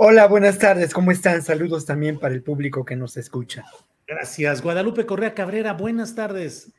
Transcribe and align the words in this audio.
Hola, 0.00 0.28
buenas 0.28 0.58
tardes. 0.58 0.94
¿Cómo 0.94 1.10
están? 1.10 1.42
Saludos 1.42 1.84
también 1.84 2.20
para 2.20 2.32
el 2.32 2.40
público 2.40 2.84
que 2.84 2.94
nos 2.94 3.16
escucha. 3.16 3.64
Gracias. 4.06 4.62
Guadalupe 4.62 5.04
Correa 5.04 5.34
Cabrera, 5.34 5.72
buenas 5.72 6.14
tardes. 6.14 6.70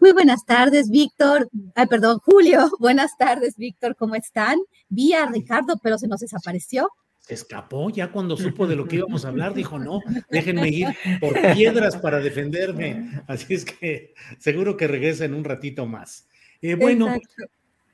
Muy 0.00 0.10
buenas 0.10 0.44
tardes, 0.44 0.90
Víctor. 0.90 1.48
Ay, 1.76 1.86
perdón, 1.86 2.18
Julio. 2.18 2.68
Buenas 2.80 3.16
tardes, 3.16 3.56
Víctor. 3.56 3.94
¿Cómo 3.94 4.16
están? 4.16 4.58
Vi 4.88 5.12
a 5.12 5.26
Ricardo, 5.26 5.78
pero 5.80 5.98
se 5.98 6.08
nos 6.08 6.18
desapareció. 6.18 6.90
Se 7.20 7.34
escapó 7.34 7.90
ya 7.90 8.10
cuando 8.10 8.36
supo 8.36 8.66
de 8.66 8.74
lo 8.74 8.88
que 8.88 8.96
íbamos 8.96 9.24
a 9.24 9.28
hablar. 9.28 9.54
Dijo, 9.54 9.78
no, 9.78 10.00
déjenme 10.28 10.68
ir 10.68 10.88
por 11.20 11.40
piedras 11.54 11.96
para 11.96 12.18
defenderme. 12.18 13.22
Así 13.28 13.54
es 13.54 13.64
que 13.64 14.14
seguro 14.38 14.76
que 14.76 14.88
regresa 14.88 15.24
en 15.24 15.34
un 15.34 15.44
ratito 15.44 15.86
más. 15.86 16.26
Eh, 16.60 16.74
bueno, 16.74 17.06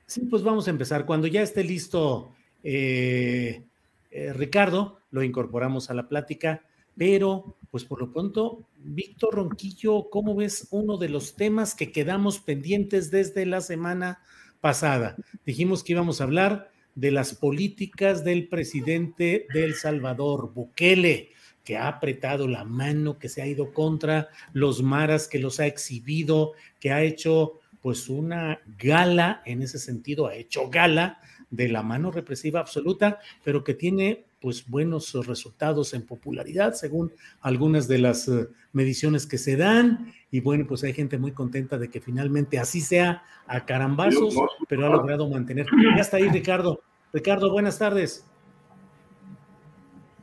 sí, 0.07 0.21
pues 0.21 0.41
vamos 0.41 0.67
a 0.67 0.71
empezar. 0.71 1.05
Cuando 1.05 1.27
ya 1.27 1.43
esté 1.43 1.63
listo 1.63 2.33
eh, 2.63 3.63
eh, 4.11 4.33
Ricardo, 4.33 4.99
lo 5.09 5.23
incorporamos 5.23 5.89
a 5.89 5.93
la 5.93 6.07
plática, 6.07 6.63
pero 6.97 7.55
pues 7.71 7.85
por 7.85 8.01
lo 8.01 8.11
pronto, 8.11 8.67
Víctor 8.77 9.35
Ronquillo, 9.35 10.09
¿cómo 10.09 10.35
ves 10.35 10.67
uno 10.71 10.97
de 10.97 11.07
los 11.07 11.35
temas 11.35 11.73
que 11.73 11.91
quedamos 11.91 12.39
pendientes 12.39 13.09
desde 13.09 13.45
la 13.45 13.61
semana 13.61 14.19
pasada? 14.59 15.15
Dijimos 15.45 15.83
que 15.83 15.93
íbamos 15.93 16.19
a 16.19 16.25
hablar 16.25 16.69
de 16.95 17.11
las 17.11 17.33
políticas 17.33 18.25
del 18.25 18.49
presidente 18.49 19.47
del 19.53 19.75
Salvador, 19.75 20.53
Bukele, 20.53 21.29
que 21.63 21.77
ha 21.77 21.87
apretado 21.87 22.47
la 22.47 22.65
mano, 22.65 23.17
que 23.17 23.29
se 23.29 23.41
ha 23.41 23.47
ido 23.47 23.71
contra 23.73 24.27
los 24.51 24.83
maras, 24.83 25.29
que 25.29 25.39
los 25.39 25.61
ha 25.61 25.67
exhibido, 25.67 26.51
que 26.81 26.91
ha 26.91 27.03
hecho 27.03 27.61
pues 27.81 28.09
una 28.09 28.59
gala, 28.77 29.41
en 29.45 29.61
ese 29.61 29.79
sentido, 29.79 30.27
ha 30.27 30.35
hecho 30.35 30.69
gala 30.69 31.19
de 31.51 31.67
la 31.67 31.83
mano 31.83 32.11
represiva 32.11 32.61
absoluta, 32.61 33.19
pero 33.43 33.63
que 33.63 33.73
tiene 33.73 34.25
pues 34.39 34.67
buenos 34.67 35.13
resultados 35.27 35.93
en 35.93 36.03
popularidad 36.03 36.73
según 36.73 37.13
algunas 37.41 37.87
de 37.87 37.99
las 37.99 38.27
eh, 38.27 38.47
mediciones 38.73 39.27
que 39.27 39.37
se 39.37 39.55
dan. 39.55 40.11
Y 40.31 40.39
bueno 40.39 40.65
pues 40.67 40.83
hay 40.83 40.93
gente 40.93 41.19
muy 41.19 41.33
contenta 41.33 41.77
de 41.77 41.89
que 41.89 42.01
finalmente 42.01 42.57
así 42.57 42.81
sea 42.81 43.23
a 43.45 43.65
carambazos 43.65 44.35
pero 44.67 44.87
ha 44.87 44.89
logrado 44.89 45.29
mantener. 45.29 45.67
Ya 45.95 46.01
está 46.01 46.17
ahí 46.17 46.29
Ricardo. 46.29 46.81
Ricardo 47.13 47.51
buenas 47.51 47.77
tardes. 47.77 48.25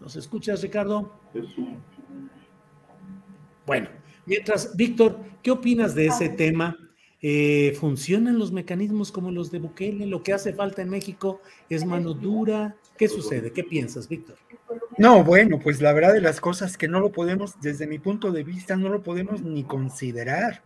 ¿nos 0.00 0.16
escuchas 0.16 0.62
Ricardo? 0.62 1.12
bueno 3.66 3.90
mientras 4.24 4.74
Víctor 4.74 5.20
¿qué 5.42 5.50
opinas 5.50 5.94
de 5.94 6.06
ese 6.06 6.30
tema? 6.30 6.76
Eh, 7.20 7.76
¿Funcionan 7.80 8.38
los 8.38 8.52
mecanismos 8.52 9.10
como 9.10 9.30
los 9.32 9.50
de 9.50 9.58
Bukele? 9.58 10.06
¿Lo 10.06 10.22
que 10.22 10.32
hace 10.32 10.52
falta 10.52 10.82
en 10.82 10.90
México 10.90 11.40
es 11.68 11.84
mano 11.84 12.14
dura? 12.14 12.76
¿Qué 12.96 13.08
sucede? 13.08 13.52
¿Qué 13.52 13.64
piensas, 13.64 14.08
Víctor? 14.08 14.36
No, 14.98 15.24
bueno, 15.24 15.58
pues 15.58 15.80
la 15.80 15.92
verdad 15.92 16.12
de 16.12 16.20
las 16.20 16.40
cosas 16.40 16.76
que 16.76 16.88
no 16.88 17.00
lo 17.00 17.10
podemos, 17.10 17.60
desde 17.60 17.86
mi 17.86 17.98
punto 17.98 18.30
de 18.30 18.44
vista, 18.44 18.76
no 18.76 18.88
lo 18.88 19.02
podemos 19.02 19.42
ni 19.42 19.64
considerar. 19.64 20.62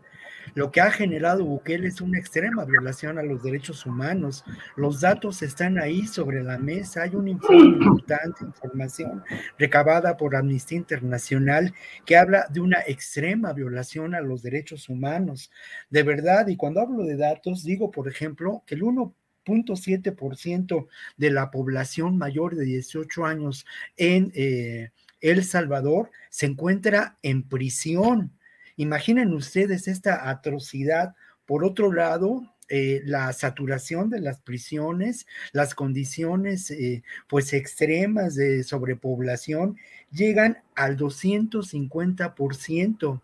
Lo 0.54 0.70
que 0.70 0.80
ha 0.80 0.91
generado 0.91 1.44
Bukele 1.44 1.88
es 1.88 2.00
una 2.00 2.19
extrema 2.19 2.64
violación 2.64 3.19
a 3.19 3.22
los 3.22 3.42
derechos 3.42 3.86
humanos. 3.86 4.44
Los 4.76 5.00
datos 5.00 5.42
están 5.42 5.78
ahí 5.78 6.06
sobre 6.06 6.42
la 6.42 6.58
mesa. 6.58 7.03
Hay 7.03 7.14
una 7.14 7.30
importante 7.30 8.44
información 8.44 9.22
recabada 9.58 10.16
por 10.16 10.36
Amnistía 10.36 10.78
Internacional 10.78 11.75
que 12.04 12.16
habla 12.16 12.47
de 12.50 12.60
una 12.60 12.81
extrema 12.86 13.52
violación 13.52 14.14
a 14.14 14.20
los 14.20 14.42
derechos 14.42 14.88
humanos. 14.88 15.50
De 15.91 16.02
verdad, 16.02 16.48
y 16.48 16.56
cuando 16.56 16.81
hablo 16.81 17.04
de 17.04 17.16
datos, 17.16 17.64
digo, 17.64 17.91
por 17.91 18.08
ejemplo, 18.08 18.62
que 18.66 18.75
el 18.75 18.82
1.7% 18.82 20.86
de 21.16 21.31
la 21.31 21.50
población 21.50 22.19
mayor 22.19 22.56
de 22.56 22.64
18 22.64 23.25
años 23.25 23.66
en 23.97 24.32
eh, 24.34 24.91
El 25.20 25.44
Salvador 25.44 26.10
se 26.31 26.47
encuentra 26.47 27.19
en 27.22 27.48
prisión 27.48 28.32
Imaginen 28.76 29.34
ustedes 29.34 29.88
esta 29.88 30.30
atrocidad. 30.30 31.14
Por 31.46 31.64
otro 31.64 31.92
lado, 31.92 32.52
eh, 32.68 33.02
la 33.04 33.32
saturación 33.32 34.08
de 34.08 34.20
las 34.20 34.40
prisiones, 34.40 35.26
las 35.52 35.74
condiciones 35.74 36.70
eh, 36.70 37.02
pues 37.28 37.52
extremas 37.52 38.34
de 38.34 38.62
sobrepoblación 38.62 39.76
llegan 40.10 40.62
al 40.74 40.96
250%. 40.96 43.20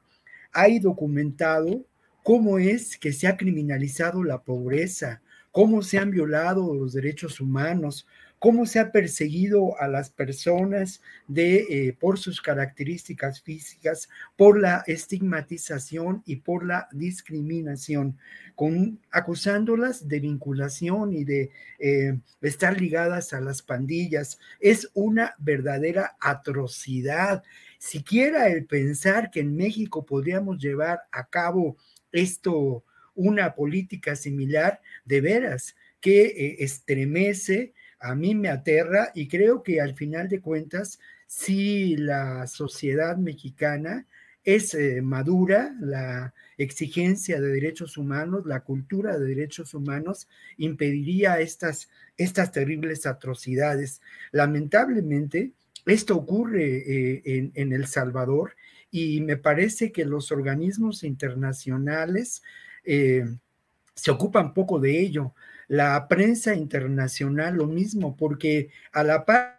Hay 0.53 0.81
documentado 0.81 1.87
cómo 2.23 2.59
es 2.59 2.99
que 2.99 3.15
se 3.15 3.27
ha 3.27 3.39
criminalizado 3.39 4.23
la 4.23 4.43
pobreza, 4.43 5.23
cómo 5.51 5.81
se 5.81 5.97
han 5.99 6.11
violado 6.11 6.75
los 6.75 6.93
derechos 6.93 7.41
humanos, 7.41 8.07
cómo 8.39 8.67
se 8.67 8.79
ha 8.79 8.93
perseguido 8.93 9.81
a 9.81 9.89
las 9.89 10.11
personas 10.11 11.03
de, 11.27 11.67
eh, 11.69 11.97
por 11.99 12.19
sus 12.19 12.41
características 12.41 13.43
físicas, 13.43 14.09
por 14.37 14.61
la 14.61 14.85
estigmatización 14.87 16.23
y 16.25 16.37
por 16.37 16.65
la 16.65 16.89
discriminación, 16.93 18.17
con, 18.55 19.01
acusándolas 19.11 20.09
de 20.09 20.21
vinculación 20.21 21.13
y 21.13 21.25
de 21.25 21.51
eh, 21.79 22.19
estar 22.41 22.81
ligadas 22.81 23.33
a 23.33 23.41
las 23.41 23.63
pandillas. 23.63 24.39
Es 24.61 24.91
una 24.95 25.35
verdadera 25.39 26.17
atrocidad. 26.21 27.43
Siquiera 27.79 28.49
el 28.49 28.67
pensar 28.67 29.31
que 29.31 29.41
en 29.41 29.57
México 29.57 30.05
podríamos 30.07 30.59
llevar 30.59 31.01
a 31.11 31.29
cabo 31.29 31.77
esto, 32.13 32.85
una 33.15 33.55
política 33.55 34.15
similar, 34.15 34.81
de 35.05 35.21
veras, 35.21 35.75
que 36.01 36.27
eh, 36.27 36.57
estremece 36.61 37.75
a 38.01 38.15
mí 38.15 38.35
me 38.35 38.49
aterra 38.49 39.11
y 39.15 39.29
creo 39.29 39.63
que 39.63 39.81
al 39.81 39.95
final 39.95 40.29
de 40.29 40.41
cuentas, 40.41 40.99
si 41.27 41.97
la 41.97 42.47
sociedad 42.47 43.17
mexicana 43.17 44.07
es 44.45 44.73
eh, 44.75 45.03
madura, 45.03 45.77
la 45.81 46.33
exigencia 46.57 47.41
de 47.41 47.49
derechos 47.49 47.99
humanos, 47.99 48.47
la 48.47 48.61
cultura 48.61 49.19
de 49.19 49.27
derechos 49.27 49.75
humanos 49.75 50.27
impediría 50.57 51.39
estas, 51.41 51.91
estas 52.17 52.51
terribles 52.51 53.05
atrocidades. 53.05 54.01
Lamentablemente, 54.33 55.53
esto 55.85 56.17
ocurre 56.17 56.79
eh, 56.79 57.51
en, 57.55 57.73
El 57.73 57.87
Salvador 57.87 58.57
y 58.91 59.21
me 59.21 59.37
parece 59.37 59.93
que 59.93 60.05
los 60.05 60.33
organismos 60.33 61.05
internacionales 61.05 62.43
eh, 62.85 63.27
se 63.95 64.11
ocupan 64.11 64.55
poco 64.55 64.81
de 64.81 64.99
ello. 64.99 65.35
La 65.69 66.09
prensa 66.09 66.55
internacional 66.55 67.57
lo 67.57 67.67
mismo, 67.67 68.17
porque 68.17 68.71
a 68.93 69.05
la 69.05 69.25
par 69.27 69.59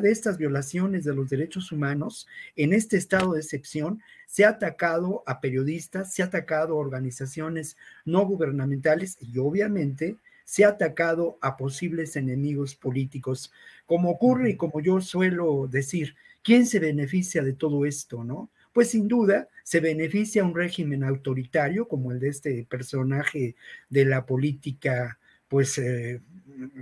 de 0.00 0.10
estas 0.10 0.38
violaciones 0.38 1.04
de 1.04 1.14
los 1.14 1.28
derechos 1.28 1.70
humanos, 1.70 2.26
en 2.56 2.72
este 2.72 2.96
estado 2.96 3.34
de 3.34 3.40
excepción, 3.40 4.00
se 4.26 4.44
ha 4.44 4.50
atacado 4.50 5.22
a 5.26 5.40
periodistas, 5.40 6.14
se 6.14 6.22
ha 6.22 6.26
atacado 6.26 6.74
a 6.74 6.78
organizaciones 6.78 7.76
no 8.04 8.24
gubernamentales 8.24 9.18
y 9.20 9.38
obviamente 9.38 10.16
se 10.44 10.64
ha 10.64 10.70
atacado 10.70 11.38
a 11.42 11.56
posibles 11.56 12.16
enemigos 12.16 12.74
políticos. 12.74 13.52
Como 13.86 14.10
ocurre 14.10 14.50
y 14.50 14.56
como 14.56 14.80
yo 14.80 15.00
suelo 15.00 15.68
decir, 15.68 16.16
¿quién 16.42 16.66
se 16.66 16.78
beneficia 16.78 17.42
de 17.42 17.52
todo 17.52 17.84
esto, 17.84 18.24
no? 18.24 18.50
Pues 18.72 18.90
sin 18.90 19.08
duda 19.08 19.48
se 19.62 19.80
beneficia 19.80 20.42
un 20.42 20.54
régimen 20.54 21.04
autoritario 21.04 21.86
como 21.86 22.12
el 22.12 22.18
de 22.18 22.28
este 22.30 22.66
personaje 22.68 23.56
de 23.90 24.04
la 24.06 24.26
política, 24.26 25.19
pues 25.50 25.76
eh, 25.78 26.20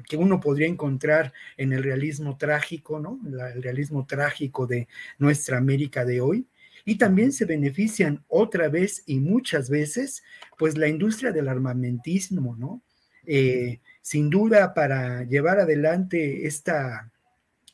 que 0.07 0.17
uno 0.19 0.41
podría 0.41 0.69
encontrar 0.69 1.33
en 1.57 1.73
el 1.73 1.83
realismo 1.83 2.37
trágico, 2.37 3.01
¿no? 3.01 3.19
el 3.25 3.63
realismo 3.63 4.07
trágico 4.07 4.67
de 4.67 4.89
nuestra 5.19 5.57
América 5.57 6.05
de 6.05 6.21
hoy. 6.21 6.47
Y 6.85 6.97
también 6.97 7.33
se 7.33 7.47
benefician 7.47 8.23
otra 8.29 8.69
vez 8.69 9.03
y 9.07 9.21
muchas 9.21 9.71
veces, 9.71 10.23
pues 10.59 10.77
la 10.77 10.87
industria 10.87 11.33
del 11.33 11.49
armamentismo, 11.49 12.57
¿no? 12.57 12.83
Eh, 13.27 13.81
sin 14.01 14.31
duda, 14.31 14.73
para 14.75 15.25
llevar 15.25 15.61
adelante 15.61 16.47
esta, 16.47 17.11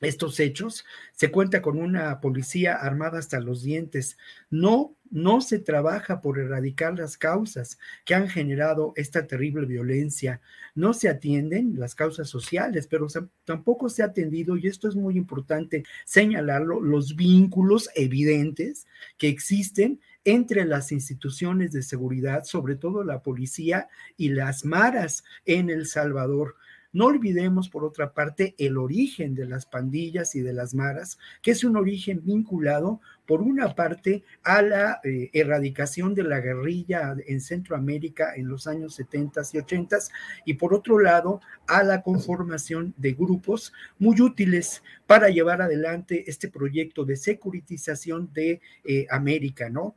estos 0.05 0.41
hechos, 0.41 0.85
se 1.13 1.31
cuenta 1.31 1.63
con 1.63 1.79
una 1.79 2.21
policía 2.21 2.75
armada 2.75 3.19
hasta 3.19 3.41
los 3.41 3.63
dientes. 3.63 4.19
No, 4.51 4.97
no 5.11 5.41
se 5.41 5.59
trabaja 5.59 6.21
por 6.21 6.39
erradicar 6.39 6.99
las 6.99 7.17
causas 7.17 7.79
que 8.05 8.15
han 8.15 8.29
generado 8.29 8.93
esta 8.97 9.27
terrible 9.27 9.67
violencia. 9.67 10.41
No 10.75 10.93
se 10.93 11.09
atienden 11.09 11.79
las 11.79 11.95
causas 11.95 12.29
sociales, 12.29 12.87
pero 12.87 13.07
tampoco 13.45 13.89
se 13.89 14.03
ha 14.03 14.07
atendido, 14.07 14.57
y 14.57 14.67
esto 14.67 14.89
es 14.89 14.97
muy 14.97 15.17
importante 15.17 15.85
señalarlo, 16.05 16.81
los 16.81 17.17
vínculos 17.17 17.91
evidentes 17.95 18.87
que 19.19 19.29
existen 19.29 20.01
entre 20.25 20.65
las 20.65 20.91
instituciones 20.91 21.73
de 21.73 21.83
seguridad, 21.83 22.45
sobre 22.45 22.77
todo 22.77 23.05
la 23.05 23.23
policía 23.23 23.89
y 24.17 24.31
las 24.31 24.65
maras 24.65 25.23
en 25.45 25.71
El 25.71 25.87
Salvador. 25.87 26.57
No 26.95 27.07
olvidemos, 27.07 27.69
por 27.69 27.85
otra 27.85 28.15
parte, 28.15 28.55
el 28.57 28.79
origen 28.79 29.35
de 29.35 29.47
las 29.47 29.67
pandillas 29.67 30.37
y 30.37 30.41
de 30.41 30.53
las 30.53 30.75
maras, 30.75 31.19
que 31.43 31.51
es 31.51 31.65
un 31.65 31.77
origen 31.77 32.23
vinculado 32.25 33.01
por 33.27 33.43
una 33.43 33.75
parte, 33.75 34.23
a 34.43 34.63
la 34.63 35.01
eh, 35.03 35.31
erradicación 35.33 36.15
de 36.15 36.25
la 36.25 36.41
guerrilla 36.41 37.17
en 37.27 37.41
Centroamérica 37.41 38.35
en 38.37 38.49
los 38.49 38.67
años 38.67 38.95
70 38.95 39.41
y 39.53 39.59
80 39.59 39.99
y 40.45 40.55
por 40.55 40.75
otro 40.75 40.99
lado, 40.99 41.41
a 41.67 41.83
la 41.83 42.03
conformación 42.03 42.95
de 42.97 43.13
grupos 43.13 43.73
muy 43.99 44.21
útiles 44.21 44.83
para 45.07 45.31
llevar 45.31 45.63
adelante 45.63 46.25
este 46.27 46.49
proyecto 46.49 47.05
de 47.05 47.17
securitización 47.17 48.31
de 48.33 48.61
eh, 48.85 49.07
América, 49.11 49.71
¿no? 49.71 49.97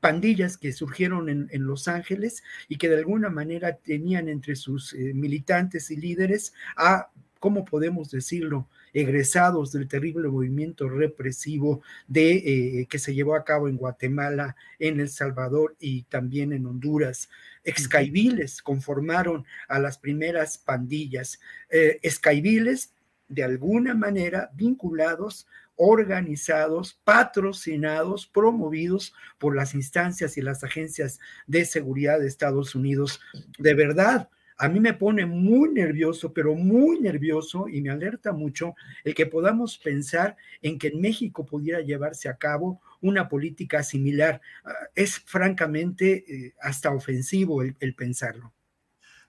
Pandillas 0.00 0.56
que 0.56 0.72
surgieron 0.72 1.28
en, 1.28 1.66
Los 1.66 1.88
Ángeles 1.88 2.42
y 2.68 2.76
que 2.76 2.88
de 2.88 2.96
alguna 2.96 3.30
manera 3.30 3.76
tenían 3.76 4.28
entre 4.28 4.56
sus 4.56 4.94
eh, 4.94 5.12
y 5.90 5.96
líderes 5.96 6.52
a, 6.76 7.10
¿cómo 7.38 7.64
podemos 7.64 8.10
decirlo? 8.10 8.68
egresados 8.92 9.72
del 9.72 9.88
terrible 9.88 10.28
movimiento 10.28 10.88
represivo 10.88 11.82
de, 12.06 12.32
eh, 12.34 12.86
que 12.88 12.98
se 12.98 13.14
llevó 13.14 13.34
a 13.34 13.44
cabo 13.44 13.68
en 13.68 13.76
Guatemala, 13.76 14.56
en 14.78 15.00
El 15.00 15.08
Salvador 15.08 15.76
y 15.80 16.02
también 16.04 16.52
en 16.52 16.66
Honduras. 16.66 17.28
Excaibiles 17.64 18.62
conformaron 18.62 19.46
a 19.68 19.78
las 19.78 19.98
primeras 19.98 20.58
pandillas. 20.58 21.40
Eh, 21.70 22.00
de 23.28 23.42
alguna 23.42 23.94
manera, 23.94 24.50
vinculados 24.54 25.46
organizados, 25.76 27.00
patrocinados, 27.02 28.26
promovidos 28.26 29.14
por 29.38 29.56
las 29.56 29.74
instancias 29.74 30.36
y 30.36 30.42
las 30.42 30.62
agencias 30.64 31.18
de 31.46 31.64
seguridad 31.64 32.20
de 32.20 32.26
Estados 32.26 32.74
Unidos. 32.74 33.20
De 33.58 33.74
verdad, 33.74 34.28
a 34.62 34.68
mí 34.68 34.78
me 34.78 34.94
pone 34.94 35.26
muy 35.26 35.70
nervioso, 35.70 36.32
pero 36.32 36.54
muy 36.54 37.00
nervioso 37.00 37.66
y 37.68 37.82
me 37.82 37.90
alerta 37.90 38.30
mucho 38.30 38.76
el 39.02 39.12
que 39.12 39.26
podamos 39.26 39.76
pensar 39.76 40.36
en 40.60 40.78
que 40.78 40.86
en 40.86 41.00
México 41.00 41.44
pudiera 41.44 41.80
llevarse 41.80 42.28
a 42.28 42.36
cabo 42.36 42.80
una 43.00 43.28
política 43.28 43.82
similar. 43.82 44.40
Ah, 44.64 44.72
es 44.94 45.18
francamente 45.18 46.24
eh, 46.28 46.54
hasta 46.60 46.92
ofensivo 46.92 47.62
el, 47.62 47.94
pensarlo. 47.96 48.52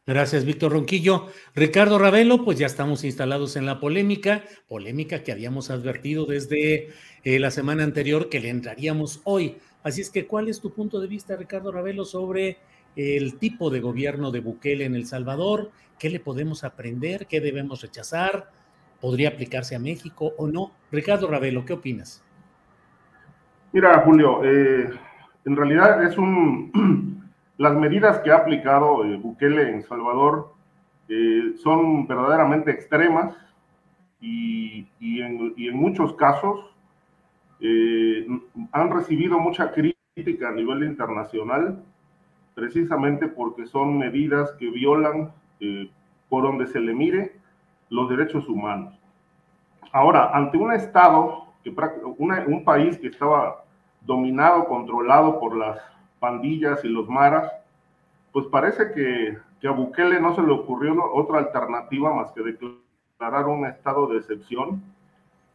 Gracias, 0.06 0.46
Víctor 0.46 0.74
Ronquillo. 0.74 1.32
Ricardo 1.56 1.98
Ravelo, 1.98 2.46
pues 2.46 2.60
ya 2.60 2.68
estamos 2.68 3.04
instalados 3.04 3.56
en 3.56 3.66
la 3.66 3.80
polémica, 3.80 4.44
polémica 4.68 5.24
que 5.24 5.32
habíamos 5.32 5.72
advertido 5.72 6.28
desde 6.28 6.90
eh, 7.24 7.40
la 7.40 7.50
semana 7.50 7.84
anterior 7.84 8.30
que 8.30 8.40
le 8.40 8.50
entraríamos 8.50 9.22
hoy. 9.24 9.58
Así 9.82 10.02
es 10.02 10.12
que, 10.12 10.28
¿cuál 10.28 10.48
es 10.48 10.62
tu 10.62 10.72
punto 10.76 11.02
de 11.02 11.08
vista, 11.08 11.36
Ricardo 11.36 11.72
Ravelo, 11.72 12.06
sobre 12.06 12.60
el 12.96 13.38
tipo 13.38 13.70
de 13.70 13.80
gobierno 13.80 14.32
de 14.32 14.40
Bukele 14.40 14.86
en 14.86 14.96
El 14.96 15.06
Salvador, 15.06 15.72
qué 15.98 16.10
le 16.10 16.20
podemos 16.20 16.64
aprender, 16.64 17.28
qué 17.28 17.42
debemos 17.42 17.82
rechazar, 17.82 18.50
podría 19.02 19.30
aplicarse 19.30 19.76
a 19.76 19.80
México 19.80 20.34
o 20.38 20.48
no. 20.48 20.72
Ricardo 20.92 21.28
Ravelo, 21.28 21.66
¿qué 21.66 21.74
opinas? 21.74 22.24
Mira, 23.72 24.00
Julio, 24.02 24.44
eh, 24.44 24.90
en 25.46 25.56
realidad 25.56 26.04
es 26.04 26.18
un... 26.18 27.22
Las 27.58 27.76
medidas 27.76 28.20
que 28.20 28.32
ha 28.32 28.38
aplicado 28.38 29.06
eh, 29.06 29.16
Bukele 29.16 29.70
en 29.70 29.84
Salvador 29.84 30.54
eh, 31.08 31.54
son 31.62 32.08
verdaderamente 32.08 32.72
extremas 32.72 33.36
y, 34.20 34.88
en, 35.02 35.54
y 35.56 35.68
en, 35.68 35.76
muchos 35.76 36.16
casos 36.16 36.66
han 38.72 38.92
recibido 38.92 39.38
mucha 39.40 39.72
crítica 39.72 40.50
a 40.50 40.52
nivel 40.52 40.84
internacional 40.84 41.84
precisamente 42.54 43.28
porque 43.28 43.66
son 43.66 43.98
medidas 43.98 44.52
que 44.54 44.70
violan, 44.70 45.32
eh, 45.60 45.90
por 46.30 46.44
donde 46.44 46.68
se 46.68 46.80
le 46.80 46.94
mire, 46.94 47.36
los 47.90 48.10
derechos 48.10 48.48
humanos. 48.48 48.98
Ahora, 49.92 50.32
ante 50.34 50.58
un 50.58 50.74
Estado, 50.74 51.46
que, 51.64 51.74
un 52.18 52.64
país 52.64 52.98
que 52.98 53.08
estaba 53.08 53.64
dominado, 54.02 54.66
controlado 54.66 55.40
por 55.40 55.56
las 55.56 55.80
pandillas 56.20 56.84
y 56.84 56.90
los 56.90 57.08
maras, 57.08 57.52
pues 58.32 58.48
parece 58.48 58.92
que, 58.92 59.38
a 59.68 59.72
Bukele 59.72 60.20
no 60.20 60.36
se 60.36 60.42
le 60.42 60.52
ocurrió 60.52 60.94
otra 61.14 61.40
alternativa 61.40 62.14
más 62.14 62.32
que 62.32 62.42
declarar 62.42 63.48
un 63.48 63.66
estado 63.66 64.08
de 64.08 64.18
excepción 64.18 64.84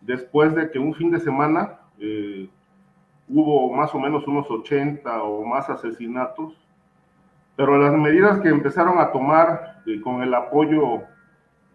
después 0.01 0.55
de 0.55 0.71
que 0.71 0.79
un 0.79 0.95
fin 0.95 1.11
de 1.11 1.21
semana 1.21 1.81
eh, 1.99 2.49
hubo 3.29 3.71
más 3.75 3.95
o 3.95 3.99
menos 3.99 4.27
unos 4.27 4.51
80 4.51 5.23
o 5.25 5.45
más 5.45 5.69
asesinatos 5.69 6.57
pero 7.59 7.77
las 7.77 7.93
medidas 7.93 8.39
que 8.39 8.51
empezaron 8.51 9.01
a 9.01 9.11
tomar 9.11 9.83
eh, 9.85 10.01
con 10.01 10.23
el 10.23 10.33
apoyo 10.33 11.03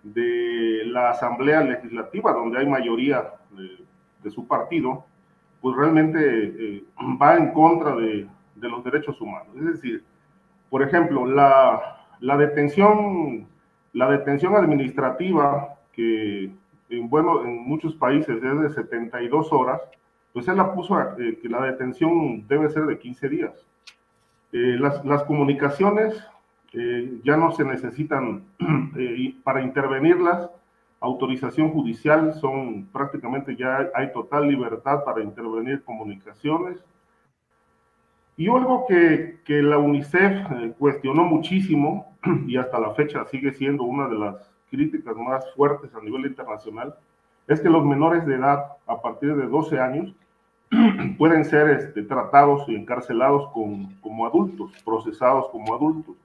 de 0.01 0.83
la 0.85 1.09
Asamblea 1.09 1.59
Legislativa, 1.59 2.31
donde 2.31 2.59
hay 2.59 2.65
mayoría 2.65 3.33
de, 3.51 4.31
su 4.31 4.47
partido, 4.47 5.03
pues 5.59 5.75
realmente 5.75 6.19
eh, 6.21 6.83
va 7.21 7.35
en 7.35 7.51
contra 7.51 7.97
de, 7.97 8.25
los 8.61 8.81
derechos 8.85 9.19
humanos. 9.19 9.49
Es 9.57 9.65
decir, 9.65 10.05
por 10.69 10.83
ejemplo, 10.83 11.25
la, 11.25 11.97
detención, 12.37 13.45
la 13.91 14.09
detención 14.09 14.55
administrativa, 14.55 15.79
que 15.91 16.49
en, 16.87 17.09
bueno, 17.09 17.43
en 17.43 17.67
muchos 17.67 17.93
países 17.93 18.41
es 18.41 18.61
de 18.61 18.69
72 18.69 19.51
horas, 19.51 19.81
pues 20.31 20.47
él 20.47 20.55
la 20.55 20.73
puso 20.73 20.97
eh, 21.19 21.37
que 21.41 21.49
la 21.49 21.61
detención 21.61 22.47
debe 22.47 22.69
ser 22.69 22.85
de 22.85 22.97
15 22.97 23.27
días. 23.27 23.67
Eh, 24.55 24.77
las, 24.79 25.23
comunicaciones 25.23 26.15
eh, 26.73 27.19
ya 27.23 27.35
no 27.35 27.51
se 27.53 27.63
necesitan 27.63 28.43
eh, 28.95 29.33
para 29.43 29.63
intervenirlas, 29.63 30.47
autorización 30.99 31.71
judicial, 31.71 32.35
son 32.35 32.85
prácticamente 32.93 33.55
ya 33.55 33.89
hay 33.95 34.13
total 34.13 34.47
libertad 34.47 35.03
para 35.03 35.23
intervenir 35.23 35.83
comunicaciones. 35.83 36.77
Y 38.37 38.47
algo 38.47 38.85
que, 38.87 39.39
que 39.43 39.63
la 39.63 39.79
UNICEF 39.79 40.47
cuestionó 40.77 41.23
muchísimo 41.23 42.15
y 42.47 42.55
hasta 42.55 42.79
la 42.79 42.93
fecha 42.93 43.25
sigue 43.25 43.53
siendo 43.53 43.83
una 43.83 44.07
de 44.07 44.19
las 44.19 44.51
críticas 44.69 45.15
más 45.17 45.51
fuertes 45.55 45.93
a 45.95 46.01
nivel 46.01 46.27
internacional, 46.27 46.93
es 47.47 47.59
que 47.59 47.69
los 47.69 47.83
menores 47.83 48.23
de 48.27 48.35
edad 48.35 48.65
a 48.85 49.01
partir 49.01 49.35
de 49.35 49.47
12 49.47 49.79
años 49.79 50.13
pueden 51.17 51.45
ser 51.45 51.69
este, 51.69 52.03
tratados 52.03 52.67
y 52.67 52.75
encarcelados 52.75 53.51
como 54.01 54.25
adultos, 54.25 54.71
procesados 54.83 55.49
como 55.49 55.73
adultos. 55.73 56.15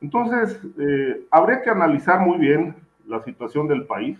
Entonces, 0.00 0.60
eh, 0.78 1.26
habría 1.30 1.62
que 1.62 1.70
analizar 1.70 2.20
muy 2.20 2.38
bien 2.38 2.74
la 3.06 3.22
situación 3.22 3.66
del 3.66 3.86
país 3.86 4.18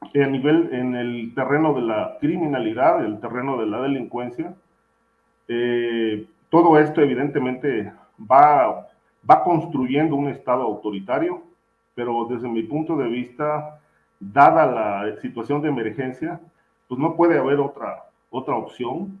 a 0.00 0.26
nivel, 0.26 0.70
en 0.72 0.94
el 0.94 1.34
terreno 1.34 1.74
de 1.74 1.82
la 1.82 2.16
criminalidad, 2.20 3.04
el 3.04 3.20
terreno 3.20 3.58
de 3.58 3.66
la 3.66 3.82
delincuencia. 3.82 4.54
Eh, 5.48 6.26
todo 6.48 6.78
esto 6.78 7.02
evidentemente 7.02 7.92
va, 8.18 8.88
va 9.28 9.44
construyendo 9.44 10.16
un 10.16 10.28
Estado 10.28 10.62
autoritario, 10.62 11.42
pero 11.94 12.26
desde 12.30 12.48
mi 12.48 12.62
punto 12.62 12.96
de 12.96 13.08
vista, 13.08 13.78
dada 14.18 14.66
la 14.66 15.20
situación 15.20 15.60
de 15.60 15.68
emergencia, 15.68 16.40
pues 16.88 16.98
no 16.98 17.14
puede 17.14 17.38
haber 17.38 17.60
otra, 17.60 18.04
otra 18.30 18.54
opción, 18.54 19.18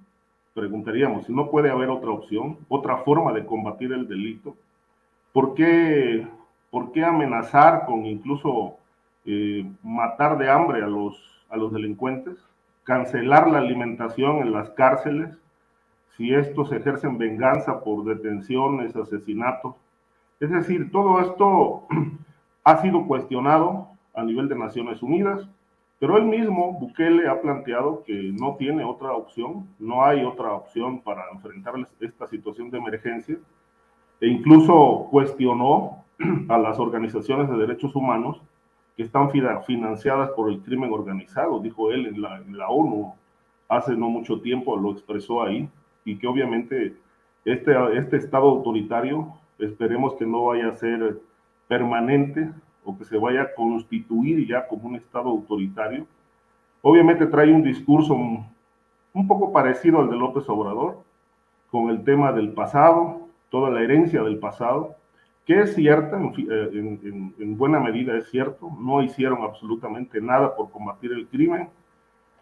preguntaríamos 0.54 1.26
si 1.26 1.32
no 1.32 1.50
puede 1.50 1.70
haber 1.70 1.90
otra 1.90 2.10
opción, 2.10 2.58
otra 2.68 2.98
forma 2.98 3.32
de 3.32 3.44
combatir 3.44 3.92
el 3.92 4.08
delito. 4.08 4.56
¿Por 5.32 5.54
qué, 5.54 6.26
¿Por 6.70 6.92
qué 6.92 7.04
amenazar 7.04 7.86
con 7.86 8.06
incluso 8.06 8.76
eh, 9.24 9.68
matar 9.82 10.38
de 10.38 10.50
hambre 10.50 10.82
a 10.82 10.86
los, 10.86 11.16
a 11.48 11.56
los 11.56 11.72
delincuentes? 11.72 12.36
Cancelar 12.84 13.48
la 13.48 13.58
alimentación 13.58 14.38
en 14.38 14.52
las 14.52 14.70
cárceles 14.70 15.36
si 16.16 16.34
estos 16.34 16.70
ejercen 16.72 17.16
venganza 17.16 17.80
por 17.82 18.04
detenciones, 18.04 18.94
asesinatos. 18.94 19.74
Es 20.38 20.50
decir, 20.50 20.90
todo 20.90 21.20
esto 21.20 21.86
ha 22.64 22.76
sido 22.82 23.06
cuestionado 23.06 23.88
a 24.14 24.22
nivel 24.22 24.48
de 24.48 24.56
Naciones 24.56 25.02
Unidas, 25.02 25.48
pero 26.00 26.16
él 26.16 26.24
mismo, 26.24 26.72
Bukele, 26.80 27.28
ha 27.28 27.42
planteado 27.42 28.02
que 28.04 28.32
no 28.32 28.56
tiene 28.56 28.82
otra 28.82 29.12
opción, 29.12 29.68
no 29.78 30.02
hay 30.02 30.24
otra 30.24 30.54
opción 30.54 31.02
para 31.02 31.24
enfrentar 31.30 31.74
esta 32.00 32.26
situación 32.26 32.70
de 32.70 32.78
emergencia, 32.78 33.36
e 34.18 34.26
incluso 34.26 35.08
cuestionó 35.10 36.02
a 36.48 36.56
las 36.56 36.78
organizaciones 36.78 37.50
de 37.50 37.56
derechos 37.58 37.94
humanos 37.94 38.40
que 38.96 39.02
están 39.02 39.30
financiadas 39.30 40.30
por 40.30 40.50
el 40.50 40.62
crimen 40.62 40.90
organizado, 40.90 41.60
dijo 41.60 41.92
él 41.92 42.06
en 42.06 42.22
la, 42.22 42.38
en 42.38 42.56
la 42.56 42.70
ONU 42.70 43.14
hace 43.68 43.94
no 43.94 44.08
mucho 44.08 44.40
tiempo, 44.40 44.78
lo 44.78 44.92
expresó 44.92 45.42
ahí, 45.42 45.68
y 46.06 46.16
que 46.16 46.26
obviamente 46.26 46.96
este, 47.44 47.72
este 47.98 48.16
estado 48.16 48.48
autoritario 48.48 49.34
esperemos 49.58 50.14
que 50.14 50.24
no 50.24 50.46
vaya 50.46 50.68
a 50.68 50.74
ser 50.76 51.20
permanente 51.68 52.50
que 52.98 53.04
se 53.04 53.18
vaya 53.18 53.42
a 53.42 53.54
constituir 53.54 54.46
ya 54.46 54.66
como 54.66 54.88
un 54.88 54.96
estado 54.96 55.28
autoritario. 55.28 56.06
Obviamente 56.82 57.26
trae 57.26 57.52
un 57.52 57.62
discurso 57.62 58.14
un 58.14 59.28
poco 59.28 59.52
parecido 59.52 60.00
al 60.00 60.10
de 60.10 60.16
López 60.16 60.48
Obrador, 60.48 61.02
con 61.70 61.90
el 61.90 62.02
tema 62.04 62.32
del 62.32 62.52
pasado, 62.52 63.28
toda 63.48 63.70
la 63.70 63.82
herencia 63.82 64.22
del 64.22 64.38
pasado, 64.38 64.96
que 65.46 65.60
es 65.60 65.74
cierta, 65.74 66.16
en, 66.16 66.32
eh, 66.48 67.32
en, 67.38 67.56
buena 67.56 67.80
medida 67.80 68.16
es 68.16 68.30
cierto, 68.30 68.70
no 68.78 69.02
hicieron 69.02 69.42
absolutamente 69.42 70.20
nada 70.20 70.54
por 70.54 70.70
combatir 70.70 71.12
el 71.12 71.26
crimen, 71.26 71.68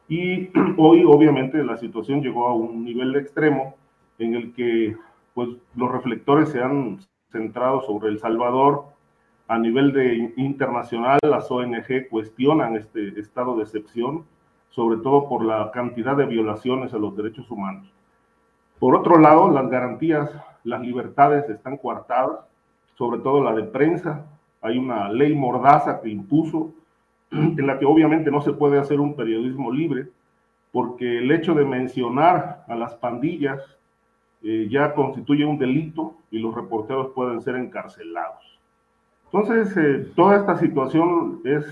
y 0.08 0.50
hoy, 0.78 1.04
obviamente, 1.04 1.62
la 1.62 1.76
situación 1.76 2.22
llegó 2.22 2.48
a 2.48 2.54
un 2.54 2.84
nivel 2.84 3.14
extremo 3.16 3.76
en 4.18 4.34
el 4.34 4.52
que 4.52 4.96
pues, 5.34 5.50
los 5.76 5.90
reflectores 5.90 6.48
se 6.50 6.62
han 6.62 6.98
centrado 7.30 7.82
sobre 7.82 8.08
El 8.08 8.18
Salvador. 8.18 8.86
A 9.50 9.58
nivel 9.58 9.94
de 9.94 10.34
internacional, 10.36 11.18
las 11.22 11.50
ONG 11.50 12.08
cuestionan 12.10 12.76
este 12.76 13.18
estado 13.18 13.56
de 13.56 13.62
excepción, 13.62 14.26
sobre 14.68 14.98
todo 14.98 15.26
por 15.26 15.42
la 15.42 15.70
cantidad 15.70 16.14
de 16.14 16.26
violaciones 16.26 16.92
a 16.92 16.98
los 16.98 17.16
derechos 17.16 17.50
humanos. 17.50 17.90
Por 18.78 18.94
otro 18.94 19.18
lado, 19.18 19.50
las 19.50 19.70
garantías, 19.70 20.30
las 20.64 20.82
libertades 20.82 21.48
están 21.48 21.78
coartadas, 21.78 22.40
sobre 22.98 23.20
todo 23.20 23.42
la 23.42 23.54
de 23.54 23.62
prensa. 23.62 24.26
Hay 24.60 24.76
una 24.76 25.08
ley 25.08 25.34
mordaza 25.34 26.02
que 26.02 26.10
impuso 26.10 26.74
en 27.30 27.66
la 27.66 27.78
que 27.78 27.86
obviamente 27.86 28.30
no 28.30 28.42
se 28.42 28.52
puede 28.52 28.78
hacer 28.78 29.00
un 29.00 29.16
periodismo 29.16 29.72
libre, 29.72 30.08
porque 30.72 31.20
el 31.20 31.30
hecho 31.30 31.54
de 31.54 31.64
mencionar 31.64 32.66
a 32.68 32.74
las 32.74 32.94
pandillas 32.96 33.62
eh, 34.42 34.68
ya 34.70 34.92
constituye 34.92 35.46
un 35.46 35.58
delito 35.58 36.16
y 36.30 36.38
los 36.38 36.54
reporteros 36.54 37.12
pueden 37.14 37.40
ser 37.40 37.56
encarcelados. 37.56 38.57
Entonces, 39.32 39.76
eh, 39.76 40.10
toda 40.16 40.36
esta 40.36 40.56
situación 40.56 41.40
es, 41.44 41.64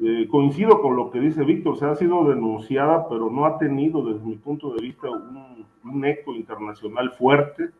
eh, 0.00 0.26
coincido 0.28 0.82
con 0.82 0.96
lo 0.96 1.10
que 1.10 1.20
dice 1.20 1.44
Víctor, 1.44 1.78
se 1.78 1.86
ha 1.86 1.94
sido 1.94 2.28
denunciada, 2.28 3.08
pero 3.08 3.30
no 3.30 3.46
ha 3.46 3.58
tenido, 3.58 4.02
desde 4.02 4.26
mi 4.26 4.36
punto 4.36 4.74
de 4.74 4.82
vista, 4.82 5.08
un, 5.10 5.64
un 5.84 6.04
eco 6.04 6.34
internacional 6.34 7.12
fuerte, 7.12 7.70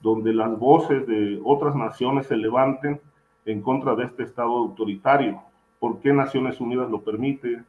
donde 0.00 0.32
las 0.32 0.58
voces 0.58 1.06
de 1.06 1.40
otras 1.44 1.74
naciones 1.74 2.26
se 2.26 2.36
levanten 2.36 3.00
en 3.44 3.62
contra 3.62 3.94
de 3.94 4.04
este 4.04 4.22
Estado 4.22 4.56
autoritario. 4.56 5.40
Por 5.78 6.00
qué 6.00 6.12
Naciones 6.12 6.60
Unidas 6.60 6.90
lo 6.90 7.02
permite, 7.02 7.62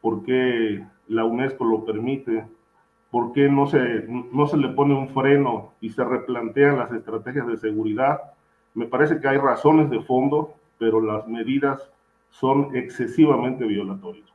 por 0.00 0.22
qué 0.24 0.84
la 1.08 1.24
UNESCO 1.24 1.64
lo 1.64 1.84
permite, 1.84 2.44
por 3.10 3.32
qué 3.32 3.48
no 3.48 3.66
se, 3.66 4.06
no 4.08 4.46
se 4.46 4.56
le 4.56 4.68
pone 4.68 4.94
un 4.94 5.08
freno 5.08 5.72
y 5.80 5.90
se 5.90 6.04
replantean 6.04 6.78
las 6.78 6.92
estrategias 6.92 7.46
de 7.46 7.56
seguridad. 7.56 8.20
Me 8.74 8.86
parece 8.86 9.20
que 9.20 9.28
hay 9.28 9.38
razones 9.38 9.88
de 9.90 10.02
fondo, 10.02 10.54
pero 10.78 11.00
las 11.00 11.26
medidas 11.28 11.80
son 12.30 12.74
excesivamente 12.76 13.64
violatorias. 13.64 14.34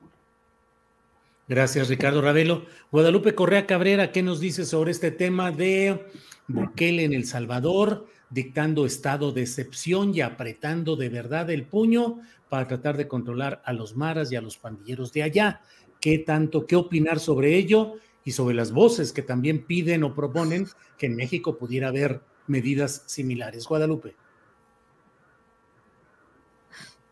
Gracias, 1.49 1.89
Ricardo 1.89 2.21
Ravelo. 2.21 2.65
Guadalupe 2.91 3.33
Correa 3.33 3.65
Cabrera, 3.65 4.11
¿qué 4.11 4.21
nos 4.21 4.39
dice 4.39 4.65
sobre 4.65 4.91
este 4.91 5.09
tema 5.09 5.51
de 5.51 6.05
Bukele 6.47 7.03
en 7.03 7.13
El 7.13 7.25
Salvador, 7.25 8.05
dictando 8.29 8.85
estado 8.85 9.31
de 9.31 9.41
excepción 9.41 10.13
y 10.13 10.21
apretando 10.21 10.95
de 10.95 11.09
verdad 11.09 11.49
el 11.49 11.65
puño 11.65 12.19
para 12.49 12.67
tratar 12.67 12.97
de 12.97 13.07
controlar 13.07 13.63
a 13.65 13.73
los 13.73 13.97
maras 13.97 14.31
y 14.31 14.35
a 14.35 14.41
los 14.41 14.57
pandilleros 14.57 15.11
de 15.11 15.23
allá. 15.23 15.61
¿Qué 15.99 16.19
tanto, 16.19 16.67
qué 16.67 16.75
opinar 16.75 17.19
sobre 17.19 17.55
ello 17.55 17.95
y 18.23 18.31
sobre 18.31 18.53
las 18.53 18.71
voces 18.71 19.11
que 19.11 19.23
también 19.23 19.65
piden 19.65 20.03
o 20.03 20.13
proponen 20.13 20.67
que 20.99 21.07
en 21.07 21.15
México 21.15 21.57
pudiera 21.57 21.87
haber 21.87 22.21
medidas 22.45 23.03
similares? 23.07 23.65
Guadalupe. 23.65 24.15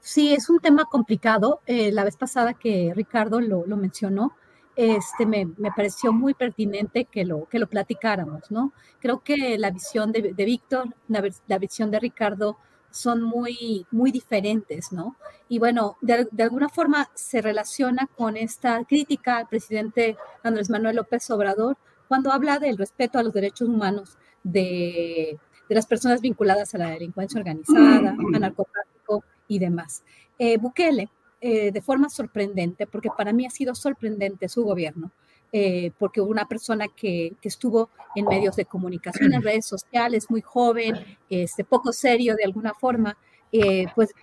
Sí, 0.07 0.33
es 0.33 0.49
un 0.49 0.59
tema 0.61 0.85
complicado. 0.85 1.59
Eh, 1.65 1.91
la 1.91 2.05
vez 2.05 2.15
pasada 2.15 2.53
que 2.53 2.93
Ricardo 2.95 3.41
lo, 3.41 3.65
mencionó, 3.75 4.37
este, 4.77 5.25
me, 5.25 5.45
pareció 5.75 6.13
muy 6.13 6.33
pertinente 6.33 7.03
que 7.03 7.25
lo, 7.25 7.43
que 7.49 7.59
lo 7.59 7.67
platicáramos, 7.67 8.49
¿no? 8.49 8.71
Creo 9.01 9.19
que 9.21 9.57
la 9.57 9.69
visión 9.69 10.13
de, 10.13 10.31
Víctor, 10.45 10.95
la, 11.09 11.57
visión 11.57 11.91
de 11.91 11.99
Ricardo 11.99 12.57
son 12.89 13.21
muy, 13.21 13.85
muy 13.91 14.13
diferentes, 14.13 14.93
¿no? 14.93 15.17
Y 15.49 15.59
bueno, 15.59 15.97
de, 15.99 16.25
alguna 16.41 16.69
forma 16.69 17.09
se 17.13 17.41
relaciona 17.41 18.07
con 18.15 18.37
esta 18.37 18.85
crítica 18.85 19.35
al 19.35 19.49
presidente 19.49 20.15
Andrés 20.41 20.69
Manuel 20.69 20.95
López 20.95 21.29
Obrador 21.31 21.77
cuando 22.07 22.31
habla 22.31 22.59
del 22.59 22.77
respeto 22.77 23.19
a 23.19 23.23
los 23.23 23.33
derechos 23.33 23.67
humanos 23.67 24.17
de, 24.41 25.37
las 25.67 25.85
personas 25.85 26.21
vinculadas 26.21 26.73
a 26.75 26.77
la 26.77 26.91
delincuencia 26.91 27.39
organizada, 27.39 28.11
al 28.11 28.17
narcotráfico 28.39 28.96
y 29.47 29.59
demás. 29.59 30.03
Eh, 30.39 30.57
Bukele, 30.57 31.09
eh, 31.41 31.71
de 31.71 31.81
forma 31.81 32.09
sorprendente, 32.09 32.87
porque 32.87 33.09
para 33.15 33.33
mí 33.33 33.45
ha 33.45 33.49
sido 33.49 33.75
sorprendente 33.75 34.49
su 34.49 34.63
gobierno, 34.63 35.11
eh, 35.51 35.91
porque 35.97 36.19
una 36.19 36.47
persona 36.47 36.87
que, 36.87 37.35
estuvo 37.41 37.89
en 38.15 38.25
medios 38.25 38.55
de 38.55 38.65
comunicación, 38.65 39.33
en 39.33 39.41
redes 39.41 39.65
sociales, 39.65 40.29
muy 40.29 40.41
joven, 40.41 40.95
este, 41.29 41.63
poco 41.63 41.93
serio 41.93 42.35
de 42.35 42.43
alguna 42.43 42.73
forma, 42.73 43.17
eh, 43.51 43.85
pues 43.95 44.13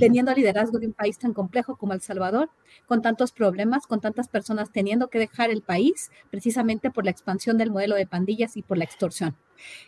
teniendo 0.00 0.34
liderazgo 0.34 0.78
de 0.78 0.86
un 0.88 0.92
país 0.92 1.18
tan 1.18 1.32
complejo 1.32 1.76
como 1.76 1.92
El 1.92 2.00
Salvador, 2.00 2.50
con 2.86 3.02
tantos 3.02 3.32
problemas, 3.32 3.86
con 3.86 4.00
tantas 4.00 4.28
personas 4.28 4.72
teniendo 4.72 5.08
que 5.08 5.18
dejar 5.18 5.50
el 5.50 5.62
país 5.62 6.10
precisamente 6.30 6.90
por 6.90 7.04
la 7.04 7.10
expansión 7.10 7.58
del 7.58 7.70
modelo 7.70 7.94
de 7.94 8.06
pandillas 8.06 8.56
y 8.56 8.62
por 8.62 8.78
la 8.78 8.84
extorsión. 8.84 9.36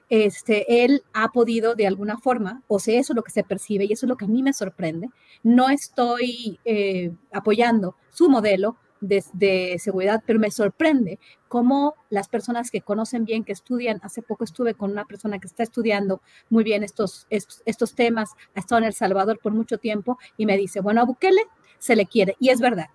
Este, 0.09 0.85
él 0.85 1.03
ha 1.13 1.33
podido 1.33 1.75
de 1.75 1.87
alguna 1.87 2.19
forma, 2.19 2.63
o 2.69 2.79
sea, 2.79 2.99
eso 2.99 3.13
es 3.13 3.17
lo 3.17 3.23
que 3.23 3.33
se 3.33 3.43
percibe 3.43 3.85
y 3.85 3.93
eso 3.93 4.07
es 4.07 4.09
lo 4.09 4.17
que 4.17 4.27
a 4.27 4.29
mí 4.29 4.43
me 4.43 4.53
sorprende. 4.53 5.09
No 5.43 5.69
estoy 5.69 6.61
eh, 6.65 7.13
apoyando 7.33 7.97
su 8.11 8.29
modelo, 8.31 8.77
de, 9.09 9.77
seguridad, 9.79 10.23
pero 10.27 10.39
me 10.39 10.51
sorprende 10.51 11.19
cómo 11.49 11.95
las 12.11 12.29
personas 12.29 12.71
que 12.71 12.81
conocen 12.81 13.25
bien, 13.25 13.45
que 13.45 13.53
estudian, 13.53 14.01
hace 14.03 14.23
poco 14.23 14.45
estuve 14.45 14.75
con 14.75 14.91
una 14.91 15.05
persona 15.05 15.39
que 15.39 15.47
está 15.47 15.63
estudiando 15.63 16.21
muy 16.49 16.65
bien 16.65 16.83
estos, 16.83 17.27
estos, 17.31 17.95
temas, 17.95 18.31
ha 18.55 18.61
estado 18.61 18.81
en 18.81 18.85
El 18.85 18.95
Salvador 18.95 19.39
por 19.43 19.53
mucho 19.53 19.79
tiempo 19.79 20.19
y 20.37 20.47
me 20.47 20.57
dice, 20.57 20.81
bueno, 20.81 21.01
a 21.01 21.05
Bukele 21.05 21.43
se 21.79 21.97
le 21.97 22.07
quiere, 22.07 22.37
y 22.41 22.49
es 22.51 22.61
verdad. 22.61 22.87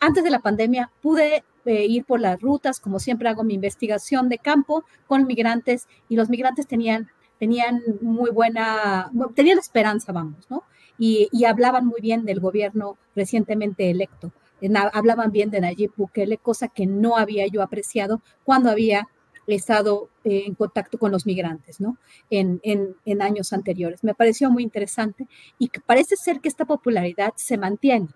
Antes 0.00 0.24
de 0.24 0.30
la 0.30 0.38
pandemia 0.38 0.90
pude 1.02 1.44
eh, 1.64 1.86
ir 1.86 2.04
por 2.04 2.20
las 2.20 2.40
rutas, 2.40 2.80
como 2.80 2.98
siempre 2.98 3.28
hago 3.28 3.44
mi 3.44 3.54
investigación 3.54 4.28
de 4.28 4.38
campo 4.38 4.84
con 5.06 5.26
migrantes 5.26 5.86
y 6.08 6.16
los 6.16 6.28
migrantes 6.28 6.66
tenían, 6.66 7.08
tenían 7.38 7.82
muy 8.00 8.30
buena, 8.30 9.10
tenían 9.34 9.58
esperanza, 9.58 10.12
vamos, 10.12 10.48
¿no? 10.50 10.62
Y, 10.98 11.28
y 11.30 11.44
hablaban 11.44 11.86
muy 11.86 12.00
bien 12.00 12.24
del 12.24 12.40
gobierno 12.40 12.96
recientemente 13.14 13.90
electo 13.90 14.32
hablaban 14.92 15.32
bien 15.32 15.50
de 15.50 15.60
Nayib 15.60 15.92
Bukele, 15.96 16.38
cosa 16.38 16.68
que 16.68 16.86
no 16.86 17.16
había 17.16 17.46
yo 17.46 17.62
apreciado 17.62 18.22
cuando 18.44 18.70
había 18.70 19.08
estado 19.54 20.10
eh, 20.24 20.44
en 20.46 20.54
contacto 20.54 20.98
con 20.98 21.10
los 21.10 21.26
migrantes, 21.26 21.80
¿no? 21.80 21.96
En, 22.30 22.60
en, 22.62 23.22
años 23.22 23.52
anteriores. 23.52 24.04
Me 24.04 24.14
pareció 24.14 24.50
muy 24.50 24.62
interesante 24.62 25.26
y 25.58 25.70
parece 25.86 26.16
ser 26.16 26.40
que 26.40 26.48
esta 26.48 26.64
popularidad 26.64 27.32
se 27.36 27.56
mantiene, 27.56 28.08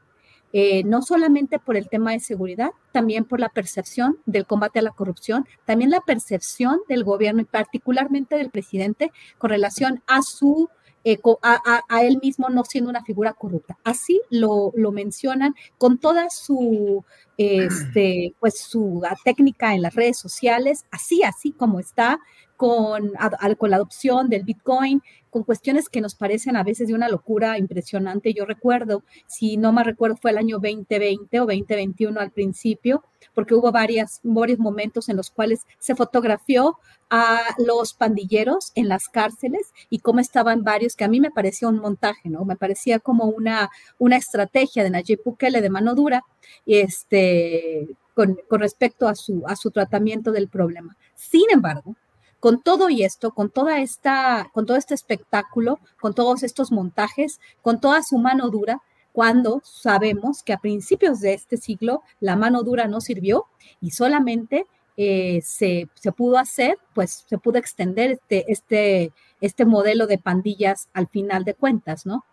eh, 0.52 0.84
no 0.84 1.00
solamente 1.00 1.58
por 1.58 1.76
el 1.76 1.88
tema 1.88 2.12
de 2.12 2.20
seguridad, 2.20 2.70
también 2.92 3.25
por 3.25 3.40
la 3.40 3.49
percepción 3.49 4.18
del 4.26 4.46
combate 4.46 4.80
a 4.80 4.82
la 4.82 4.90
corrupción, 4.90 5.46
también 5.64 5.90
la 5.90 6.00
percepción 6.00 6.80
del 6.88 7.04
gobierno 7.04 7.40
y 7.40 7.46
particularmente 7.46 8.37
del 8.37 8.50
presidente 8.50 9.11
con 9.38 9.50
relación 9.50 10.02
a 10.06 10.20
su 10.20 10.68
eh, 11.04 11.18
a, 11.42 12.02
él 12.02 12.18
mismo 12.23 12.49
no 12.49 12.64
siendo 12.64 12.90
una 12.90 13.04
figura 13.04 13.32
corrupta. 13.32 13.78
Así 13.85 14.21
lo, 14.30 14.73
mencionan 14.92 15.54
con 15.78 15.99
toda 15.99 16.30
su 16.30 17.04
este, 17.37 18.35
pues 18.38 18.61
su 18.61 19.02
técnica 19.25 19.75
en 19.75 19.82
las 19.82 19.94
redes 19.94 20.18
sociales, 20.18 20.85
así, 20.90 21.23
así 21.23 21.52
como 21.52 21.80
está, 21.80 22.21
con, 22.62 23.11
con 23.59 23.71
la 23.71 23.76
adopción 23.76 24.28
del 24.28 24.45
Bitcoin, 24.45 25.02
con 25.31 25.42
cuestiones 25.42 25.88
que 25.88 26.00
nos 26.00 26.14
parecen 26.14 26.54
a 26.54 26.62
veces 26.62 26.87
de 26.87 26.95
una 26.95 27.09
locura 27.09 27.59
impresionante. 27.59 28.33
Yo 28.33 28.45
recuerdo, 28.45 29.02
si 29.26 29.57
no 29.57 29.73
me 29.73 29.83
recuerdo, 29.83 30.16
fue 30.16 30.31
el 30.31 30.38
año 30.38 30.61
2020 30.61 31.40
o 31.40 31.47
2021 31.47 32.21
al 32.21 32.31
principio, 32.31 33.02
porque 33.35 33.57
hubo 33.57 33.73
varias, 33.73 34.21
varios 34.23 34.61
momentos 34.61 35.09
en 35.09 35.16
los 35.16 35.33
cuales 35.33 35.62
se 35.81 35.97
fotografió 35.97 36.78
a 37.11 37.40
los 37.59 37.95
pandilleros 37.95 38.71
en 38.76 38.87
las 38.87 39.09
cárceles 39.09 39.73
y 39.90 39.99
cómo 39.99 40.21
estaban 40.21 40.62
varios, 40.62 40.95
que 40.95 41.02
a 41.02 41.09
mí 41.09 41.19
me 41.19 41.33
parecía 41.33 41.66
un 41.66 41.81
montaje, 41.81 42.28
¿no? 42.28 42.45
Me 42.45 42.54
parecía 42.54 43.00
como 43.00 43.25
una, 43.25 43.71
una 43.99 44.19
estrategia 44.19 44.85
de 44.85 44.90
Nayib 44.90 45.21
Bukele 45.25 45.62
de 45.62 45.69
mano 45.69 45.97
dura, 45.97 46.23
este, 46.64 47.88
con, 48.14 48.38
con 48.49 48.61
respecto 48.61 49.09
a 49.09 49.16
su, 49.16 49.42
a 49.49 49.57
su 49.57 49.73
tratamiento 49.73 50.31
del 50.31 50.49
problema. 50.49 50.97
Sin 51.16 51.50
embargo, 51.50 51.97
con 52.42 52.61
todo 52.61 52.90
y 52.90 53.04
esto, 53.04 53.30
con 53.30 53.50
toda 53.50 53.78
esta, 53.78 54.50
con 54.52 54.66
todo 54.66 54.76
este 54.76 54.94
espectáculo, 54.94 55.78
con 56.00 56.12
todos 56.12 56.42
estos 56.42 56.72
montajes, 56.72 57.38
con 57.61 57.80
toda 57.80 58.02
su 58.02 58.18
mano 58.18 58.50
dura, 58.50 58.82
cuando 59.12 59.61
sabemos 59.62 60.42
que 60.42 60.52
a 60.52 60.58
principios 60.58 61.20
de 61.20 61.34
este 61.34 61.56
siglo 61.56 62.02
la 62.18 62.34
mano 62.34 62.64
dura 62.64 62.88
no 62.88 63.00
sirvió 63.00 63.46
y 63.80 63.92
solamente 63.92 64.66
eh, 64.96 65.40
se, 65.44 65.88
pudo 66.16 66.37
hacer, 66.37 66.78
pues 66.96 67.25
se 67.28 67.38
pudo 67.38 67.58
extender 67.58 68.11
este, 68.11 68.50
este, 68.50 69.12
este 69.40 69.64
modelo 69.64 70.08
de 70.08 70.18
pandillas 70.18 70.88
al 70.94 71.06
final 71.06 71.44
de 71.44 71.54
cuentas, 71.54 72.06
¿no? 72.06 72.25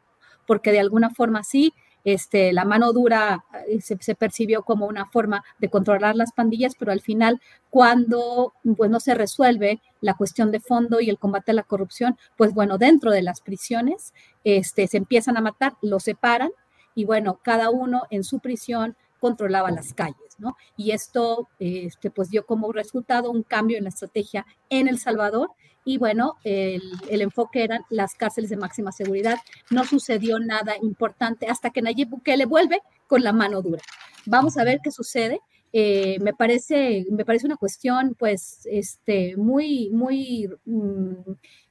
Porque 0.48 0.72
de 0.72 0.80
alguna 0.80 1.12
forma 1.12 1.44
sí, 1.44 1.72
este, 2.04 2.54
la 2.54 2.66
mano 2.66 2.94
dura 2.94 3.44
eh, 3.68 3.82
se, 3.82 4.16
percibió 4.16 4.64
como 4.64 4.88
una 4.88 5.06
forma 5.06 5.44
de 5.60 5.70
controlar 5.70 6.16
las 6.16 6.32
pandillas, 6.32 6.76
pero 6.78 6.92
al 6.92 7.02
final, 7.02 7.42
cuando 7.70 8.54
pues, 8.78 8.90
no 8.90 9.00
se 9.00 9.16
resuelve 9.16 9.82
la 10.02 10.14
cuestión 10.14 10.52
de 10.52 10.60
fondo 10.60 11.02
y 11.02 11.10
el 11.10 11.20
combate 11.20 11.52
a 11.52 11.56
la 11.56 11.64
corrupción, 11.64 12.18
pues 12.38 12.54
bueno, 12.54 12.78
dentro 12.78 13.12
de 13.12 13.22
las 13.22 13.42
prisiones 13.42 14.14
este, 14.44 14.88
se 14.88 14.98
empiezan 14.98 15.38
a 15.38 15.42
matar, 15.42 15.74
los 15.82 16.04
separan 16.04 16.52
y 16.96 17.06
bueno, 17.06 17.40
cada 17.44 17.70
uno 17.70 18.04
en 18.10 18.24
su 18.24 18.40
prisión 18.40 18.96
controlaba 19.20 19.70
las 19.72 19.94
calles, 19.94 20.36
¿no? 20.38 20.56
Y 20.78 20.92
esto, 20.92 21.50
este, 21.60 22.10
pues 22.10 22.30
dio 22.30 22.46
como 22.46 22.72
resultado 22.72 23.30
un 23.32 23.44
cambio 23.44 23.78
en 23.78 23.84
la 23.84 23.90
estrategia 23.90 24.46
en 24.70 24.88
El 24.88 24.98
Salvador 24.98 25.52
y 25.86 25.98
bueno, 25.98 26.36
el, 26.44 26.82
enfoque 27.10 27.64
eran 27.64 27.84
las 27.90 28.14
cárceles 28.16 28.50
de 28.50 28.58
máxima 28.58 28.92
seguridad. 28.92 29.38
No 29.70 29.86
sucedió 29.86 30.40
nada 30.40 30.76
importante 30.82 31.48
hasta 31.48 31.70
que 31.70 31.82
Nayib 31.82 32.10
Bukele 32.10 32.46
vuelve 32.46 32.82
con 33.08 33.24
la 33.24 33.34
mano 33.34 33.62
dura. 33.62 33.82
Vamos 34.26 34.58
a 34.58 34.64
ver 34.64 34.80
qué 34.84 34.92
sucede. 34.92 35.42
Eh, 35.72 36.18
me, 36.22 36.34
parece, 36.34 37.06
me 37.12 37.26
parece 37.26 37.46
una 37.46 37.56
cuestión 37.56 38.16
pues 38.18 38.68
este, 38.72 39.38
muy, 39.38 39.90
muy, 39.92 40.50
mm, 40.66 41.14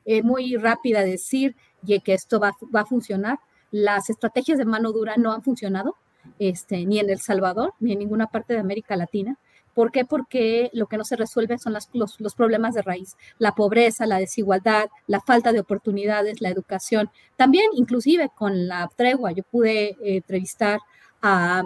eh, 0.05 0.23
muy 0.23 0.57
rápida 0.57 1.03
decir 1.03 1.57
que 2.05 2.15
esto 2.15 2.41
va, 2.41 2.53
va, 2.75 2.83
a 2.83 2.87
funcionar. 2.87 3.39
Las 3.71 4.09
estrategias 4.09 4.59
de 4.59 4.65
mano 4.65 4.93
dura 4.93 5.17
no 5.17 5.33
han 5.33 5.43
funcionado 5.43 5.97
este, 6.39 6.85
ni 6.87 6.99
en 6.99 7.11
El 7.11 7.21
Salvador 7.21 7.75
ni 7.81 7.93
en 7.93 7.99
ninguna 7.99 8.27
parte 8.27 8.55
de 8.55 8.61
América 8.61 8.97
Latina. 8.97 9.37
¿Por 9.79 9.93
qué? 9.93 10.05
Porque 10.05 10.71
lo 10.73 10.89
que 10.89 10.97
no 10.97 11.05
se 11.05 11.15
resuelve 11.15 11.57
son 11.57 11.73
los, 11.73 12.35
problemas 12.35 12.75
de 12.75 12.83
raíz, 12.83 13.17
la 13.39 13.55
pobreza, 13.55 14.07
la 14.07 14.19
desigualdad, 14.19 14.89
la 15.07 15.21
falta 15.21 15.53
de 15.53 15.61
oportunidades, 15.61 16.41
la 16.41 16.49
educación. 16.49 17.13
También, 17.37 17.67
inclusive 17.75 18.29
con 18.35 18.67
la 18.67 18.91
tregua, 18.97 19.31
yo 19.31 19.45
pude 19.45 19.91
eh, 19.91 20.17
entrevistar 20.17 20.81
a, 21.23 21.63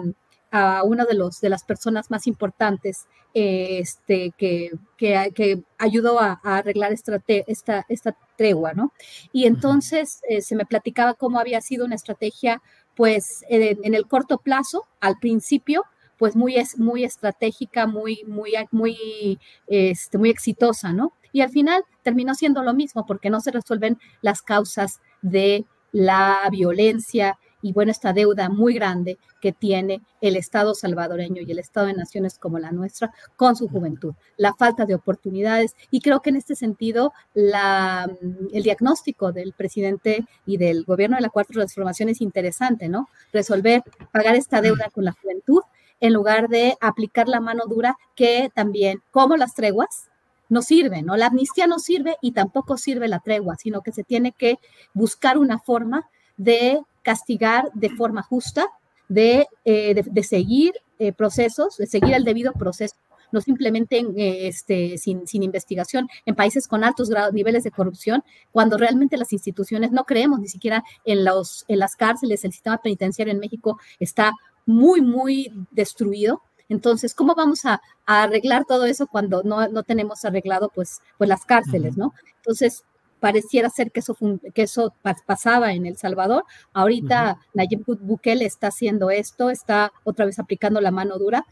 una 0.83 1.05
de, 1.05 1.15
los, 1.15 1.41
de 1.41 1.49
las 1.49 1.63
personas 1.63 2.11
más 2.11 2.27
importantes 2.27 3.07
este, 3.33 4.31
que, 4.37 4.69
que, 4.95 5.63
ayudó 5.79 6.19
a, 6.19 6.39
arreglar 6.43 6.93
esta, 6.93 7.19
esta, 7.47 7.83
esta, 7.89 8.15
tregua, 8.37 8.73
¿no? 8.73 8.93
Y 9.31 9.47
entonces 9.47 10.21
eh, 10.29 10.43
se 10.43 10.55
me 10.55 10.67
platicaba 10.67 11.15
cómo 11.15 11.39
había 11.39 11.61
sido 11.61 11.83
una 11.83 11.95
estrategia, 11.95 12.61
pues, 12.95 13.43
en 13.49 13.95
el 13.95 14.05
corto 14.05 14.37
plazo, 14.37 14.85
al 14.99 15.17
principio, 15.17 15.83
pues 16.17 16.35
muy, 16.35 16.55
muy 16.77 17.03
estratégica, 17.03 17.87
muy, 17.87 18.23
muy, 18.27 18.53
muy, 18.71 19.39
este, 19.67 20.17
muy 20.17 20.29
exitosa, 20.29 20.93
¿no? 20.93 21.13
Y 21.31 21.41
al 21.41 21.49
final 21.49 21.83
terminó 22.03 22.35
siendo 22.35 22.63
lo 22.63 22.73
mismo 22.73 23.05
porque 23.05 23.29
no 23.29 23.41
se 23.41 23.51
resuelven 23.51 23.97
las 24.21 24.41
causas 24.41 25.01
de 25.21 25.65
la 25.91 26.47
violencia 26.51 27.37
y 27.63 27.71
bueno, 27.71 27.91
esta 27.91 28.11
deuda 28.11 28.49
muy 28.49 28.73
grande 28.73 29.17
que 29.41 29.53
tiene 29.53 30.01
el 30.19 30.35
Estado 30.35 30.75
salvadoreño 30.75 31.41
y 31.41 31.49
el 31.49 31.59
Estado 31.59 31.87
de 31.87 31.93
naciones 31.93 32.37
como 32.37 32.59
la 32.59 32.71
nuestra 32.71 33.13
con 33.37 33.55
su 33.55 33.69
juventud, 33.69 34.13
la 34.35 34.53
falta 34.53 34.85
de 34.85 34.95
oportunidades. 34.95 35.73
Y 35.89 36.01
creo 36.01 36.21
que 36.21 36.29
en 36.29 36.35
este 36.35 36.55
sentido, 36.55 37.13
la, 37.33 38.11
el 38.51 38.63
diagnóstico 38.63 39.31
del 39.31 39.53
presidente 39.53 40.25
y 40.45 40.57
del 40.57 40.83
gobierno 40.83 41.15
de 41.15 41.21
la 41.21 41.29
Cuarta 41.29 41.53
Transformación 41.53 42.09
es 42.09 42.19
interesante, 42.19 42.89
¿no? 42.89 43.07
Resolver, 43.31 43.81
pagar 44.11 44.35
esta 44.35 44.59
deuda 44.61 44.89
con 44.93 45.05
la 45.05 45.13
juventud 45.13 45.61
en 46.03 46.11
lugar 46.11 46.49
de 46.49 46.77
aplicar 46.81 47.29
la 47.29 47.39
mano 47.39 47.63
dura 47.65 47.97
que 48.13 48.51
también, 48.53 49.01
como 49.09 49.37
las 49.37 49.55
treguas, 49.55 50.09
no 50.49 50.61
sirven, 50.61 51.05
¿no? 51.05 51.15
La 51.15 51.27
amnistía 51.27 51.65
no 51.65 51.79
sirve 51.79 52.17
y 52.21 52.33
tampoco 52.33 52.75
sirve 52.75 53.07
la 53.07 53.21
tregua, 53.21 53.55
sino 53.55 53.79
que 53.81 53.93
se 53.93 54.03
tiene 54.03 54.33
que 54.33 54.59
buscar 54.93 55.37
una 55.37 55.59
forma 55.59 56.09
de 56.35 56.81
castigar 57.03 57.71
de 57.73 57.89
forma 57.89 58.21
justa, 58.21 58.65
de, 59.07 59.47
eh, 59.63 60.03
seguir 60.23 60.73
eh, 60.99 61.13
procesos, 61.13 61.77
de 61.77 61.87
seguir 61.87 62.13
el 62.15 62.25
debido 62.25 62.51
proceso, 62.51 62.97
no 63.31 63.39
simplemente 63.39 63.99
eh, 64.17 64.47
este, 64.49 64.97
sin, 64.97 65.25
sin, 65.25 65.41
investigación 65.41 66.09
en 66.25 66.35
países 66.35 66.67
con 66.67 66.83
altos 66.83 67.09
grados, 67.09 67.33
niveles 67.33 67.63
de 67.63 67.71
corrupción, 67.71 68.25
cuando 68.51 68.77
realmente 68.77 69.15
las 69.15 69.31
instituciones 69.31 69.93
no 69.93 70.03
creemos 70.03 70.41
ni 70.41 70.49
siquiera 70.49 70.83
en, 71.05 71.23
los, 71.23 71.63
en 71.69 71.79
las 71.79 71.95
cárceles, 71.95 72.43
el 72.43 72.51
sistema 72.51 72.77
penitenciario 72.77 73.33
en 73.33 73.39
México 73.39 73.79
está 73.99 74.33
muy, 74.65 75.01
muy 75.01 75.51
destruido. 75.71 76.41
Entonces, 76.69 77.13
¿cómo 77.13 77.35
vamos 77.35 77.65
a, 77.65 77.81
arreglar 78.05 78.65
todo 78.65 78.85
eso 78.85 79.07
cuando 79.07 79.43
no, 79.43 79.83
tenemos 79.83 80.25
arreglado 80.25 80.69
pues, 80.73 80.99
pues 81.17 81.29
las 81.29 81.45
cárceles, 81.45 81.95
¿no? 81.95 82.13
Entonces, 82.37 82.83
pareciera 83.21 83.69
ser 83.69 83.91
que 83.91 84.01
eso, 84.01 84.17
que 84.53 84.63
eso 84.63 84.93
pasaba 85.25 85.71
en 85.71 85.85
El 85.85 85.95
Salvador. 85.95 86.43
Ahorita 86.73 87.37
Nayib 87.53 87.85
Bukele 87.85 88.45
está 88.45 88.67
haciendo 88.67 89.09
esto, 89.11 89.49
está 89.49 89.93
otra 90.03 90.25
vez 90.25 90.39
aplicando 90.39 90.81
la 90.81 90.91
mano 90.91 91.17
dura. 91.17 91.45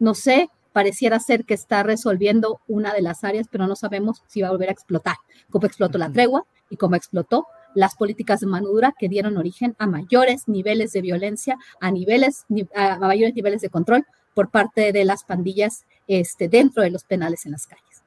No 0.00 0.14
sé, 0.14 0.48
pareciera 0.72 1.20
ser 1.20 1.44
que 1.44 1.54
está 1.54 1.84
resolviendo 1.84 2.60
una 2.66 2.92
de 2.92 3.02
las 3.02 3.22
áreas, 3.22 3.46
pero 3.48 3.68
no 3.68 3.76
sabemos 3.76 4.24
si 4.26 4.42
va 4.42 4.48
a 4.48 4.50
volver 4.50 4.70
a 4.70 4.72
explotar, 4.72 5.14
como 5.50 5.66
explotó 5.66 5.98
la 5.98 6.10
tregua 6.10 6.46
y 6.68 6.76
cómo 6.76 6.96
explotó 6.96 7.46
las 7.74 7.94
políticas 7.94 8.40
de 8.40 8.46
mano 8.46 8.68
dura 8.68 8.94
que 8.98 9.08
dieron 9.08 9.36
origen 9.36 9.74
a 9.78 9.86
mayores 9.86 10.48
niveles 10.48 10.92
de 10.92 11.02
violencia, 11.02 11.58
a, 11.80 11.90
niveles, 11.90 12.44
a 12.74 12.98
mayores 12.98 13.34
niveles 13.34 13.60
de 13.60 13.68
control 13.68 14.06
por 14.34 14.50
parte 14.50 14.92
de 14.92 15.04
las 15.04 15.24
pandillas 15.24 15.84
este, 16.06 16.48
dentro 16.48 16.82
de 16.82 16.90
los 16.90 17.04
penales 17.04 17.46
en 17.46 17.52
las 17.52 17.66
calles. 17.66 18.02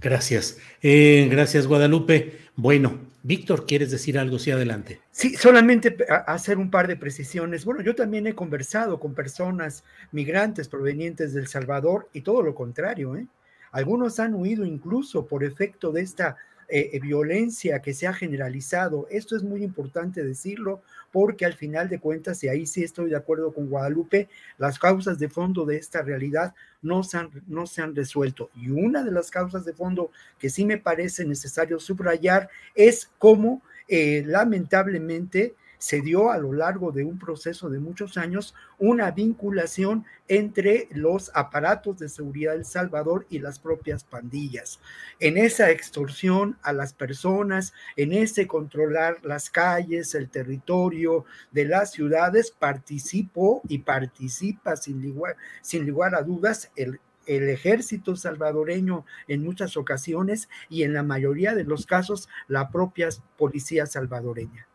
Gracias. 0.00 0.58
Eh, 0.82 1.28
gracias, 1.30 1.66
Guadalupe. 1.66 2.38
Bueno, 2.56 2.98
Víctor, 3.22 3.66
¿quieres 3.66 3.90
decir 3.90 4.18
algo? 4.18 4.38
Sí, 4.38 4.50
adelante. 4.50 5.00
Sí, 5.10 5.34
solamente 5.34 5.96
hacer 6.26 6.58
un 6.58 6.70
par 6.70 6.88
de 6.88 6.96
precisiones. 6.96 7.64
Bueno, 7.64 7.82
yo 7.82 7.94
también 7.94 8.26
he 8.26 8.34
conversado 8.34 9.00
con 9.00 9.14
personas 9.14 9.84
migrantes 10.12 10.68
provenientes 10.68 11.32
del 11.32 11.46
Salvador 11.46 12.08
y 12.12 12.20
todo 12.20 12.42
lo 12.42 12.54
contrario, 12.54 13.16
¿eh? 13.16 13.26
Algunos 13.72 14.20
han 14.20 14.34
huido 14.34 14.64
incluso 14.64 15.26
por 15.26 15.42
efecto 15.42 15.90
de 15.90 16.02
esta 16.02 16.36
eh, 16.68 16.90
eh, 16.92 17.00
violencia 17.00 17.80
que 17.80 17.94
se 17.94 18.06
ha 18.06 18.12
generalizado. 18.12 19.06
Esto 19.10 19.36
es 19.36 19.42
muy 19.42 19.62
importante 19.62 20.24
decirlo 20.24 20.82
porque 21.12 21.44
al 21.44 21.54
final 21.54 21.88
de 21.88 22.00
cuentas, 22.00 22.42
y 22.42 22.48
ahí 22.48 22.66
sí 22.66 22.82
estoy 22.82 23.10
de 23.10 23.16
acuerdo 23.16 23.52
con 23.52 23.68
Guadalupe, 23.68 24.28
las 24.58 24.78
causas 24.78 25.18
de 25.18 25.28
fondo 25.28 25.64
de 25.64 25.76
esta 25.76 26.02
realidad 26.02 26.54
no 26.82 27.02
se 27.02 27.18
han, 27.18 27.30
no 27.46 27.66
se 27.66 27.82
han 27.82 27.94
resuelto. 27.94 28.50
Y 28.54 28.70
una 28.70 29.02
de 29.04 29.12
las 29.12 29.30
causas 29.30 29.64
de 29.64 29.72
fondo 29.72 30.10
que 30.38 30.50
sí 30.50 30.64
me 30.64 30.78
parece 30.78 31.24
necesario 31.24 31.78
subrayar 31.78 32.48
es 32.74 33.10
cómo 33.18 33.62
eh, 33.88 34.22
lamentablemente 34.26 35.54
se 35.84 36.00
dio 36.00 36.30
a 36.30 36.38
lo 36.38 36.54
largo 36.54 36.92
de 36.92 37.04
un 37.04 37.18
proceso 37.18 37.68
de 37.68 37.78
muchos 37.78 38.16
años 38.16 38.54
una 38.78 39.10
vinculación 39.10 40.06
entre 40.28 40.88
los 40.92 41.30
aparatos 41.34 41.98
de 41.98 42.08
seguridad 42.08 42.54
del 42.54 42.64
Salvador 42.64 43.26
y 43.28 43.38
las 43.38 43.58
propias 43.58 44.02
pandillas. 44.02 44.80
En 45.20 45.36
esa 45.36 45.70
extorsión 45.70 46.56
a 46.62 46.72
las 46.72 46.94
personas, 46.94 47.74
en 47.96 48.14
ese 48.14 48.46
controlar 48.46 49.18
las 49.22 49.50
calles, 49.50 50.14
el 50.14 50.30
territorio 50.30 51.26
de 51.52 51.66
las 51.66 51.92
ciudades, 51.92 52.50
participó 52.50 53.60
y 53.68 53.80
participa 53.80 54.76
sin 54.76 55.02
lugar, 55.02 55.36
sin 55.60 55.86
lugar 55.86 56.14
a 56.14 56.22
dudas 56.22 56.70
el 56.76 56.98
el 57.26 57.48
ejército 57.48 58.16
salvadoreño 58.16 59.06
en 59.28 59.42
muchas 59.42 59.78
ocasiones 59.78 60.50
y 60.68 60.82
en 60.82 60.92
la 60.92 61.02
mayoría 61.02 61.54
de 61.54 61.64
los 61.64 61.86
casos 61.86 62.28
la 62.48 62.70
propia 62.70 63.08
policía 63.38 63.86
salvadoreña. 63.86 64.66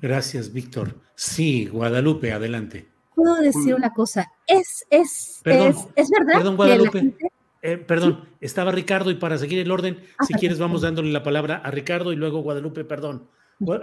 Gracias, 0.00 0.52
Víctor. 0.52 0.96
Sí, 1.14 1.66
Guadalupe, 1.66 2.32
adelante. 2.32 2.88
puedo 3.14 3.36
decir 3.36 3.74
una 3.74 3.92
cosa. 3.92 4.30
Es, 4.46 4.86
es, 4.90 5.42
es, 5.44 5.88
es, 5.94 6.10
verdad 6.10 6.34
perdón, 6.34 6.56
Guadalupe, 6.56 7.14
eh, 7.62 7.76
perdón, 7.76 8.24
estaba 8.40 8.72
Ricardo 8.72 9.10
y 9.10 9.16
para 9.16 9.36
seguir 9.36 9.58
el 9.58 9.70
orden, 9.70 9.98
ah, 10.18 10.24
si 10.24 10.34
quieres 10.34 10.58
vamos 10.58 10.82
dándole 10.82 11.12
la 11.12 11.22
palabra 11.22 11.56
a 11.56 11.70
Ricardo 11.70 12.12
y 12.12 12.16
luego 12.16 12.40
Guadalupe, 12.40 12.84
perdón. 12.84 13.28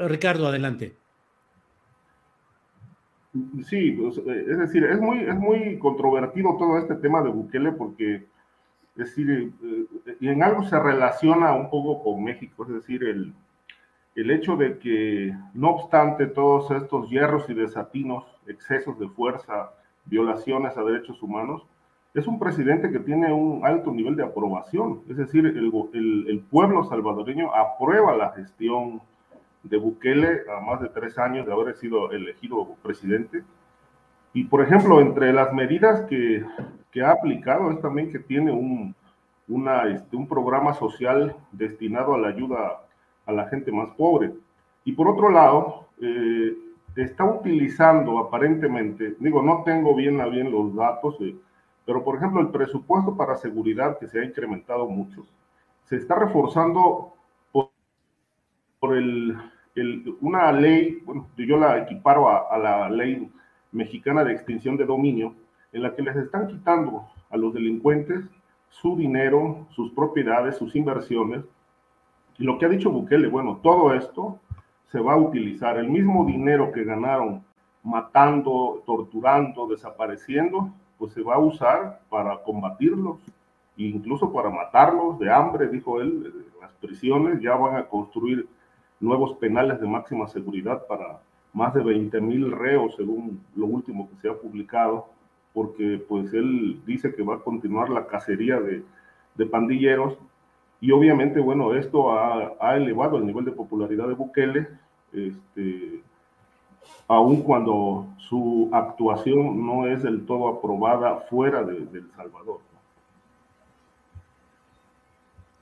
Ricardo, 0.07 0.47
adelante. 0.47 0.97
Sí, 3.67 3.91
pues, 3.91 4.17
eh, 4.17 4.45
es 4.49 4.57
decir, 4.57 4.83
es 4.85 4.99
muy, 4.99 5.19
es 5.19 5.35
muy 5.35 5.77
controvertido 5.77 6.55
todo 6.57 6.79
este 6.79 6.95
tema 6.95 7.21
de 7.21 7.29
Bukele 7.29 7.71
porque, 7.73 8.15
es 8.15 8.25
decir, 8.95 9.29
eh, 9.29 10.17
y 10.19 10.29
en 10.29 10.41
algo 10.41 10.63
se 10.63 10.79
relaciona 10.79 11.53
un 11.53 11.69
poco 11.69 12.03
con 12.03 12.23
México, 12.23 12.63
es 12.63 12.73
decir, 12.73 13.03
el, 13.03 13.33
el 14.17 14.31
hecho 14.31 14.57
de 14.57 14.79
que, 14.79 15.31
no 15.53 15.69
obstante 15.69 16.25
todos 16.25 16.71
estos 16.71 17.07
hierros 17.07 17.47
y 17.51 17.53
desatinos, 17.53 18.25
excesos 18.47 18.97
de 18.97 19.07
fuerza, 19.09 19.69
violaciones 20.05 20.75
a 20.75 20.83
derechos 20.83 21.21
humanos, 21.21 21.67
es 22.15 22.25
un 22.25 22.39
presidente 22.39 22.89
que 22.89 22.97
tiene 22.97 23.31
un 23.31 23.63
alto 23.63 23.91
nivel 23.91 24.15
de 24.15 24.23
aprobación. 24.23 25.01
Es 25.07 25.17
decir, 25.17 25.45
el, 25.45 26.43
pueblo 26.49 26.83
salvadoreño 26.85 27.53
aprueba 27.53 28.17
la 28.17 28.31
gestión 28.31 29.01
de 29.61 29.77
Bukele 29.77 30.41
a 30.51 30.61
más 30.61 30.81
de 30.81 30.89
tres 30.89 31.19
años 31.19 31.45
de 31.45 31.53
haber 31.53 31.75
sido 31.75 32.11
elegido 32.11 32.75
presidente. 32.81 33.43
Y, 34.33 34.45
por 34.45 34.63
ejemplo, 34.63 34.99
entre 34.99 35.31
las 35.31 35.53
medidas 35.53 36.01
que, 36.09 36.43
ha 37.05 37.11
aplicado 37.11 37.69
es 37.69 37.79
también 37.79 38.11
que 38.11 38.17
tiene 38.17 38.51
un, 38.51 38.95
este, 39.93 40.15
un 40.15 40.27
programa 40.27 40.73
social 40.73 41.35
destinado 41.51 42.15
a 42.15 42.17
la 42.17 42.29
ayuda 42.29 42.86
a 43.27 43.31
la 43.31 43.47
gente 43.47 43.71
más 43.71 43.91
pobre. 43.91 44.33
Y 44.83 44.93
por 44.93 45.07
otro 45.07 45.29
lado, 45.29 45.87
eh, 46.01 46.55
está 46.95 47.25
utilizando 47.25 48.17
aparentemente, 48.17 49.15
digo, 49.19 49.43
no 49.43 49.61
tengo 49.63 49.93
bien 49.93 50.19
a 50.19 50.25
bien 50.25 50.51
los 50.51 50.73
datos, 50.75 51.15
eh, 51.21 51.35
pero 51.85 52.03
por 52.03 52.17
ejemplo, 52.17 52.41
el 52.41 52.49
presupuesto 52.49 53.15
para 53.15 53.35
seguridad 53.35 53.99
que 53.99 54.07
se 54.07 54.19
ha 54.19 54.25
incrementado 54.25 54.87
mucho, 54.87 55.25
se 55.83 55.97
está 55.97 56.15
reforzando 56.15 57.13
por, 57.51 58.97
el, 58.97 59.37
una 60.21 60.51
ley, 60.51 61.01
bueno, 61.05 61.27
yo 61.37 61.57
la 61.57 61.77
equiparo 61.79 62.29
a 62.29 62.57
la 62.57 62.89
ley 62.89 63.29
mexicana 63.71 64.23
de 64.23 64.33
extinción 64.33 64.77
de 64.77 64.85
dominio, 64.85 65.35
en 65.71 65.83
la 65.83 65.95
que 65.95 66.01
les 66.01 66.15
están 66.15 66.47
quitando 66.47 67.07
a 67.29 67.37
los 67.37 67.53
delincuentes 67.53 68.23
su 68.69 68.95
dinero, 68.95 69.67
sus 69.71 69.91
propiedades, 69.91 70.57
sus 70.57 70.75
inversiones, 70.75 71.43
y 72.37 72.43
lo 72.43 72.57
que 72.57 72.65
ha 72.65 72.69
dicho 72.69 72.91
Bukele, 72.91 73.27
bueno, 73.27 73.59
todo 73.63 73.93
esto 73.93 74.39
se 74.91 74.99
va 74.99 75.13
a 75.13 75.17
utilizar, 75.17 75.77
el 75.77 75.89
mismo 75.89 76.25
dinero 76.25 76.71
que 76.71 76.83
ganaron 76.83 77.43
matando, 77.83 78.83
torturando, 78.85 79.67
desapareciendo, 79.67 80.71
pues 80.97 81.13
se 81.13 81.21
va 81.21 81.35
a 81.35 81.39
usar 81.39 82.01
para 82.09 82.41
combatirlos, 82.43 83.17
incluso 83.75 84.31
para 84.31 84.49
matarlos 84.49 85.19
de 85.19 85.31
hambre, 85.31 85.67
dijo 85.67 86.01
él, 86.01 86.45
las 86.61 86.71
prisiones. 86.73 87.41
Ya 87.41 87.55
van 87.55 87.75
a 87.75 87.85
construir 87.85 88.47
nuevos 88.99 89.37
penales 89.37 89.79
de 89.79 89.87
máxima 89.87 90.27
seguridad 90.27 90.85
para 90.87 91.19
más 91.53 91.73
de 91.73 91.83
20 91.83 92.21
mil 92.21 92.51
reos, 92.51 92.95
según 92.95 93.41
lo 93.55 93.65
último 93.65 94.09
que 94.09 94.15
se 94.21 94.29
ha 94.29 94.33
publicado, 94.33 95.07
porque 95.53 96.03
pues 96.07 96.33
él 96.33 96.81
dice 96.85 97.13
que 97.15 97.23
va 97.23 97.35
a 97.35 97.39
continuar 97.39 97.89
la 97.89 98.07
cacería 98.07 98.59
de 98.59 99.45
pandilleros 99.45 100.17
y 100.79 100.91
obviamente, 100.91 101.39
bueno, 101.39 101.73
esto 101.73 102.11
ha, 102.11 102.75
elevado 102.75 103.17
el 103.17 103.25
nivel 103.25 103.45
de 103.45 103.51
popularidad 103.51 104.07
de 104.07 104.13
Bukele, 104.13 104.67
este, 105.11 106.01
aun 107.07 107.41
cuando 107.41 108.07
su 108.29 108.69
actuación 108.71 109.65
no 109.65 109.87
es 109.87 110.03
del 110.03 110.25
todo 110.25 110.49
aprobada 110.49 111.21
fuera 111.29 111.63
de, 111.63 111.77
El 111.77 112.11
Salvador. 112.15 112.59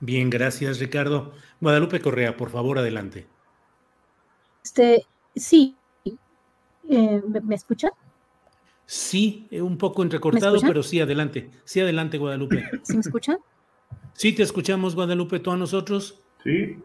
Bien, 0.00 0.28
gracias 0.28 0.78
Ricardo. 0.78 1.32
Guadalupe 1.60 2.00
Correa, 2.00 2.36
por 2.36 2.50
favor, 2.50 2.78
adelante. 2.78 3.26
Este, 4.62 5.06
sí, 5.34 5.74
eh, 6.04 7.22
¿me, 7.42 7.54
escuchan? 7.54 7.92
Sí, 8.84 9.48
un 9.52 9.78
poco 9.78 10.02
entrecortado, 10.02 10.60
pero 10.60 10.82
sí, 10.82 11.00
adelante. 11.00 11.50
Sí, 11.64 11.80
adelante, 11.80 12.18
Guadalupe. 12.18 12.68
¿Sí 12.82 12.94
me 12.94 13.00
escuchan? 13.00 13.38
Sí, 14.16 14.32
te 14.32 14.42
escuchamos, 14.42 14.94
Guadalupe, 14.94 15.38
tú 15.40 15.50
a 15.50 15.56
nosotros. 15.56 16.18
Sí. 16.42 16.78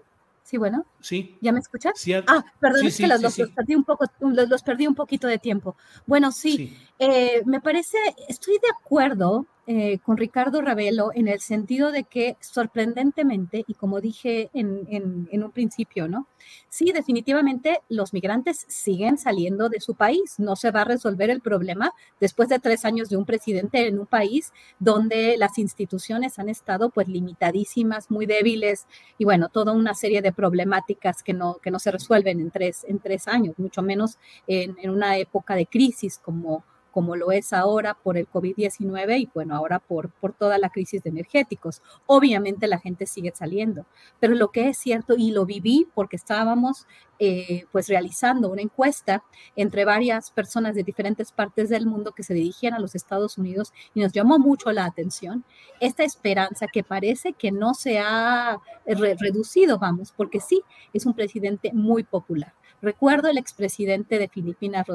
Sí, 0.43 0.57
bueno. 0.57 0.85
Sí. 0.99 1.37
¿Ya 1.39 1.53
me 1.53 1.59
escuchas? 1.59 1.93
Sí, 1.95 2.13
ah, 2.13 2.43
perdón, 2.59 2.85
es 2.87 2.97
que 2.97 3.07
los, 3.07 3.21
los, 3.21 3.37
perdí 3.51 3.75
un 3.75 3.85
poco, 3.85 4.05
los, 4.19 4.63
perdí 4.63 4.85
un 4.85 4.95
poquito 4.95 5.27
de 5.27 5.37
tiempo. 5.37 5.77
Bueno, 6.05 6.31
sí, 6.33 6.77
eh, 6.99 7.41
me 7.45 7.61
parece, 7.61 7.97
estoy 8.27 8.55
de 8.55 8.67
acuerdo 8.69 9.45
eh, 9.73 9.99
con 9.99 10.17
Ricardo 10.17 10.61
Ravelo 10.61 11.11
en 11.15 11.29
el 11.29 11.39
sentido 11.39 11.93
de 11.93 12.03
que 12.03 12.35
sorprendentemente, 12.41 13.63
y 13.65 13.73
como 13.75 14.01
dije 14.01 14.49
en, 14.53 15.29
un 15.31 15.51
principio, 15.51 16.09
¿no? 16.09 16.27
Sí, 16.67 16.91
definitivamente 16.93 17.79
los 17.87 18.11
migrantes 18.11 18.65
siguen 18.67 19.17
saliendo 19.17 19.69
de 19.69 19.79
su 19.79 19.95
país. 19.95 20.39
No 20.39 20.57
se 20.57 20.71
va 20.71 20.81
a 20.81 20.83
resolver 20.83 21.29
el 21.29 21.39
problema 21.39 21.93
después 22.19 22.49
de 22.49 22.59
tres 22.59 22.83
años 22.83 23.07
de 23.07 23.15
un 23.15 23.23
presidente 23.23 23.87
en 23.87 23.97
un 23.97 24.07
país 24.07 24.51
donde 24.77 25.37
las 25.37 25.57
instituciones 25.57 26.37
han 26.37 26.49
estado 26.49 26.89
pues 26.89 27.07
limitadísimas, 27.07 28.11
muy 28.11 28.25
débiles 28.25 28.87
y 29.17 29.23
bueno, 29.23 29.47
toda 29.47 29.71
una 29.71 29.93
serie 29.93 30.21
de 30.21 30.33
problemáticas 30.33 31.23
que 31.23 31.31
no, 31.31 31.59
que 31.63 31.71
no 31.71 31.79
se 31.79 31.91
resuelven 31.91 32.41
en 32.41 32.51
tres, 32.51 32.85
en 32.89 32.99
tres 32.99 33.29
años, 33.29 33.57
mucho 33.57 33.81
menos 33.81 34.17
en, 34.47 34.75
en 34.81 34.89
una 34.89 35.17
época 35.17 35.55
de 35.55 35.65
crisis 35.65 36.17
como 36.17 36.65
como 36.91 37.15
lo 37.15 37.31
es 37.31 37.53
ahora 37.53 37.93
por 37.95 38.17
el 38.17 38.29
COVID-19 38.29 39.19
y 39.19 39.29
bueno, 39.33 39.55
ahora 39.55 39.79
por, 39.79 40.09
por 40.11 40.33
toda 40.33 40.57
la 40.57 40.69
crisis 40.69 41.03
de 41.03 41.09
energéticos. 41.09 41.81
Obviamente 42.05 42.67
la 42.67 42.79
gente 42.79 43.05
sigue 43.05 43.31
saliendo, 43.35 43.85
pero 44.19 44.35
lo 44.35 44.51
que 44.51 44.69
es 44.69 44.77
cierto, 44.77 45.15
y 45.17 45.31
lo 45.31 45.45
viví 45.45 45.87
porque 45.93 46.15
estábamos 46.15 46.87
eh, 47.23 47.65
pues 47.71 47.87
realizando 47.87 48.49
una 48.49 48.63
encuesta 48.63 49.23
entre 49.55 49.85
varias 49.85 50.31
personas 50.31 50.73
de 50.73 50.83
diferentes 50.83 51.31
partes 51.31 51.69
del 51.69 51.85
mundo 51.85 52.13
que 52.13 52.23
se 52.23 52.33
dirigían 52.33 52.73
a 52.73 52.79
los 52.79 52.95
Estados 52.95 53.37
Unidos 53.37 53.73
y 53.93 54.01
nos 54.01 54.11
llamó 54.11 54.39
mucho 54.39 54.71
la 54.71 54.85
atención 54.85 55.45
esta 55.79 56.03
esperanza 56.03 56.65
que 56.65 56.83
parece 56.83 57.33
que 57.33 57.51
no 57.51 57.75
se 57.75 57.99
ha 57.99 58.57
reducido, 58.85 59.77
vamos, 59.77 60.11
porque 60.17 60.39
sí, 60.39 60.63
es 60.93 61.05
un 61.05 61.13
presidente 61.13 61.71
muy 61.73 62.03
popular. 62.03 62.55
Recuerdo 62.81 63.29
el 63.29 63.37
expresidente 63.37 64.17
de 64.17 64.27
Filipinas, 64.27 64.87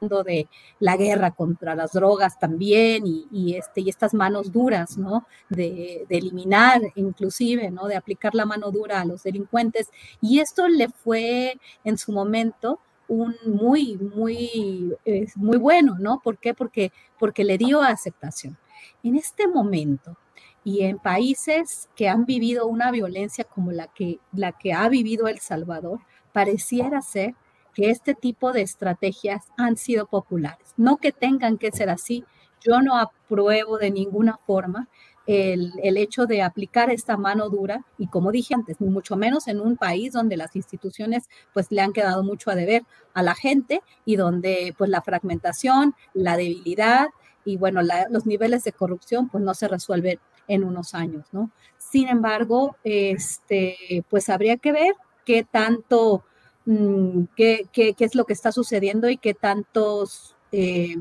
de 0.00 0.48
la 0.80 0.96
guerra 0.96 1.30
contra 1.30 1.74
las 1.74 1.92
drogas 1.92 2.38
también 2.38 3.04
y, 3.06 3.54
este, 3.56 3.80
y 3.80 3.88
estas 3.88 4.14
manos 4.14 4.52
duras, 4.52 4.98
¿no? 4.98 5.26
De, 5.48 6.06
eliminar 6.08 6.80
inclusive, 6.94 7.70
¿no? 7.70 7.86
De 7.86 7.96
aplicar 7.96 8.34
la 8.34 8.46
mano 8.46 8.70
dura 8.70 9.00
a 9.00 9.04
los 9.04 9.22
delincuentes. 9.22 9.90
Y 10.20 10.40
esto 10.40 10.68
le 10.68 10.88
fue 10.88 11.58
en 11.84 11.98
su 11.98 12.12
momento 12.12 12.80
un 13.08 13.34
muy, 13.46 13.96
muy, 13.96 14.94
muy 15.36 15.58
bueno, 15.58 15.96
¿no? 15.98 16.20
¿Por 16.22 16.38
qué? 16.38 16.54
Porque, 16.54 16.92
porque 17.18 17.44
le 17.44 17.58
dio 17.58 17.82
aceptación. 17.82 18.56
En 19.02 19.16
este 19.16 19.46
momento, 19.46 20.16
y 20.64 20.82
en 20.82 20.98
países 20.98 21.90
que 21.94 22.08
han 22.08 22.24
vivido 22.24 22.66
una 22.66 22.90
violencia 22.90 23.44
como 23.44 23.70
la 23.70 23.88
que, 23.88 24.18
la 24.32 24.52
que 24.52 24.72
ha 24.72 24.88
vivido 24.88 25.28
El 25.28 25.38
Salvador, 25.38 26.00
pareciera 26.32 27.02
ser 27.02 27.34
que 27.74 27.90
este 27.90 28.14
tipo 28.14 28.52
de 28.52 28.62
estrategias 28.62 29.48
han 29.56 29.76
sido 29.76 30.06
populares. 30.06 30.72
No 30.76 30.96
que 30.96 31.12
tengan 31.12 31.58
que 31.58 31.72
ser 31.72 31.90
así. 31.90 32.24
Yo 32.60 32.80
no 32.80 32.96
apruebo 32.96 33.78
de 33.78 33.90
ninguna 33.90 34.38
forma 34.46 34.88
el, 35.26 35.96
hecho 35.96 36.26
de 36.26 36.42
aplicar 36.42 36.90
esta 36.90 37.16
mano 37.16 37.48
dura 37.48 37.84
y 37.98 38.08
como 38.08 38.30
dije 38.30 38.54
antes, 38.54 38.80
mucho 38.80 39.16
menos 39.16 39.48
en 39.48 39.60
un 39.60 39.76
país 39.76 40.12
donde 40.12 40.36
las 40.36 40.54
instituciones 40.54 41.28
pues 41.52 41.70
le 41.70 41.80
han 41.80 41.92
quedado 41.92 42.22
mucho 42.22 42.50
a 42.50 42.54
deber 42.54 42.82
a 43.14 43.22
la 43.22 43.34
gente 43.34 43.82
y 44.04 44.16
donde 44.16 44.74
pues 44.76 44.90
la 44.90 45.02
fragmentación, 45.02 45.94
la 46.12 46.36
debilidad 46.36 47.08
y 47.44 47.56
bueno, 47.56 47.80
los 48.10 48.26
niveles 48.26 48.64
de 48.64 48.72
corrupción 48.72 49.28
pues 49.28 49.42
no 49.42 49.54
se 49.54 49.68
resuelven 49.68 50.18
en 50.46 50.64
unos 50.64 50.94
años, 50.94 51.26
¿no? 51.32 51.50
Sin 51.78 52.08
embargo, 52.08 52.76
este, 52.84 54.04
pues 54.10 54.28
habría 54.28 54.58
que 54.58 54.72
ver 54.72 54.94
qué 55.24 55.44
tanto 55.44 56.24
Mm, 56.66 57.24
qué, 57.36 57.66
qué, 57.72 57.94
qué, 57.94 58.04
es 58.04 58.14
lo 58.14 58.24
que 58.24 58.32
está 58.32 58.50
sucediendo 58.52 59.08
y 59.10 59.18
qué 59.18 59.34
tantos, 59.34 60.34
eh, 60.52 60.96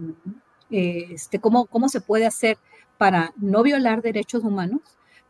este, 0.69 1.39
cómo, 1.39 1.65
cómo 1.67 1.88
se 1.89 2.02
puede 2.02 2.26
hacer 2.26 2.58
para 2.97 3.34
no 3.38 3.63
violar 3.63 4.02
derechos 4.02 4.43
humanos, 4.43 4.82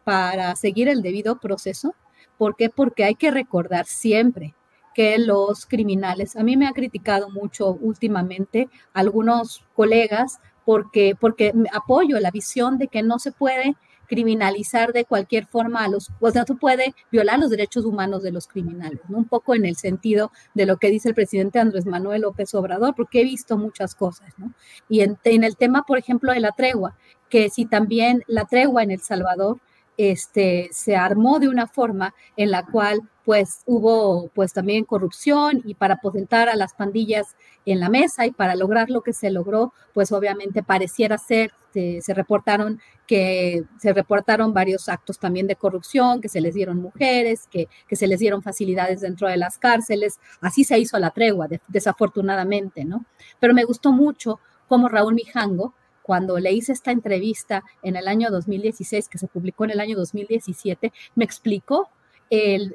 para 0.04 0.56
seguir 0.56 0.90
el 0.90 1.02
debido 1.02 1.40
proceso. 1.40 1.96
¿Por 2.38 2.56
qué? 2.56 2.70
Porque 2.70 3.04
hay 3.04 3.16
que 3.16 3.32
recordar 3.32 3.86
siempre 3.86 4.56
que 4.94 5.18
los 5.18 5.66
criminales, 5.66 6.36
a 6.36 6.44
mí 6.44 6.56
me 6.58 6.68
ha 6.68 6.72
criticado 6.72 7.30
mucho 7.30 7.72
últimamente 7.82 8.70
algunos 8.94 9.66
colegas 9.76 10.40
porque, 10.66 11.16
porque 11.20 11.54
apoyo 11.74 12.20
la 12.20 12.32
visión 12.32 12.78
de 12.78 12.88
que 12.88 13.04
no 13.04 13.20
se 13.20 13.32
puede 13.32 13.76
criminalizar 14.14 14.94
de 14.94 15.06
cualquier 15.06 15.48
forma 15.48 15.84
a 15.84 15.88
los, 15.88 16.12
o 16.20 16.30
sea, 16.30 16.46
tú 16.46 16.56
puede 16.60 16.94
violar 17.12 17.40
los 17.40 17.50
derechos 17.50 17.84
humanos 17.84 18.22
de 18.22 18.32
los 18.32 18.46
criminales, 18.46 19.00
¿no? 19.10 19.18
Un 19.18 19.26
poco 19.26 19.56
en 19.56 19.66
el 19.66 19.76
sentido 19.76 20.32
de 20.54 20.68
lo 20.68 20.78
que 20.78 20.92
dice 20.92 21.10
el 21.10 21.16
presidente 21.16 21.58
Andrés 21.58 21.88
Manuel 21.88 22.22
López 22.22 22.54
Obrador, 22.54 22.94
porque 22.96 23.22
he 23.22 23.24
visto 23.24 23.58
muchas 23.58 23.96
cosas, 23.96 24.32
¿no? 24.38 24.54
Y 24.88 25.02
en, 25.02 25.18
en 25.24 25.44
el 25.44 25.58
tema, 25.58 25.84
por 25.88 25.98
ejemplo, 25.98 26.32
de 26.32 26.42
la 26.42 26.52
tregua, 26.52 26.96
que 27.28 27.50
si 27.50 27.66
también 27.66 28.24
la 28.28 28.46
tregua 28.46 28.84
en 28.84 28.92
El 28.92 29.02
Salvador, 29.02 29.60
este, 29.98 30.70
se 30.72 30.96
armó 30.96 31.40
de 31.40 31.50
una 31.50 31.66
forma 31.66 32.14
en 32.38 32.52
la 32.52 32.66
cual 32.66 33.02
pues 33.26 33.62
hubo 33.66 34.30
pues 34.30 34.54
también 34.54 34.84
corrupción 34.84 35.62
y 35.66 35.76
para 35.76 35.96
aposentar 35.96 36.50
a 36.50 36.56
las 36.56 36.74
pandillas 36.74 37.36
en 37.66 37.80
la 37.80 37.90
mesa 37.90 38.26
y 38.26 38.32
para 38.32 38.56
lograr 38.56 38.90
lo 38.90 39.02
que 39.02 39.14
se 39.14 39.30
logró, 39.30 39.74
pues 39.94 40.12
obviamente 40.12 40.64
pareciera 40.64 41.18
ser, 41.18 41.52
se, 41.74 42.02
reportaron 42.14 42.80
que 43.08 43.64
se 43.80 43.94
reportaron 43.94 44.54
varios 44.54 44.90
actos 44.90 45.20
también 45.20 45.48
de 45.48 45.56
corrupción, 45.56 46.22
que 46.22 46.30
se 46.30 46.42
les 46.42 46.54
dieron 46.54 46.82
mujeres, 46.82 47.48
que, 47.50 47.68
que 47.88 47.96
se 47.96 48.08
les 48.08 48.20
dieron 48.20 48.44
facilidades 48.44 49.02
dentro 49.02 49.28
de 49.28 49.38
las 49.38 49.58
cárceles, 49.58 50.20
así 50.42 50.64
se 50.64 50.78
hizo 50.80 51.00
la 51.00 51.12
tregua, 51.12 51.48
desafortunadamente, 51.68 52.86
¿no? 52.86 53.06
Pero 53.40 53.54
me 53.54 53.64
gustó 53.64 53.92
mucho 53.92 54.40
cómo 54.68 54.90
Raúl 54.90 55.14
Mijango, 55.14 55.74
cuando 56.02 56.38
le 56.38 56.52
hice 56.52 56.74
esta 56.74 56.92
entrevista 56.92 57.64
en 57.82 57.96
el 57.96 58.10
año 58.10 58.30
2016, 58.30 59.08
que 59.08 59.18
se 59.18 59.28
publicó 59.28 59.64
en 59.64 59.72
el 59.72 59.80
año 59.80 59.96
2017, 59.96 60.92
me 61.16 61.24
explicó 61.24 61.90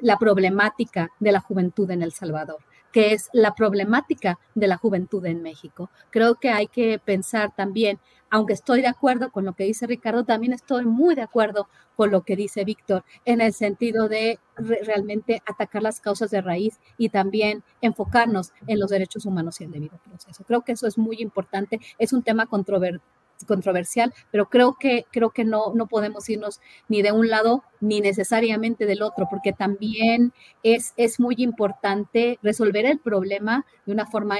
la 0.01 0.17
problemática 0.17 1.09
de 1.19 1.31
la 1.31 1.41
juventud 1.41 1.89
en 1.91 2.01
El 2.01 2.13
Salvador 2.13 2.59
que 2.91 3.13
es 3.13 3.29
la 3.33 3.55
problemática 3.55 4.39
de 4.55 4.67
la 4.67 4.77
juventud 4.77 5.25
en 5.25 5.41
México. 5.41 5.89
Creo 6.09 6.35
que 6.35 6.49
hay 6.49 6.67
que 6.67 6.99
pensar 6.99 7.53
también, 7.55 7.99
aunque 8.29 8.53
estoy 8.53 8.81
de 8.81 8.87
acuerdo 8.87 9.31
con 9.31 9.45
lo 9.45 9.53
que 9.53 9.65
dice 9.65 9.87
Ricardo, 9.87 10.23
también 10.23 10.53
estoy 10.53 10.85
muy 10.85 11.15
de 11.15 11.21
acuerdo 11.21 11.67
con 11.95 12.11
lo 12.11 12.21
que 12.21 12.35
dice 12.35 12.63
Víctor, 12.63 13.03
en 13.25 13.41
el 13.41 13.53
sentido 13.53 14.07
de 14.07 14.39
realmente 14.55 15.41
atacar 15.45 15.83
las 15.83 15.99
causas 15.99 16.31
de 16.31 16.41
raíz 16.41 16.79
y 16.97 17.09
también 17.09 17.63
enfocarnos 17.81 18.53
en 18.67 18.79
los 18.79 18.89
derechos 18.89 19.25
humanos 19.25 19.59
y 19.61 19.65
el 19.65 19.71
debido 19.71 19.97
proceso. 19.97 20.43
Creo 20.45 20.61
que 20.61 20.71
eso 20.71 20.87
es 20.87 20.97
muy 20.97 21.17
importante, 21.19 21.79
es 21.97 22.13
un 22.13 22.23
tema 22.23 22.45
controvertido 22.45 23.18
controversial, 23.45 24.13
pero 24.31 24.49
creo 24.49 24.75
que, 24.79 25.05
creo 25.11 25.31
que 25.31 25.45
no, 25.45 25.73
no 25.73 25.87
podemos 25.87 26.29
irnos 26.29 26.59
ni 26.87 27.01
de 27.01 27.11
un 27.11 27.29
lado 27.29 27.63
ni 27.81 28.01
necesariamente 28.01 28.85
del 28.85 29.01
otro, 29.01 29.27
porque 29.29 29.53
también 29.53 30.33
es, 30.63 30.93
es 30.97 31.19
muy 31.19 31.35
importante 31.37 32.39
resolver 32.41 32.85
el 32.85 32.99
problema 32.99 33.65
de 33.85 33.93
una 33.93 34.05
forma 34.05 34.39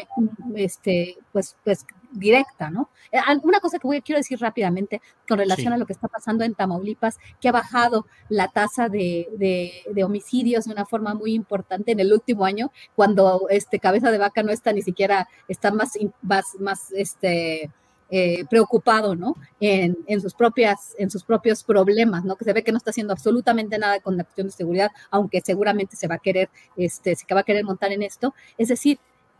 este, 0.55 1.17
pues, 1.31 1.55
pues, 1.63 1.85
directa, 2.12 2.69
¿no? 2.69 2.89
Eh, 3.12 3.19
una 3.43 3.59
cosa 3.59 3.77
que 3.77 3.88
voy, 3.88 4.01
quiero 4.01 4.17
decir 4.17 4.39
rápidamente 4.39 5.01
con 5.27 5.38
relación 5.38 5.73
a 5.73 5.77
lo 5.77 5.85
que 5.85 5.93
está 5.93 6.07
pasando 6.07 6.43
en 6.43 6.55
Tamaulipas, 6.55 7.19
que 7.39 7.49
ha 7.49 7.51
bajado 7.51 8.07
la 8.29 8.47
tasa 8.47 8.89
de, 8.89 9.27
de, 9.38 10.03
homicidios 10.03 10.65
de 10.65 10.71
una 10.71 10.85
forma 10.85 11.13
muy 11.13 11.33
importante 11.33 11.91
en 11.91 11.99
el 11.99 12.12
último 12.12 12.45
año, 12.45 12.71
cuando 12.95 13.47
este 13.49 13.79
cabeza 13.79 14.12
de 14.12 14.17
vaca 14.17 14.43
no 14.43 14.51
está 14.51 14.73
ni 14.73 14.81
siquiera, 14.81 15.27
está 15.47 15.71
más, 15.71 15.97
más, 16.21 16.55
más 16.59 16.91
este, 16.93 17.69
eh, 18.11 18.43
preocupado, 18.49 19.15
¿no? 19.15 19.35
En, 19.59 20.21
sus 20.21 20.33
propias, 20.33 20.95
en 20.97 21.11
sus 21.11 21.23
propios 21.23 21.63
problemas, 21.63 22.25
¿no? 22.25 22.35
Que 22.35 22.45
se 22.45 22.53
ve 22.53 22.63
que 22.63 22.71
no 22.71 22.77
está 22.77 22.89
haciendo 22.89 23.13
absolutamente 23.13 23.77
nada 23.77 23.99
con 23.99 24.17
la 24.17 24.23
cuestión 24.23 24.47
de 24.47 24.53
seguridad, 24.53 24.91
aunque 25.11 25.41
seguramente 25.41 25.95
se 25.95 26.07
va 26.07 26.15
a 26.15 26.19
querer, 26.19 26.49
este, 26.75 27.15
se 27.15 27.33
va 27.33 27.41
a 27.41 27.43
querer 27.43 27.63
montar 27.63 27.91
en 27.91 28.01
esto. 28.01 28.33
Es 28.57 28.69
decir, 28.69 28.99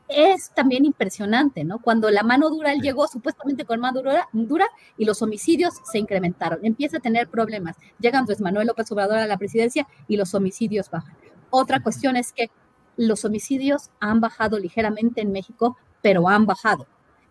es 0.10 0.51
también 0.53 0.86
impresionante, 0.86 1.63
¿no? 1.63 1.79
Cuando 1.79 2.10
la 2.10 2.23
mano 2.23 2.49
dura, 2.49 2.73
él 2.73 2.82
llegó 2.82 3.08
supuestamente 3.08 3.65
con 3.65 3.79
mano 3.79 4.01
dura, 4.01 4.27
dura 4.34 4.67
y 4.97 5.05
los 5.05 5.21
homicidios 5.21 5.75
se 5.91 5.99
incrementaron. 5.99 6.60
Empieza 6.63 6.97
a 6.97 6.99
tener 6.99 7.27
problemas. 7.27 7.75
Llega 7.99 8.19
Andrés 8.19 8.41
Manuel 8.41 8.67
López 8.67 8.91
Obrador 8.91 9.17
a 9.17 9.27
la 9.27 9.38
presidencia 9.38 9.88
y 10.08 10.17
los 10.17 10.34
homicidios 10.34 10.89
bajan. 10.89 11.15
Otra 11.51 11.82
cuestión 11.82 12.17
es 12.17 12.34
que 12.34 12.49
los 12.97 13.23
homicidios 13.23 13.91
han 13.99 14.19
bajado 14.19 14.60
ligeramente 14.60 15.21
en 15.21 15.32
México, 15.32 15.77
pero 16.01 16.27
han 16.27 16.45
bajado. 16.45 16.88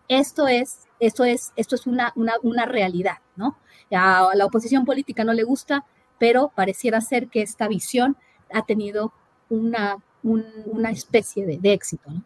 Esto 0.09 0.47
es 0.47 0.89
esto 0.99 1.23
es, 1.23 1.53
esto 1.55 1.75
es 1.75 1.87
una, 1.87 2.13
una, 2.15 2.65
realidad, 2.65 3.17
¿no? 3.35 3.57
A 3.91 4.29
la 4.35 4.45
oposición 4.45 4.85
política 4.85 5.23
no 5.23 5.33
le 5.33 5.43
gusta, 5.43 5.85
pero 6.19 6.51
pareciera 6.55 7.01
ser 7.01 7.29
que 7.29 7.41
esta 7.41 7.67
visión 7.67 8.17
ha 8.53 8.65
tenido 8.65 9.13
una, 9.49 9.97
una 10.23 10.91
especie 10.91 11.45
de, 11.45 11.57
de 11.57 11.73
éxito, 11.73 12.09
¿no? 12.11 12.23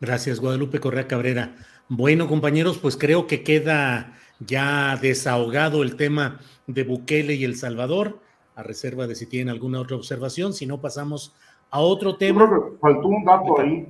Gracias, 0.00 0.40
Guadalupe 0.40 0.80
Correa 0.80 1.06
Cabrera. 1.06 1.54
Bueno, 1.88 2.28
compañeros, 2.28 2.78
pues 2.78 2.96
creo 2.96 3.26
que 3.26 3.42
queda 3.42 4.18
ya 4.40 4.98
desahogado 5.00 5.82
el 5.82 5.96
tema 5.96 6.40
de 6.66 6.82
Bukele 6.82 7.34
y 7.34 7.44
El 7.44 7.56
Salvador, 7.56 8.20
a 8.56 8.62
reserva 8.62 9.06
de 9.06 9.14
si 9.14 9.26
tienen 9.26 9.50
alguna 9.50 9.80
otra 9.80 9.96
observación, 9.96 10.52
si 10.52 10.66
no 10.66 10.80
pasamos 10.80 11.34
a 11.70 11.80
otro 11.80 12.16
tema. 12.16 12.40
Yo 12.40 12.48
creo 12.48 12.72
que 12.72 12.78
faltó 12.78 13.08
un 13.08 13.24
dato 13.24 13.60
ahí. 13.60 13.88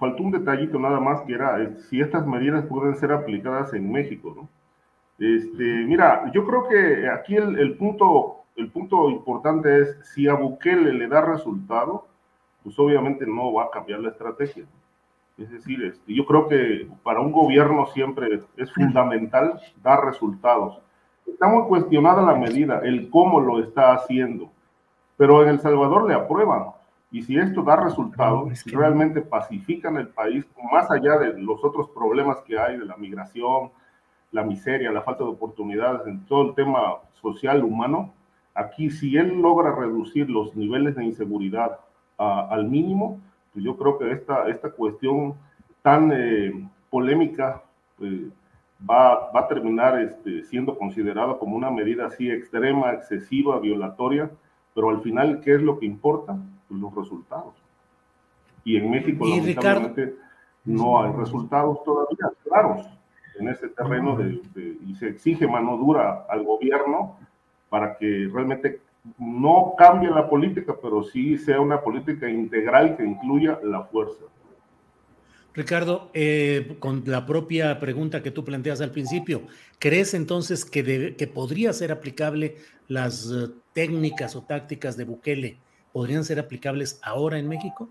Faltó 0.00 0.22
un 0.22 0.30
detallito 0.30 0.78
nada 0.78 0.98
más 0.98 1.20
que 1.22 1.34
era 1.34 1.62
eh, 1.62 1.76
si 1.90 2.00
estas 2.00 2.26
medidas 2.26 2.64
pueden 2.64 2.96
ser 2.96 3.12
aplicadas 3.12 3.74
en 3.74 3.92
México, 3.92 4.32
¿no? 4.34 4.48
Este, 5.18 5.62
mira, 5.62 6.32
yo 6.32 6.46
creo 6.46 6.66
que 6.66 7.06
aquí 7.10 7.36
el, 7.36 7.76
punto, 7.76 8.36
el 8.56 8.70
punto 8.70 9.10
importante 9.10 9.82
es 9.82 9.98
si 10.14 10.26
a 10.26 10.32
Bukele 10.32 10.94
le 10.94 11.06
da 11.06 11.20
resultado, 11.20 12.06
pues 12.64 12.78
obviamente 12.78 13.26
no 13.26 13.52
va 13.52 13.64
a 13.64 13.70
cambiar 13.70 14.00
la 14.00 14.08
estrategia. 14.08 14.64
Es 15.36 15.50
decir, 15.50 15.84
este, 15.84 16.14
yo 16.14 16.24
creo 16.24 16.48
que 16.48 16.88
para 17.02 17.20
un 17.20 17.32
gobierno 17.32 17.86
siempre 17.88 18.40
es 18.56 18.72
fundamental 18.72 19.60
dar 19.82 20.02
resultados. 20.02 20.80
Está 21.26 21.46
muy 21.46 21.64
cuestionada 21.64 22.22
la 22.22 22.34
medida, 22.34 22.80
el 22.82 23.10
cómo 23.10 23.38
lo 23.38 23.62
está 23.62 23.92
haciendo, 23.92 24.50
pero 25.18 25.42
en 25.42 25.50
El 25.50 25.60
Salvador 25.60 26.08
le 26.08 26.14
aprueban. 26.14 26.79
Y 27.12 27.22
si 27.22 27.36
esto 27.36 27.62
da 27.62 27.76
resultados, 27.76 28.58
si 28.58 28.70
realmente 28.70 29.20
pacifican 29.20 29.96
el 29.96 30.08
país, 30.08 30.46
más 30.70 30.90
allá 30.90 31.18
de 31.18 31.40
los 31.40 31.64
otros 31.64 31.90
problemas 31.90 32.38
que 32.46 32.58
hay 32.58 32.78
de 32.78 32.84
la 32.84 32.96
migración, 32.96 33.70
la 34.30 34.44
miseria, 34.44 34.92
la 34.92 35.02
falta 35.02 35.24
de 35.24 35.30
oportunidades, 35.30 36.06
en 36.06 36.24
todo 36.26 36.50
el 36.50 36.54
tema 36.54 36.98
social 37.20 37.64
humano, 37.64 38.12
aquí 38.54 38.90
si 38.90 39.16
él 39.16 39.40
logra 39.40 39.74
reducir 39.74 40.30
los 40.30 40.54
niveles 40.54 40.94
de 40.94 41.04
inseguridad 41.04 41.80
al 42.16 42.68
mínimo, 42.68 43.18
pues 43.52 43.64
yo 43.64 43.76
creo 43.76 43.98
que 43.98 44.12
esta, 44.12 44.46
esta 44.48 44.70
cuestión 44.70 45.34
tan 45.82 46.12
eh, 46.12 46.68
polémica 46.90 47.62
eh, 48.00 48.28
va, 48.88 49.30
va, 49.32 49.40
a 49.40 49.48
terminar 49.48 49.98
este, 49.98 50.44
siendo 50.44 50.76
considerada 50.76 51.38
como 51.38 51.56
una 51.56 51.70
medida 51.70 52.06
así 52.06 52.30
extrema, 52.30 52.92
excesiva, 52.92 53.58
violatoria, 53.58 54.30
pero 54.74 54.90
al 54.90 55.00
final, 55.00 55.40
¿qué 55.40 55.54
es 55.54 55.62
lo 55.62 55.78
que 55.78 55.86
importa? 55.86 56.38
los 56.70 56.94
resultados. 56.94 57.54
Y 58.64 58.76
en 58.76 58.90
México, 58.90 59.26
lamentablemente, 59.26 60.16
no 60.64 61.02
hay 61.02 61.12
resultados 61.12 61.82
todavía 61.84 62.30
claros 62.44 62.86
en 63.38 63.48
ese 63.48 63.68
terreno 63.68 64.16
de, 64.16 64.40
y 64.86 64.94
se 64.96 65.08
exige 65.08 65.46
mano 65.46 65.76
dura 65.76 66.26
al 66.28 66.44
gobierno 66.44 67.16
para 67.68 67.96
que 67.96 68.28
realmente 68.32 68.80
no 69.18 69.74
cambie 69.78 70.10
la 70.10 70.28
política, 70.28 70.74
pero 70.80 71.02
sí 71.02 71.38
sea 71.38 71.60
una 71.60 71.80
política 71.80 72.28
integral 72.28 72.96
que 72.96 73.04
incluya 73.04 73.58
la 73.62 73.84
fuerza. 73.84 74.24
Ricardo, 75.60 76.08
eh, 76.14 76.76
con 76.78 77.02
la 77.04 77.26
propia 77.26 77.78
pregunta 77.78 78.22
que 78.22 78.30
tú 78.30 78.44
planteas 78.44 78.80
al 78.80 78.92
principio, 78.92 79.42
¿crees 79.78 80.14
entonces 80.14 80.64
que, 80.64 81.30
podría 81.34 81.74
ser 81.74 81.92
aplicable 81.92 82.56
las 82.88 83.30
eh, 83.30 83.50
técnicas 83.74 84.36
o 84.36 84.42
tácticas 84.42 84.96
de 84.96 85.04
Bukele 85.04 85.58
podrían 85.92 86.24
ser 86.24 86.38
aplicables 86.40 86.98
ahora 87.02 87.38
en 87.38 87.46
México? 87.46 87.90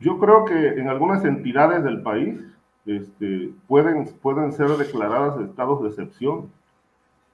Yo 0.00 0.18
creo 0.18 0.44
que 0.44 0.80
en 0.80 0.88
algunas 0.88 1.24
entidades 1.24 1.84
del 1.84 2.02
país 2.02 2.40
este, 2.84 3.52
pueden, 3.68 4.06
pueden 4.20 4.50
ser 4.52 4.70
declaradas 4.70 5.40
estados 5.40 5.84
de 5.84 5.90
excepción. 5.90 6.50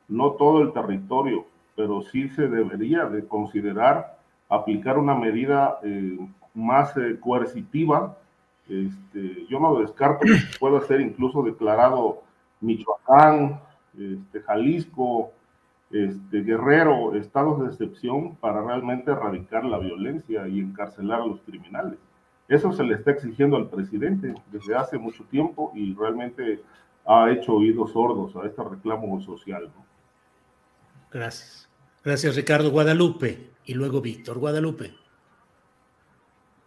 No 0.09 0.33
todo 0.33 0.61
el 0.61 0.75
territorio, 0.75 1.47
pero 1.75 2.03
sí 2.03 2.29
se 2.29 2.49
debería 2.49 3.07
de 3.07 3.27
considerar 3.27 4.19
aplicar 4.51 4.99
una 4.99 5.15
medida 5.15 5.79
eh, 5.83 6.19
más 6.55 6.97
eh, 6.97 7.19
coercitiva. 7.21 8.17
Este, 8.69 9.47
yo 9.49 9.61
no 9.61 9.79
descarto 9.81 10.21
que 10.25 10.59
pueda 10.59 10.81
ser 10.83 11.01
incluso 11.01 11.43
declarado 11.43 12.23
Michoacán, 12.61 13.61
este, 13.99 14.41
Jalisco, 14.41 15.33
este, 15.91 16.43
Guerrero 16.43 17.15
estados 17.15 17.61
de 17.61 17.67
excepción 17.67 18.37
para 18.37 18.63
realmente 18.63 19.11
erradicar 19.11 19.65
la 19.65 19.79
violencia 19.79 20.49
y 20.49 20.61
encarcelar 20.61 21.21
a 21.21 21.27
los 21.27 21.41
criminales. 21.43 21.99
Eso 22.49 22.73
se 22.73 22.85
le 22.85 22.95
está 22.95 23.13
exigiendo 23.13 23.57
al 23.57 23.69
presidente 23.69 24.35
desde 24.51 24.75
hace 24.75 24.99
mucho 24.99 25.25
tiempo 25.25 25.73
y 25.75 25.95
realmente 25.95 26.63
ha 27.07 27.31
hecho 27.31 27.55
oídos 27.55 27.93
sordos 27.93 28.35
a 28.37 28.47
este 28.47 28.63
reclamo 28.63 29.21
social. 29.21 29.71
Gracias. 31.11 31.69
Gracias, 32.03 32.37
Ricardo 32.37 32.71
Guadalupe. 32.71 33.51
Y 33.65 33.75
luego 33.75 34.01
Víctor 34.01 34.39
Guadalupe. 34.39 35.04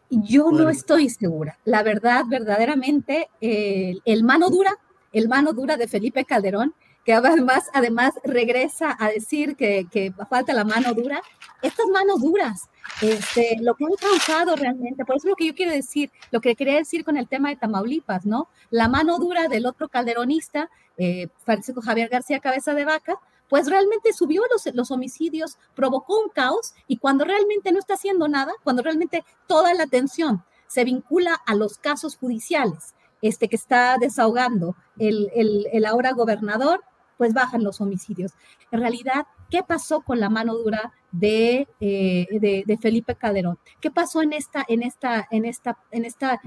Yo 0.09 0.51
no 0.51 0.69
estoy 0.69 1.09
segura. 1.09 1.57
La 1.65 1.83
verdad, 1.83 2.25
verdaderamente, 2.27 3.29
el 3.41 4.23
mano 4.23 4.49
dura 4.49 4.77
el 5.17 5.27
mano 5.27 5.53
dura 5.53 5.77
de 5.77 5.87
Felipe 5.87 6.25
Calderón, 6.25 6.73
que 7.05 7.13
además, 7.13 7.69
además 7.73 8.13
regresa 8.23 8.95
a 8.99 9.09
decir 9.09 9.55
que, 9.55 9.87
que 9.89 10.13
falta 10.29 10.53
la 10.53 10.65
mano 10.65 10.93
dura. 10.93 11.21
Estas 11.61 11.87
manos 11.87 12.21
duras, 12.21 12.69
este, 13.01 13.57
lo 13.61 13.75
que 13.75 13.85
han 13.85 13.95
causado 13.95 14.55
realmente, 14.55 15.05
por 15.05 15.15
eso 15.15 15.27
es 15.27 15.31
lo 15.31 15.35
que 15.35 15.47
yo 15.47 15.55
quiero 15.55 15.71
decir, 15.71 16.11
lo 16.31 16.41
que 16.41 16.55
quería 16.55 16.75
decir 16.75 17.05
con 17.05 17.15
el 17.17 17.27
tema 17.27 17.49
de 17.49 17.55
Tamaulipas, 17.55 18.25
¿no? 18.25 18.49
La 18.69 18.89
mano 18.89 19.17
dura 19.19 19.47
del 19.47 19.65
otro 19.65 19.87
calderonista, 19.87 20.69
eh, 20.97 21.29
Francisco 21.45 21.81
Javier 21.81 22.09
García 22.09 22.39
Cabeza 22.39 22.73
de 22.73 22.85
Vaca, 22.85 23.17
pues 23.49 23.69
realmente 23.69 24.13
subió 24.13 24.43
los, 24.51 24.73
los 24.75 24.91
homicidios, 24.91 25.57
provocó 25.75 26.19
un 26.19 26.29
caos 26.29 26.73
y 26.87 26.97
cuando 26.97 27.25
realmente 27.25 27.71
no 27.71 27.79
está 27.79 27.93
haciendo 27.95 28.27
nada, 28.27 28.53
cuando 28.63 28.83
realmente 28.83 29.23
toda 29.47 29.73
la 29.73 29.83
atención 29.83 30.43
se 30.67 30.83
vincula 30.83 31.33
a 31.45 31.55
los 31.55 31.77
casos 31.77 32.17
judiciales, 32.17 32.93
este 33.21 33.47
que 33.47 33.55
está 33.55 33.97
desahogando 33.97 34.75
el, 34.99 35.31
el, 35.71 35.85
ahora 35.85 36.11
gobernador, 36.11 36.83
pues 37.17 37.33
bajan 37.33 37.63
los 37.63 37.81
homicidios. 37.81 38.33
En 38.71 38.79
realidad, 38.79 39.25
¿qué 39.49 39.63
pasó 39.63 40.01
con 40.01 40.19
la 40.19 40.29
mano 40.29 40.55
dura 40.55 40.93
de, 41.11 41.67
eh, 41.79 42.27
de, 42.65 42.77
Felipe 42.77 43.15
Calderón? 43.15 43.57
¿Qué 43.81 43.89
pasó 43.89 44.21
en 44.21 44.33
esta, 44.33 44.63
en 44.67 44.83
esta, 44.83 45.27
en 45.31 45.45
esta, 45.45 45.77
en 45.89 46.05
esta, 46.05 46.41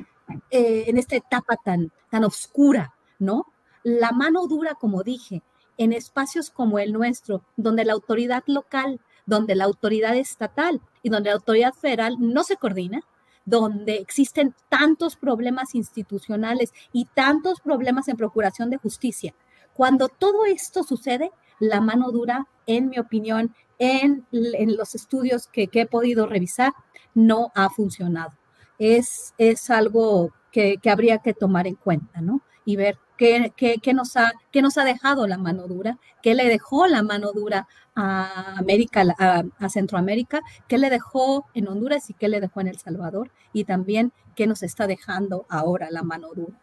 eh, 0.51 0.85
en 0.87 0.97
esta 0.97 1.17
etapa 1.17 1.57
tan, 1.57 1.91
tan 2.09 2.25
oscura, 2.25 2.95
¿no? 3.19 3.47
La 3.83 4.13
mano 4.13 4.47
dura, 4.47 4.75
como 4.75 5.03
dije, 5.03 5.43
en 5.81 5.95
espacios 5.95 6.51
como 6.51 6.79
el 6.79 6.93
nuestro, 6.93 7.43
donde 7.57 7.87
la 7.87 7.95
autoridad 7.95 8.45
local, 8.47 9.01
donde 9.25 9.55
la 9.55 9.65
autoridad 9.65 10.15
estatal 10.15 10.83
y 11.03 11.09
donde 11.09 11.31
la 11.31 11.37
autoridad 11.37 11.73
federal 11.73 12.17
no 12.19 12.45
se 12.45 12.57
coordina, 12.57 13.01
donde 13.47 13.95
existen 13.95 14.55
tantos 14.69 15.17
problemas 15.17 15.75
institucionales 15.75 16.75
y 16.93 17.07
tantos 17.07 17.63
problemas 17.63 18.09
en 18.09 18.19
procuración 18.19 18.69
de 18.69 18.77
justicia. 18.77 19.35
Cuando 19.73 20.09
todo 20.09 20.45
esto 20.45 20.83
sucede, 20.83 21.31
la 21.59 21.81
mano 21.81 22.11
dura, 22.11 22.47
en 22.67 22.91
mi 22.91 22.99
opinión, 22.99 23.55
en, 23.79 24.27
los 24.31 24.95
estudios 24.95 25.47
que, 25.47 25.71
he 25.73 25.87
podido 25.87 26.27
revisar, 26.27 26.75
no 27.15 27.53
ha 27.55 27.71
funcionado. 27.71 28.33
Es, 28.79 29.33
es 29.39 29.71
algo 29.71 30.31
que, 30.53 30.77
que 30.77 30.91
habría 30.91 31.21
que 31.21 31.33
tomar 31.33 31.67
en 31.67 31.77
cuenta, 31.77 32.21
¿no? 32.21 32.43
Y 32.67 32.77
ver 32.77 32.99
¿Qué, 33.21 33.93
nos 33.93 34.17
ha, 34.17 34.33
nos 34.63 34.79
ha 34.79 34.85
dejado 34.85 35.27
la 35.27 35.37
mano 35.37 35.67
dura? 35.67 35.99
¿Qué 36.23 36.35
le 36.35 36.49
dejó 36.49 36.87
la 36.87 37.03
mano 37.03 37.33
dura 37.33 37.69
a 37.95 38.55
América, 38.57 39.05
a, 39.19 39.69
Centroamérica? 39.69 40.41
¿Qué 40.69 40.79
le 40.79 40.89
dejó 40.89 41.45
en 41.53 41.69
Honduras 41.69 42.09
y 42.09 42.15
qué 42.15 42.29
le 42.29 42.41
dejó 42.41 42.63
en 42.63 42.69
El 42.69 42.79
Salvador? 42.79 43.31
Y 43.53 43.65
también 43.65 44.13
qué 44.35 44.47
nos 44.47 44.63
está 44.63 44.87
dejando 44.87 45.45
ahora 45.51 45.89
la 45.91 46.03
mano 46.03 46.29
dura. 46.35 46.55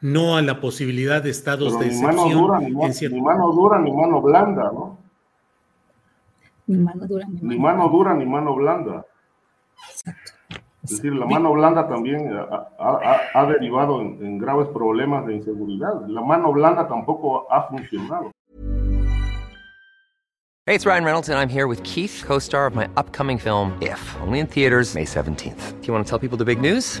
No, 0.00 0.36
a 0.36 0.42
la 0.42 0.60
posibilidad 0.60 1.22
de 1.22 1.30
estados 1.30 1.78
de 1.78 1.86
excepción. 1.86 2.16
Mano 2.16 2.28
dura, 2.28 2.58
ni, 2.58 3.20
mano 3.20 3.52
dura, 3.52 3.78
ni 3.78 3.92
mano 3.92 4.20
blanda, 4.20 4.72
¿no? 4.72 4.98
Ni 6.66 6.78
mano 6.78 7.06
dura, 7.06 7.26
ni 7.28 7.34
mano, 7.34 7.48
ni 7.48 7.58
mano 7.60 7.88
dura, 7.88 8.14
ni 8.14 8.26
mano 8.26 8.56
blanda. 8.56 9.06
Exacto. 9.88 10.32
Es 10.84 10.90
decir, 10.90 11.14
la 11.14 11.26
mano 11.26 11.52
blanda 11.52 11.86
también 11.86 12.28
ha, 12.78 13.46
derivado 13.46 14.00
en, 14.00 14.38
graves 14.38 14.66
problemas 14.68 15.24
de 15.26 15.36
inseguridad. 15.36 16.06
La 16.08 16.22
mano 16.22 16.52
blanda 16.52 16.88
tampoco 16.88 17.46
ha 17.50 17.68
funcionado. 17.68 18.32
Hey, 20.66 20.76
it's 20.76 20.86
Ryan 20.86 21.04
Reynolds 21.04 21.28
and 21.28 21.38
I'm 21.38 21.48
here 21.48 21.66
with 21.66 21.82
Keith, 21.82 22.22
co-star 22.24 22.66
of 22.66 22.74
my 22.74 22.88
upcoming 22.96 23.38
film 23.38 23.76
If, 23.80 24.00
only 24.20 24.38
in 24.38 24.46
theaters 24.46 24.94
May 24.94 25.04
17th. 25.04 25.80
Do 25.80 25.86
you 25.86 25.92
want 25.92 26.06
to 26.06 26.10
tell 26.10 26.18
people 26.18 26.38
the 26.38 26.44
big 26.44 26.60
news? 26.60 27.00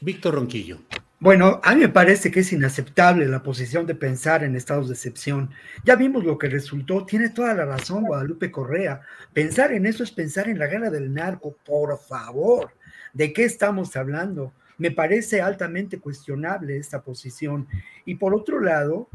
Víctor 0.00 0.34
Ronquillo. 0.34 0.78
Bueno, 1.18 1.60
a 1.62 1.74
mí 1.74 1.82
me 1.82 1.88
parece 1.88 2.30
que 2.30 2.40
es 2.40 2.52
inaceptable 2.52 3.26
la 3.26 3.42
posición 3.42 3.86
de 3.86 3.94
pensar 3.94 4.42
en 4.42 4.56
estados 4.56 4.88
de 4.88 4.94
excepción. 4.94 5.50
Ya 5.84 5.94
vimos 5.94 6.24
lo 6.24 6.36
que 6.36 6.48
resultó, 6.48 7.06
tiene 7.06 7.30
toda 7.30 7.54
la 7.54 7.64
razón 7.64 8.04
Guadalupe 8.04 8.50
Correa. 8.50 9.02
Pensar 9.32 9.72
en 9.72 9.86
eso 9.86 10.02
es 10.02 10.10
pensar 10.10 10.48
en 10.48 10.58
la 10.58 10.66
guerra 10.66 10.90
del 10.90 11.12
narco, 11.12 11.56
por 11.64 11.96
favor. 11.98 12.72
¿De 13.12 13.32
qué 13.32 13.44
estamos 13.44 13.94
hablando? 13.96 14.52
Me 14.78 14.90
parece 14.90 15.40
altamente 15.40 16.00
cuestionable 16.00 16.76
esta 16.76 17.02
posición. 17.02 17.68
Y 18.04 18.16
por 18.16 18.34
otro 18.34 18.58
lado, 18.60 19.08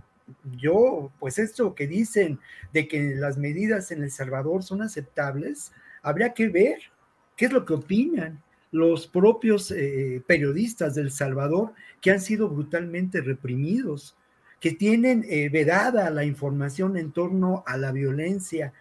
yo, 0.58 1.12
pues 1.20 1.40
esto 1.40 1.76
que 1.76 1.88
dicen 1.88 2.40
de 2.74 2.88
que 2.88 3.16
las 3.16 3.38
medidas 3.38 3.92
en 3.92 4.04
El 4.04 4.12
Salvador 4.12 4.64
son 4.64 4.82
aceptables, 4.82 5.72
habría 6.02 6.34
que 6.34 6.48
ver 6.48 6.78
qué 7.36 7.46
es 7.46 7.52
lo 7.52 7.66
que 7.66 7.74
opinan 7.74 8.42
los 8.72 9.08
propios 9.08 9.72
eh, 9.72 10.22
periodistas 10.28 10.96
del 10.96 11.12
Salvador 11.12 11.74
que 12.02 12.12
han 12.12 12.22
sido 12.22 12.50
brutalmente 12.50 13.22
reprimidos, 13.22 14.16
que 14.60 14.72
tienen 14.72 15.26
eh, 15.30 15.50
vedada 15.50 16.10
la 16.10 16.26
información 16.26 16.98
en 16.98 17.12
torno 17.12 17.64
a 17.66 17.78
la 17.78 17.92
violencia, 17.92 18.74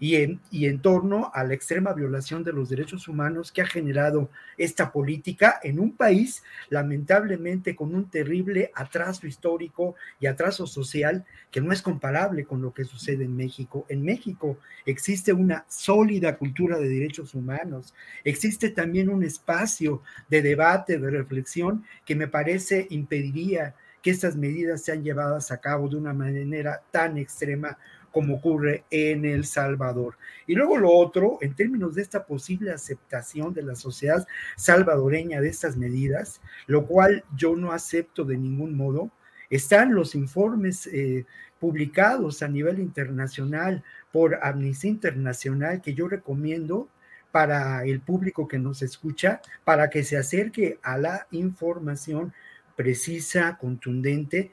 y 0.00 0.16
en, 0.16 0.40
y 0.50 0.66
en 0.66 0.80
torno 0.80 1.30
a 1.34 1.44
la 1.44 1.54
extrema 1.54 1.92
violación 1.92 2.44
de 2.44 2.52
los 2.52 2.68
derechos 2.68 3.08
humanos 3.08 3.52
que 3.52 3.62
ha 3.62 3.66
generado 3.66 4.30
esta 4.56 4.92
política 4.92 5.60
en 5.62 5.78
un 5.78 5.92
país 5.96 6.42
lamentablemente 6.70 7.76
con 7.76 7.94
un 7.94 8.08
terrible 8.08 8.70
atraso 8.74 9.26
histórico 9.26 9.94
y 10.20 10.26
atraso 10.26 10.66
social 10.66 11.24
que 11.50 11.60
no 11.60 11.72
es 11.72 11.82
comparable 11.82 12.44
con 12.44 12.62
lo 12.62 12.72
que 12.72 12.84
sucede 12.84 13.24
en 13.24 13.36
México. 13.36 13.86
En 13.88 14.02
México 14.02 14.58
existe 14.86 15.32
una 15.32 15.64
sólida 15.68 16.36
cultura 16.36 16.78
de 16.78 16.88
derechos 16.88 17.34
humanos, 17.34 17.94
existe 18.24 18.70
también 18.70 19.08
un 19.08 19.22
espacio 19.22 20.02
de 20.28 20.42
debate, 20.42 20.98
de 20.98 21.10
reflexión 21.10 21.84
que 22.04 22.14
me 22.14 22.28
parece 22.28 22.86
impediría 22.90 23.74
que 24.02 24.10
estas 24.10 24.36
medidas 24.36 24.82
sean 24.82 25.04
llevadas 25.04 25.50
a 25.50 25.60
cabo 25.60 25.88
de 25.88 25.96
una 25.96 26.12
manera 26.12 26.82
tan 26.90 27.16
extrema 27.18 27.78
como 28.12 28.36
ocurre 28.36 28.84
en 28.90 29.24
El 29.24 29.44
Salvador. 29.44 30.16
Y 30.46 30.54
luego 30.54 30.78
lo 30.78 30.92
otro, 30.92 31.38
en 31.40 31.54
términos 31.54 31.94
de 31.96 32.02
esta 32.02 32.26
posible 32.26 32.70
aceptación 32.70 33.52
de 33.54 33.62
la 33.62 33.74
sociedad 33.74 34.26
salvadoreña 34.56 35.40
de 35.40 35.48
estas 35.48 35.76
medidas, 35.76 36.40
lo 36.66 36.86
cual 36.86 37.24
yo 37.36 37.56
no 37.56 37.72
acepto 37.72 38.24
de 38.24 38.36
ningún 38.36 38.76
modo, 38.76 39.10
están 39.50 39.94
los 39.94 40.14
informes 40.14 40.86
eh, 40.86 41.26
publicados 41.58 42.42
a 42.42 42.48
nivel 42.48 42.78
internacional 42.78 43.82
por 44.12 44.38
Amnistía 44.42 44.90
Internacional 44.90 45.80
que 45.80 45.94
yo 45.94 46.08
recomiendo 46.08 46.88
para 47.30 47.84
el 47.84 48.00
público 48.00 48.46
que 48.46 48.58
nos 48.58 48.82
escucha, 48.82 49.40
para 49.64 49.88
que 49.90 50.04
se 50.04 50.18
acerque 50.18 50.78
a 50.82 50.98
la 50.98 51.26
información 51.30 52.32
precisa, 52.76 53.58
contundente, 53.58 54.52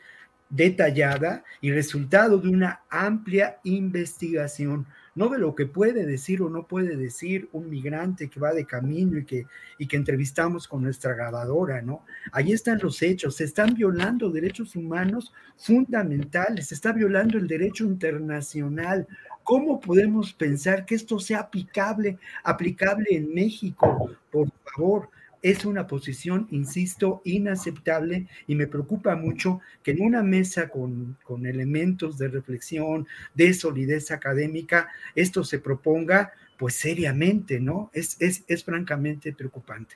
detallada 0.49 1.43
y 1.61 1.71
resultado 1.71 2.39
de 2.39 2.49
una 2.49 2.81
amplia 2.89 3.59
investigación, 3.63 4.87
no 5.15 5.29
de 5.29 5.37
lo 5.37 5.53
que 5.53 5.65
puede 5.65 6.05
decir 6.05 6.41
o 6.41 6.49
no 6.49 6.65
puede 6.65 6.95
decir 6.95 7.49
un 7.51 7.69
migrante 7.69 8.29
que 8.29 8.39
va 8.39 8.53
de 8.53 8.65
camino 8.65 9.17
y 9.17 9.25
que, 9.25 9.45
y 9.77 9.87
que 9.87 9.97
entrevistamos 9.97 10.67
con 10.67 10.81
nuestra 10.81 11.13
grabadora, 11.13 11.81
¿no? 11.81 12.03
Ahí 12.31 12.51
están 12.51 12.79
los 12.81 13.01
hechos, 13.01 13.35
se 13.35 13.43
están 13.43 13.73
violando 13.73 14.29
derechos 14.29 14.75
humanos 14.75 15.33
fundamentales, 15.57 16.67
se 16.67 16.75
está 16.75 16.93
violando 16.93 17.37
el 17.37 17.47
derecho 17.47 17.85
internacional. 17.85 19.07
¿Cómo 19.43 19.79
podemos 19.79 20.33
pensar 20.33 20.85
que 20.85 20.95
esto 20.95 21.19
sea 21.19 21.39
aplicable, 21.39 22.17
aplicable 22.43 23.07
en 23.11 23.33
México? 23.33 24.11
Por 24.31 24.49
favor, 24.75 25.09
es 25.41 25.65
una 25.65 25.87
posición, 25.87 26.47
insisto, 26.51 27.21
inaceptable 27.23 28.27
y 28.47 28.55
me 28.55 28.67
preocupa 28.67 29.15
mucho 29.15 29.61
que 29.83 29.91
en 29.91 30.01
una 30.01 30.23
mesa 30.23 30.69
con, 30.69 31.17
con 31.23 31.45
elementos 31.45 32.17
de 32.17 32.27
reflexión, 32.27 33.07
de 33.33 33.53
solidez 33.53 34.11
académica, 34.11 34.89
esto 35.15 35.43
se 35.43 35.59
proponga 35.59 36.31
pues 36.57 36.75
seriamente, 36.75 37.59
¿no? 37.59 37.89
Es, 37.93 38.17
es, 38.19 38.43
es 38.47 38.63
francamente 38.65 39.31
preocupante. 39.31 39.95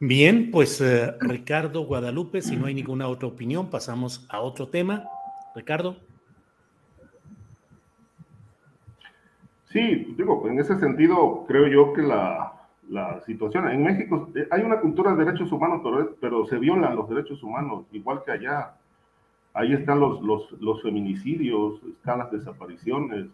Bien, 0.00 0.50
pues 0.50 0.80
eh, 0.80 1.12
Ricardo 1.20 1.82
Guadalupe, 1.82 2.42
si 2.42 2.56
no 2.56 2.66
hay 2.66 2.74
ninguna 2.74 3.08
otra 3.08 3.28
opinión, 3.28 3.68
pasamos 3.70 4.26
a 4.28 4.40
otro 4.40 4.68
tema. 4.68 5.04
Ricardo. 5.54 5.96
Sí, 9.72 10.14
digo, 10.16 10.48
en 10.48 10.58
ese 10.60 10.78
sentido 10.78 11.44
creo 11.46 11.66
yo 11.66 11.92
que 11.92 12.02
la, 12.02 12.57
la 12.88 13.20
situación 13.26 13.70
en 13.70 13.82
México 13.82 14.30
eh, 14.34 14.48
hay 14.50 14.62
una 14.62 14.80
cultura 14.80 15.14
de 15.14 15.24
derechos 15.24 15.52
humanos, 15.52 15.80
pero, 15.82 16.16
pero 16.20 16.46
se 16.46 16.58
violan 16.58 16.96
los 16.96 17.08
derechos 17.08 17.42
humanos, 17.42 17.84
igual 17.92 18.22
que 18.24 18.32
allá. 18.32 18.74
Ahí 19.54 19.72
están 19.72 19.98
los, 19.98 20.22
los, 20.22 20.52
los 20.60 20.82
feminicidios, 20.82 21.80
están 21.82 22.18
las 22.18 22.30
desapariciones, 22.30 23.26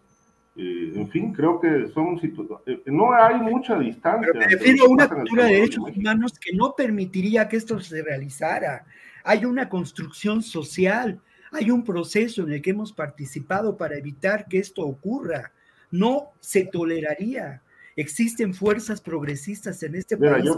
eh, 0.57 0.93
en 0.95 1.09
fin, 1.09 1.33
creo 1.33 1.59
que 1.59 1.89
son 1.93 2.17
eh, 2.23 2.81
no 2.85 3.13
hay 3.13 3.41
mucha 3.41 3.77
distancia. 3.77 4.29
Pero 4.31 4.45
me 4.45 4.47
refiero 4.47 4.85
a 4.85 4.89
una 4.89 5.09
cultura 5.09 5.45
de 5.45 5.53
derechos 5.55 5.83
humanos 5.93 6.39
que 6.39 6.53
no 6.53 6.73
permitiría 6.75 7.49
que 7.49 7.57
esto 7.57 7.79
se 7.81 8.01
realizara. 8.01 8.85
Hay 9.25 9.43
una 9.43 9.67
construcción 9.67 10.41
social, 10.41 11.19
hay 11.51 11.71
un 11.71 11.83
proceso 11.83 12.43
en 12.43 12.53
el 12.53 12.61
que 12.61 12.69
hemos 12.69 12.93
participado 12.93 13.75
para 13.75 13.97
evitar 13.97 14.47
que 14.47 14.59
esto 14.59 14.83
ocurra. 14.83 15.51
No 15.91 16.29
se 16.39 16.65
toleraría. 16.65 17.61
Existen 17.95 18.53
fuerzas 18.53 19.01
progresistas 19.01 19.81
en 19.83 19.95
este 19.95 20.17
país. 20.17 20.49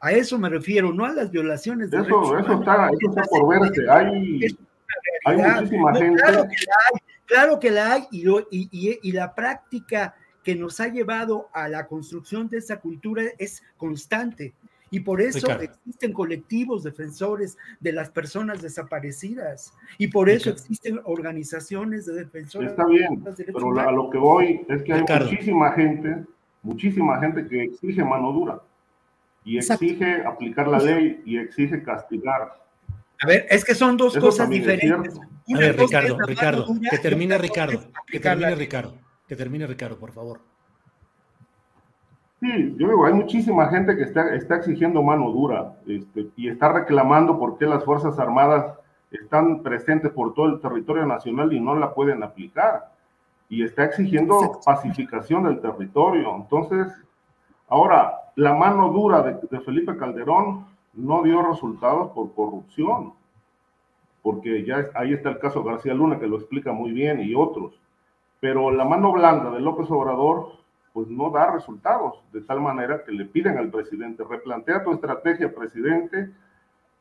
A 0.00 0.12
eso 0.12 0.38
me 0.38 0.48
refiero, 0.48 0.92
no 0.92 1.04
a 1.04 1.12
las 1.12 1.30
violaciones 1.30 1.90
de 1.90 1.98
eso, 1.98 2.32
derechos 2.32 2.44
eso 2.44 2.58
Está, 2.60 2.88
eso 2.88 3.08
está 3.08 3.22
por 3.22 3.48
verse. 3.48 3.90
Hay, 3.90 4.56
hay 5.24 5.36
muchísima 5.36 5.94
gente. 5.94 6.20
Claro 6.20 6.42
que 6.48 6.66
la 6.66 6.74
hay 6.92 7.12
Claro 7.32 7.58
que 7.58 7.70
la 7.70 7.92
hay 7.94 8.06
y, 8.10 8.28
y, 8.50 8.98
y, 9.02 9.12
la 9.12 9.34
práctica 9.34 10.14
que 10.44 10.54
nos 10.54 10.80
ha 10.80 10.88
llevado 10.88 11.48
a 11.54 11.66
la 11.66 11.86
construcción 11.86 12.46
de 12.48 12.58
esa 12.58 12.78
cultura 12.78 13.22
es 13.38 13.62
constante. 13.78 14.52
Y 14.92 15.00
por 15.00 15.22
eso 15.22 15.50
existen 15.58 16.12
colectivos 16.12 16.84
defensores 16.84 17.56
de 17.80 17.92
las 17.92 18.10
personas 18.10 18.60
desaparecidas. 18.60 19.72
Y 19.96 20.08
por 20.08 20.28
eso 20.28 20.50
existen 20.50 21.00
organizaciones 21.04 22.04
de 22.04 22.12
defensores. 22.12 22.72
Está 22.72 22.84
bien, 22.84 23.24
pero 23.46 23.80
a 23.80 23.90
lo 23.90 24.10
que 24.10 24.18
voy 24.18 24.60
es 24.68 24.82
que 24.82 24.92
hay 24.92 25.00
muchísima 25.00 25.72
gente, 25.72 26.24
muchísima 26.62 27.18
gente 27.20 27.48
que 27.48 27.64
exige 27.64 28.04
mano 28.04 28.32
dura. 28.32 28.60
Y 29.44 29.56
exige 29.56 30.26
aplicar 30.26 30.68
la 30.68 30.78
ley 30.78 31.22
y 31.24 31.38
exige 31.38 31.82
castigar. 31.82 32.62
A 33.22 33.26
ver, 33.26 33.46
es 33.48 33.64
que 33.64 33.74
son 33.74 33.96
dos 33.96 34.16
cosas 34.18 34.48
diferentes. 34.50 35.18
A 35.18 35.58
ver, 35.58 35.78
Ricardo, 35.78 36.18
Ricardo, 36.18 36.66
que 36.90 36.98
termine 36.98 37.38
Ricardo, 37.38 37.90
que 38.06 38.20
termine 38.20 38.54
Ricardo, 38.54 38.98
que 39.26 39.36
termine 39.36 39.66
Ricardo, 39.66 39.98
por 39.98 40.12
favor. 40.12 40.51
Sí, 42.42 42.74
yo 42.76 42.88
digo, 42.88 43.06
hay 43.06 43.12
muchísima 43.12 43.68
gente 43.68 43.96
que 43.96 44.02
está, 44.02 44.34
está 44.34 44.56
exigiendo 44.56 45.00
mano 45.00 45.30
dura 45.30 45.76
este, 45.86 46.26
y 46.34 46.48
está 46.48 46.72
reclamando 46.72 47.38
por 47.38 47.56
qué 47.56 47.66
las 47.66 47.84
Fuerzas 47.84 48.18
Armadas 48.18 48.74
están 49.12 49.62
presentes 49.62 50.10
por 50.10 50.34
todo 50.34 50.46
el 50.46 50.60
territorio 50.60 51.06
nacional 51.06 51.52
y 51.52 51.60
no 51.60 51.76
la 51.76 51.94
pueden 51.94 52.24
aplicar. 52.24 52.90
Y 53.48 53.62
está 53.62 53.84
exigiendo 53.84 54.58
pacificación 54.64 55.44
del 55.44 55.60
territorio. 55.60 56.34
Entonces, 56.34 56.88
ahora, 57.68 58.12
la 58.34 58.54
mano 58.54 58.88
dura 58.88 59.22
de, 59.22 59.38
de 59.48 59.60
Felipe 59.60 59.96
Calderón 59.96 60.66
no 60.94 61.22
dio 61.22 61.42
resultados 61.42 62.10
por 62.10 62.34
corrupción 62.34 63.12
porque 64.20 64.64
ya 64.64 64.86
ahí 64.94 65.12
está 65.12 65.28
el 65.28 65.38
caso 65.38 65.62
García 65.62 65.94
Luna 65.94 66.18
que 66.18 66.26
lo 66.26 66.38
explica 66.38 66.72
muy 66.72 66.90
bien 66.90 67.20
y 67.20 67.36
otros. 67.36 67.72
Pero 68.40 68.72
la 68.72 68.84
mano 68.84 69.12
blanda 69.12 69.50
de 69.50 69.60
López 69.60 69.88
Obrador 69.92 70.61
pues 70.92 71.08
no 71.08 71.30
da 71.30 71.50
resultados, 71.50 72.22
de 72.32 72.42
tal 72.42 72.60
manera 72.60 73.04
que 73.04 73.12
le 73.12 73.24
piden 73.24 73.58
al 73.58 73.70
presidente, 73.70 74.24
replantea 74.28 74.84
tu 74.84 74.92
estrategia, 74.92 75.54
presidente, 75.54 76.30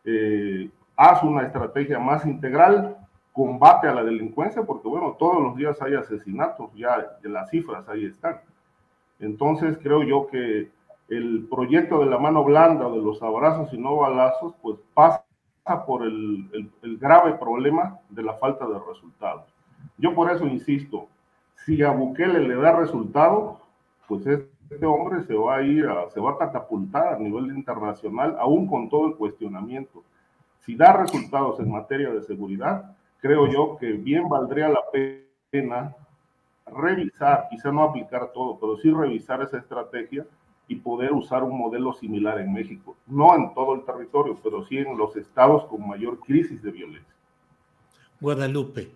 eh, 0.06 0.70
haz 0.96 1.24
una 1.24 1.44
estrategia 1.44 2.00
más 2.00 2.26
integral, 2.26 2.98
combate 3.34 3.88
a 3.88 3.94
la 3.94 4.04
delincuencia, 4.04 4.64
porque 4.64 4.88
bueno, 4.88 5.16
todos 5.18 5.42
los 5.42 5.56
días 5.56 5.82
hay 5.82 5.96
asesinatos, 5.96 6.74
ya 6.76 7.18
las 7.24 7.50
cifras 7.50 7.88
ahí 7.88 8.06
están. 8.06 8.42
Entonces 9.20 9.78
creo 9.82 10.04
yo 10.04 10.28
que 10.28 10.70
el 11.10 11.48
proyecto 11.50 12.00
de 12.00 12.08
la 12.08 12.18
mano 12.18 12.44
blanda, 12.44 12.89
de 12.89 13.02
los 13.02 13.22
abrazos 13.22 13.74
y 13.74 13.78
no 13.78 13.98
balazos, 13.98 14.54
pues 14.62 14.78
pasa 14.94 15.24
por 15.86 16.04
el, 16.04 16.70
grave 17.00 17.34
problema 17.34 18.00
de 18.10 18.24
la 18.24 18.34
falta 18.34 18.66
de 18.66 18.80
resultados. 18.88 19.46
Yo 19.98 20.14
por 20.14 20.32
eso 20.32 20.46
insisto, 20.46 21.08
si 21.66 21.82
a 21.84 21.92
Bukele 21.92 22.39
le 22.39 22.56
da 22.56 22.76
resultado, 22.76 23.61
pues 24.12 24.28
este 24.70 24.86
hombre 24.86 25.24
se 25.24 25.34
va 25.34 25.55
a 25.55 25.62
ir, 25.62 25.86
a, 25.86 26.09
se 26.09 26.20
va 26.20 26.32
a 26.32 26.38
catapultar 26.38 27.14
a 27.14 27.18
nivel 27.18 27.45
internacional, 27.55 28.36
aún 28.39 28.68
con 28.68 28.89
todo 28.89 29.07
el 29.07 29.16
cuestionamiento. 29.16 30.03
Si 30.59 30.76
da 30.76 30.91
resultados 30.91 31.62
en 31.62 31.72
materia 31.72 32.09
de 32.09 32.22
seguridad, 32.22 32.93
creo 33.22 33.47
yo 33.47 33.78
que 33.78 33.93
bien 33.93 34.28
valdría 34.28 34.68
la 34.68 34.82
pena 34.91 35.95
revisar, 36.66 37.47
quizá 37.49 37.72
no 37.72 37.84
aplicar 37.84 38.34
todo, 38.34 38.59
pero 38.59 38.76
sí 38.80 38.91
revisar 38.91 39.41
esa 39.43 39.59
estrategia 39.59 40.26
y 40.68 40.76
poder 40.76 41.14
usar 41.14 41.43
un 41.43 41.57
modelo 41.57 41.93
similar 41.93 42.38
en 42.41 42.51
México. 42.51 42.97
No 43.07 43.34
en 43.34 43.53
todo 43.53 43.76
el 43.76 43.86
territorio, 43.86 44.38
pero 44.43 44.66
sí 44.66 44.78
en 44.78 44.97
los 44.97 45.16
estados 45.16 45.66
con 45.68 45.88
mayor 45.88 46.20
crisis 46.20 46.62
de 46.62 46.72
violencia. 46.72 47.16
Guadalupe. 48.20 48.91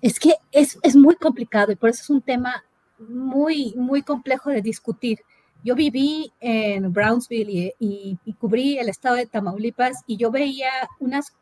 Es 0.00 0.20
que 0.20 0.34
es, 0.52 0.78
es 0.84 0.94
muy 0.94 1.16
complicado 1.16 1.72
y 1.72 1.76
por 1.76 1.90
eso 1.90 2.02
es 2.02 2.10
un 2.10 2.22
tema 2.22 2.62
muy, 2.98 3.74
muy 3.76 4.02
complejo 4.02 4.50
de 4.50 4.62
discutir. 4.62 5.20
Yo 5.64 5.74
viví 5.74 6.32
en 6.40 6.92
Brownsville 6.92 7.74
y, 7.78 8.18
y, 8.24 8.32
cubrí 8.34 8.78
el 8.78 8.88
estado 8.88 9.16
de 9.16 9.26
Tamaulipas 9.26 10.02
y 10.06 10.16
yo 10.16 10.30
veía 10.30 10.70
unas, 11.00 11.34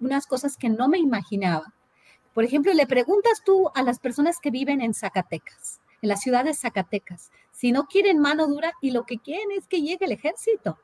unas 0.00 0.26
cosas 0.26 0.56
que 0.56 0.68
no 0.68 0.88
me 0.88 0.98
imaginaba. 0.98 1.74
Por 2.34 2.44
ejemplo, 2.44 2.72
le 2.72 2.86
preguntas 2.86 3.42
tú 3.44 3.70
a 3.74 3.82
las 3.82 3.98
personas 3.98 4.38
que 4.40 4.50
viven 4.50 4.80
en 4.80 4.94
Zacatecas, 4.94 5.80
en 6.02 6.08
la 6.08 6.16
ciudad 6.16 6.44
de 6.44 6.54
Zacatecas, 6.54 7.30
si 7.52 7.72
no 7.72 7.86
quieren 7.86 8.18
mano 8.18 8.46
dura 8.46 8.72
y 8.80 8.90
lo 8.90 9.04
que 9.04 9.18
quieren 9.18 9.50
es 9.52 9.66
que 9.66 9.82
llegue 9.82 10.04
el 10.04 10.12
ejército. 10.12 10.78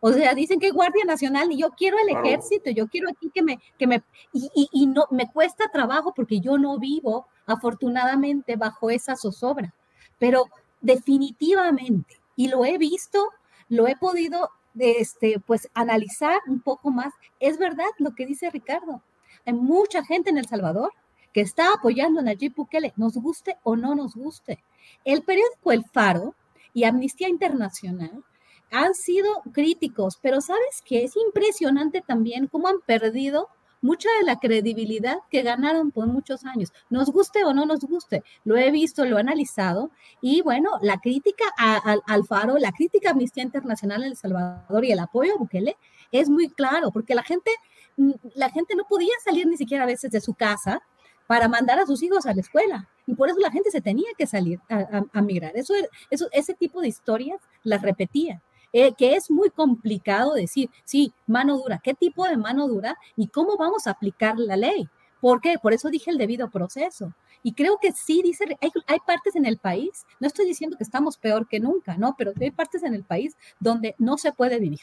O 0.00 0.12
sea, 0.12 0.34
dicen 0.34 0.60
que 0.60 0.70
Guardia 0.70 1.04
Nacional 1.04 1.50
y 1.50 1.58
yo 1.58 1.70
quiero 1.70 1.96
el 1.98 2.14
ejército, 2.14 2.70
yo 2.70 2.86
quiero 2.86 3.08
aquí 3.08 3.30
que 3.32 3.42
me, 3.42 3.58
que 3.78 3.86
me, 3.86 4.04
y, 4.32 4.68
y, 4.70 4.86
no, 4.86 5.06
me 5.10 5.30
cuesta 5.32 5.70
trabajo 5.72 6.12
porque 6.14 6.40
yo 6.40 6.58
no 6.58 6.78
vivo 6.78 7.26
afortunadamente 7.46 8.56
bajo 8.56 8.90
esa 8.90 9.16
zozobra, 9.16 9.74
pero 10.18 10.46
definitivamente, 10.80 12.20
y 12.36 12.48
lo 12.48 12.64
he 12.64 12.78
visto, 12.78 13.30
lo 13.68 13.86
he 13.86 13.96
podido, 13.96 14.50
este, 14.78 15.40
pues, 15.40 15.68
analizar 15.74 16.40
un 16.46 16.60
poco 16.60 16.90
más, 16.90 17.12
es 17.40 17.58
verdad 17.58 17.86
lo 17.98 18.14
que 18.14 18.26
dice 18.26 18.50
Ricardo, 18.50 19.02
hay 19.44 19.54
mucha 19.54 20.04
gente 20.04 20.30
en 20.30 20.38
El 20.38 20.46
Salvador 20.46 20.92
que 21.32 21.40
está 21.40 21.72
apoyando 21.74 22.20
a 22.20 22.22
Nayib 22.22 22.54
Bukele, 22.54 22.92
nos 22.96 23.14
guste 23.14 23.58
o 23.62 23.76
no 23.76 23.94
nos 23.94 24.14
guste. 24.14 24.62
El 25.04 25.22
periódico 25.22 25.72
El 25.72 25.84
Faro 25.84 26.34
y 26.72 26.84
Amnistía 26.84 27.28
Internacional 27.28 28.24
han 28.72 28.94
sido 28.94 29.42
críticos, 29.52 30.18
pero 30.20 30.40
sabes 30.40 30.82
que 30.84 31.04
es 31.04 31.14
impresionante 31.16 32.00
también 32.00 32.46
cómo 32.46 32.68
han 32.68 32.80
perdido 32.80 33.48
mucha 33.80 34.08
de 34.18 34.26
la 34.26 34.38
credibilidad 34.38 35.18
que 35.30 35.42
ganaron 35.42 35.90
por 35.90 36.06
muchos 36.06 36.44
años. 36.44 36.72
Nos 36.90 37.10
guste 37.10 37.44
o 37.44 37.52
no 37.52 37.66
nos 37.66 37.80
guste, 37.80 38.22
lo 38.44 38.56
he 38.56 38.70
visto, 38.70 39.04
lo 39.04 39.16
he 39.16 39.20
analizado 39.20 39.90
y 40.20 40.42
bueno, 40.42 40.70
la 40.82 40.98
crítica 40.98 41.44
al 41.56 42.24
Faro, 42.24 42.58
la 42.58 42.72
crítica 42.72 43.10
a 43.10 43.12
Amnistía 43.12 43.42
Internacional 43.42 44.02
en 44.02 44.10
El 44.10 44.16
Salvador 44.16 44.84
y 44.84 44.92
el 44.92 44.98
apoyo 44.98 45.34
a 45.34 45.38
Bukele 45.38 45.76
es 46.12 46.28
muy 46.28 46.48
claro, 46.48 46.90
porque 46.90 47.14
la 47.14 47.22
gente, 47.22 47.50
mm, 47.96 48.12
la 48.34 48.50
gente 48.50 48.74
no 48.74 48.84
podía 48.84 49.14
salir 49.24 49.46
ni 49.46 49.56
siquiera 49.56 49.84
a 49.84 49.86
veces 49.86 50.10
de 50.10 50.20
su 50.20 50.34
casa 50.34 50.82
para 51.26 51.48
mandar 51.48 51.78
a 51.78 51.86
sus 51.86 52.02
hijos 52.02 52.26
a 52.26 52.34
la 52.34 52.40
escuela. 52.40 52.88
Y 53.06 53.14
por 53.14 53.28
eso 53.28 53.38
la 53.38 53.50
gente 53.50 53.70
se 53.70 53.80
tenía 53.80 54.08
que 54.16 54.26
salir 54.26 54.60
a, 54.68 55.22
migrar. 55.22 55.56
Eso, 55.56 55.74
eso, 56.10 56.28
ese 56.32 56.54
tipo 56.54 56.80
de 56.80 56.88
historias 56.88 57.40
las 57.62 57.82
repetía. 57.82 58.42
Eh, 58.72 58.92
que 58.96 59.14
es 59.14 59.30
muy 59.30 59.50
complicado 59.50 60.34
decir, 60.34 60.68
sí, 60.84 61.12
mano 61.26 61.56
dura, 61.56 61.80
¿qué 61.82 61.94
tipo 61.94 62.26
de 62.26 62.36
mano 62.36 62.68
dura 62.68 62.96
y 63.16 63.28
cómo 63.28 63.56
vamos 63.56 63.86
a 63.86 63.92
aplicar 63.92 64.38
la 64.38 64.56
ley? 64.56 64.88
¿Por 65.20 65.40
qué? 65.40 65.56
Por 65.60 65.72
eso 65.72 65.88
dije 65.88 66.10
el 66.10 66.18
debido 66.18 66.50
proceso. 66.50 67.14
Y 67.42 67.52
creo 67.52 67.78
que 67.80 67.92
sí, 67.92 68.22
dice, 68.22 68.44
hay, 68.60 68.70
hay, 68.86 68.98
partes 69.06 69.36
en 69.36 69.46
el 69.46 69.58
país, 69.58 70.04
no 70.20 70.26
estoy 70.26 70.46
diciendo 70.46 70.76
que 70.76 70.84
estamos 70.84 71.16
peor 71.16 71.48
que 71.48 71.60
nunca, 71.60 71.96
¿no? 71.96 72.14
Pero 72.18 72.32
hay 72.40 72.50
partes 72.50 72.82
en 72.82 72.94
el 72.94 73.04
país 73.04 73.36
donde 73.60 73.94
no 73.98 74.18
se 74.18 74.32
puede 74.32 74.58
vivir. 74.58 74.80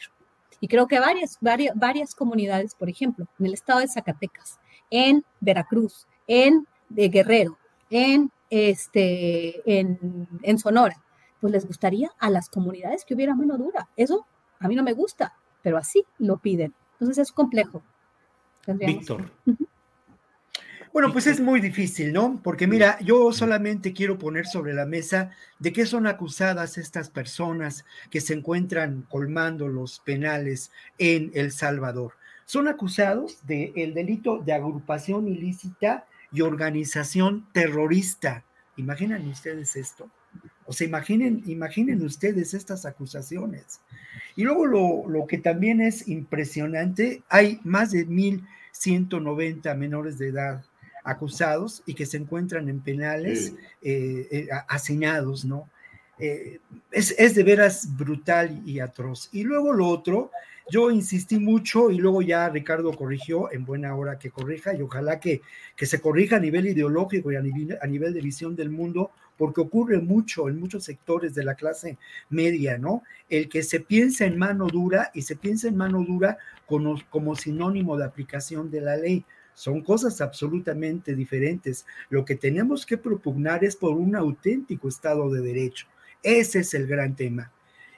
Y 0.60 0.68
creo 0.68 0.86
que 0.86 0.98
varias, 0.98 1.36
varias, 1.40 1.76
varias 1.76 2.14
comunidades, 2.14 2.74
por 2.74 2.88
ejemplo, 2.88 3.26
en 3.38 3.46
el 3.46 3.54
estado 3.54 3.80
de 3.80 3.88
Zacatecas, 3.88 4.58
en 4.90 5.24
Veracruz, 5.40 6.06
en 6.26 6.66
de 6.88 7.08
Guerrero, 7.08 7.58
en, 7.90 8.30
este, 8.50 9.62
en, 9.78 10.58
Sonora. 10.58 11.02
Pues 11.44 11.52
les 11.52 11.66
gustaría 11.66 12.10
a 12.20 12.30
las 12.30 12.48
comunidades 12.48 13.04
que 13.04 13.12
hubiera 13.12 13.34
mano 13.34 13.58
dura. 13.58 13.86
Eso 13.98 14.26
a 14.60 14.66
mí 14.66 14.74
no 14.74 14.82
me 14.82 14.94
gusta, 14.94 15.34
pero 15.62 15.76
así 15.76 16.02
lo 16.16 16.38
piden. 16.38 16.72
Entonces 16.92 17.18
es 17.18 17.32
complejo. 17.32 17.82
Víctor. 18.66 19.30
Bueno, 20.90 21.12
pues 21.12 21.26
es 21.26 21.40
muy 21.40 21.60
difícil, 21.60 22.14
¿no? 22.14 22.40
Porque 22.42 22.66
mira, 22.66 22.98
yo 23.00 23.30
solamente 23.30 23.92
quiero 23.92 24.16
poner 24.16 24.46
sobre 24.46 24.72
la 24.72 24.86
mesa 24.86 25.32
de 25.58 25.74
qué 25.74 25.84
son 25.84 26.06
acusadas 26.06 26.78
estas 26.78 27.10
personas 27.10 27.84
que 28.08 28.22
se 28.22 28.32
encuentran 28.32 29.02
colmando 29.10 29.68
los 29.68 30.00
penales 30.00 30.72
en 30.96 31.30
El 31.34 31.52
Salvador. 31.52 32.14
Son 32.46 32.68
acusados 32.68 33.46
del 33.46 33.92
delito 33.92 34.38
de 34.38 34.54
agrupación 34.54 35.28
ilícita 35.28 36.06
y 36.32 36.40
organización 36.40 37.46
terrorista. 37.52 38.44
¿Imaginan 38.78 39.28
ustedes 39.28 39.76
esto? 39.76 40.08
O 40.66 40.72
sea, 40.72 40.86
imaginen, 40.86 41.42
imaginen 41.46 42.02
ustedes 42.04 42.54
estas 42.54 42.86
acusaciones. 42.86 43.80
Y 44.36 44.44
luego 44.44 44.66
lo, 44.66 45.08
lo 45.08 45.26
que 45.26 45.38
también 45.38 45.80
es 45.80 46.08
impresionante, 46.08 47.22
hay 47.28 47.60
más 47.64 47.90
de 47.90 48.06
1.190 48.06 49.76
menores 49.76 50.18
de 50.18 50.28
edad 50.28 50.64
acusados 51.04 51.82
y 51.86 51.94
que 51.94 52.06
se 52.06 52.16
encuentran 52.16 52.68
en 52.68 52.80
penales 52.80 53.54
eh, 53.82 54.26
eh 54.30 54.48
¿no? 55.44 55.68
Eh, 56.18 56.60
es, 56.90 57.14
es, 57.18 57.34
de 57.34 57.42
veras 57.42 57.96
brutal 57.96 58.62
y 58.64 58.80
atroz. 58.80 59.28
Y 59.32 59.42
luego 59.42 59.72
lo 59.72 59.88
otro, 59.88 60.30
yo 60.70 60.90
insistí 60.90 61.38
mucho 61.38 61.90
y 61.90 61.98
luego 61.98 62.22
ya 62.22 62.48
Ricardo 62.48 62.92
corrigió, 62.92 63.52
en 63.52 63.64
buena 63.64 63.94
hora 63.94 64.18
que 64.18 64.30
corrija, 64.30 64.74
y 64.74 64.82
ojalá 64.82 65.20
que, 65.20 65.42
que 65.76 65.86
se 65.86 66.00
corrija 66.00 66.36
a 66.36 66.40
nivel 66.40 66.66
ideológico 66.66 67.32
y 67.32 67.36
a 67.36 67.40
nivel, 67.40 67.78
a 67.80 67.86
nivel 67.86 68.14
de 68.14 68.20
visión 68.20 68.54
del 68.56 68.70
mundo, 68.70 69.10
porque 69.36 69.60
ocurre 69.60 69.98
mucho 69.98 70.48
en 70.48 70.60
muchos 70.60 70.84
sectores 70.84 71.34
de 71.34 71.44
la 71.44 71.54
clase 71.54 71.98
media, 72.28 72.78
¿no? 72.78 73.02
El 73.28 73.48
que 73.48 73.62
se 73.62 73.80
piensa 73.80 74.24
en 74.24 74.38
mano 74.38 74.66
dura 74.66 75.10
y 75.14 75.22
se 75.22 75.36
piensa 75.36 75.68
en 75.68 75.76
mano 75.76 76.02
dura 76.02 76.38
como, 76.66 76.96
como 77.10 77.36
sinónimo 77.36 77.96
de 77.96 78.04
aplicación 78.04 78.70
de 78.70 78.80
la 78.80 78.96
ley. 78.96 79.24
Son 79.54 79.82
cosas 79.82 80.20
absolutamente 80.20 81.14
diferentes. 81.14 81.86
Lo 82.10 82.24
que 82.24 82.34
tenemos 82.34 82.84
que 82.84 82.98
propugnar 82.98 83.64
es 83.64 83.76
por 83.76 83.92
un 83.92 84.16
auténtico 84.16 84.88
Estado 84.88 85.30
de 85.30 85.40
Derecho. 85.40 85.86
Ese 86.22 86.60
es 86.60 86.74
el 86.74 86.86
gran 86.86 87.14
tema. 87.14 87.52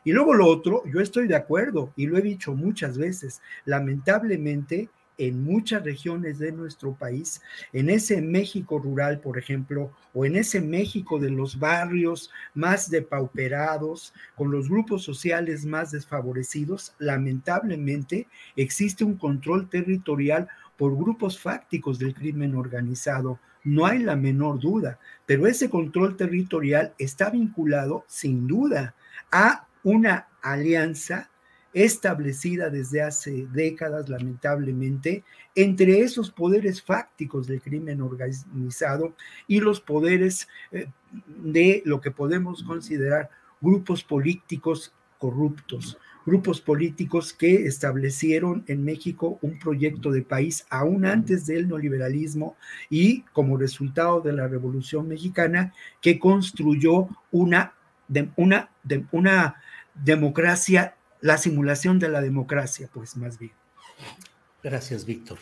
Y 0.05 0.12
luego 0.12 0.34
lo 0.34 0.47
otro, 0.47 0.84
yo 0.87 1.01
estoy 1.01 1.26
de 1.26 1.34
acuerdo 1.34 1.93
y 1.97 2.07
lo 2.07 2.16
he 2.16 2.22
dicho 2.22 2.55
muchas 2.55 2.97
veces, 2.97 3.43
lamentablemente 3.64 4.89
en 5.19 5.43
muchas 5.43 5.83
regiones 5.85 6.39
de 6.39 6.53
nuestro 6.53 6.95
país, 6.95 7.41
en 7.73 7.91
ese 7.91 8.21
México 8.21 8.79
rural, 8.79 9.21
por 9.21 9.39
ejemplo, 9.39 9.91
o 10.12 10.25
en 10.25 10.37
ese 10.37 10.61
México 10.61 11.19
de 11.19 11.31
los 11.31 11.59
barrios 11.59 12.31
más 12.55 12.91
depauperados, 12.91 14.12
con 14.35 14.51
los 14.51 14.69
grupos 14.69 15.03
sociales 15.03 15.64
más 15.64 15.91
desfavorecidos, 15.91 16.95
lamentablemente 16.99 18.29
existe 18.57 19.05
un 19.05 19.17
control 19.17 19.69
territorial 19.69 20.49
por 20.77 20.97
grupos 20.97 21.39
fácticos 21.39 21.99
del 21.99 22.14
crimen 22.14 22.55
organizado. 22.55 23.39
No 23.64 23.87
hay 23.87 23.99
la 23.99 24.14
menor 24.14 24.61
duda, 24.61 24.99
pero 25.25 25.47
ese 25.47 25.69
control 25.71 26.17
territorial 26.17 26.95
está 26.99 27.31
vinculado 27.31 28.05
sin 28.07 28.47
duda 28.47 28.95
a 29.33 29.67
una 29.83 30.29
alianza 30.43 31.31
establecida 31.77 32.70
desde 32.70 33.03
hace 33.03 33.47
décadas, 33.53 34.09
lamentablemente, 34.09 35.24
entre 35.55 36.01
esos 36.01 36.31
poderes 36.31 36.83
fácticos 36.83 37.47
del 37.47 37.61
crimen 37.61 38.01
organizado 38.01 39.14
y 39.47 39.61
los 39.61 39.83
poderes 39.83 40.49
eh, 40.72 40.89
de 41.29 41.83
lo 41.85 42.01
que 42.01 42.11
podemos 42.11 42.62
considerar 42.62 43.29
grupos 43.61 44.03
políticos 44.03 44.95
corruptos. 45.18 45.99
Grupos 46.24 46.62
políticos 46.62 47.35
que 47.35 47.66
establecieron 47.66 48.64
en 48.68 48.83
México 48.83 49.39
un 49.43 49.59
proyecto 49.59 50.11
de 50.11 50.22
país 50.22 50.64
aún 50.70 51.05
antes 51.05 51.45
del 51.45 51.68
neoliberalismo 51.68 52.57
y 52.89 53.20
como 53.35 53.59
resultado 53.59 54.22
de 54.22 54.33
la 54.33 54.49
Revolución 54.49 55.09
Mexicana 55.09 55.74
que 56.01 56.18
construyó 56.18 57.09
una, 57.31 57.74
una, 58.37 58.70
una 59.12 59.57
democracia, 59.95 60.97
la 61.27 61.39
simulación 61.39 61.99
de 61.99 62.09
la 62.09 62.20
democracia, 62.20 62.89
pues 62.93 63.16
más 63.16 63.37
bien. 63.39 63.53
Gracias, 64.62 65.05
Víctor. 65.05 65.39